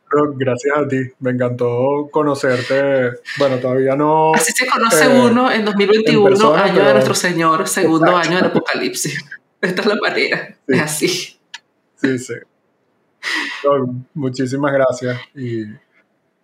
Gracias 0.09 0.77
a 0.77 0.87
ti, 0.87 0.97
me 1.19 1.31
encantó 1.31 2.07
conocerte. 2.11 3.19
Bueno, 3.37 3.57
todavía 3.57 3.95
no. 3.95 4.33
Así 4.33 4.53
se 4.53 4.65
conoce 4.65 5.05
eh, 5.05 5.19
uno 5.19 5.51
en 5.51 5.65
2021, 5.65 6.55
año 6.55 6.83
de 6.83 6.93
nuestro 6.93 7.13
Señor, 7.13 7.67
segundo 7.67 8.15
año 8.15 8.37
del 8.37 8.45
Apocalipsis. 8.45 9.23
Esta 9.61 9.81
es 9.81 9.87
la 9.87 9.95
manera, 9.95 10.55
es 10.67 10.81
así. 10.81 11.39
Sí, 11.95 12.19
sí. 12.19 12.33
muchísimas 14.13 14.71
gracias. 14.71 15.19
Y, 15.35 15.65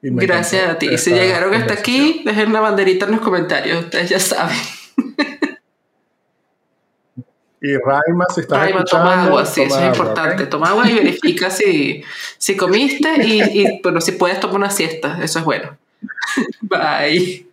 gracias 0.01 0.69
a 0.69 0.77
ti. 0.77 0.97
Si 0.97 1.11
llegaron 1.11 1.53
hasta 1.53 1.73
aquí, 1.73 2.23
dejen 2.25 2.51
la 2.51 2.59
banderita 2.59 3.05
en 3.05 3.11
los 3.13 3.21
comentarios, 3.21 3.85
ustedes 3.85 4.09
ya 4.09 4.19
saben. 4.19 4.57
Y 7.65 7.77
Raima, 7.77 8.25
si 8.35 8.41
estás 8.41 8.59
Raima, 8.59 8.83
toma 8.83 9.23
agua, 9.23 9.45
sí, 9.45 9.61
eso 9.61 9.79
es 9.79 9.85
importante. 9.85 10.47
Toma 10.47 10.67
agua 10.67 10.89
y 10.89 10.95
verifica 10.95 11.49
si, 11.49 12.03
si 12.37 12.57
comiste 12.57 13.25
y, 13.25 13.41
y, 13.41 13.79
bueno, 13.81 14.01
si 14.01 14.11
puedes 14.11 14.37
tomar 14.41 14.57
una 14.57 14.69
siesta, 14.69 15.17
eso 15.23 15.39
es 15.39 15.45
bueno. 15.45 15.77
Bye. 16.61 17.52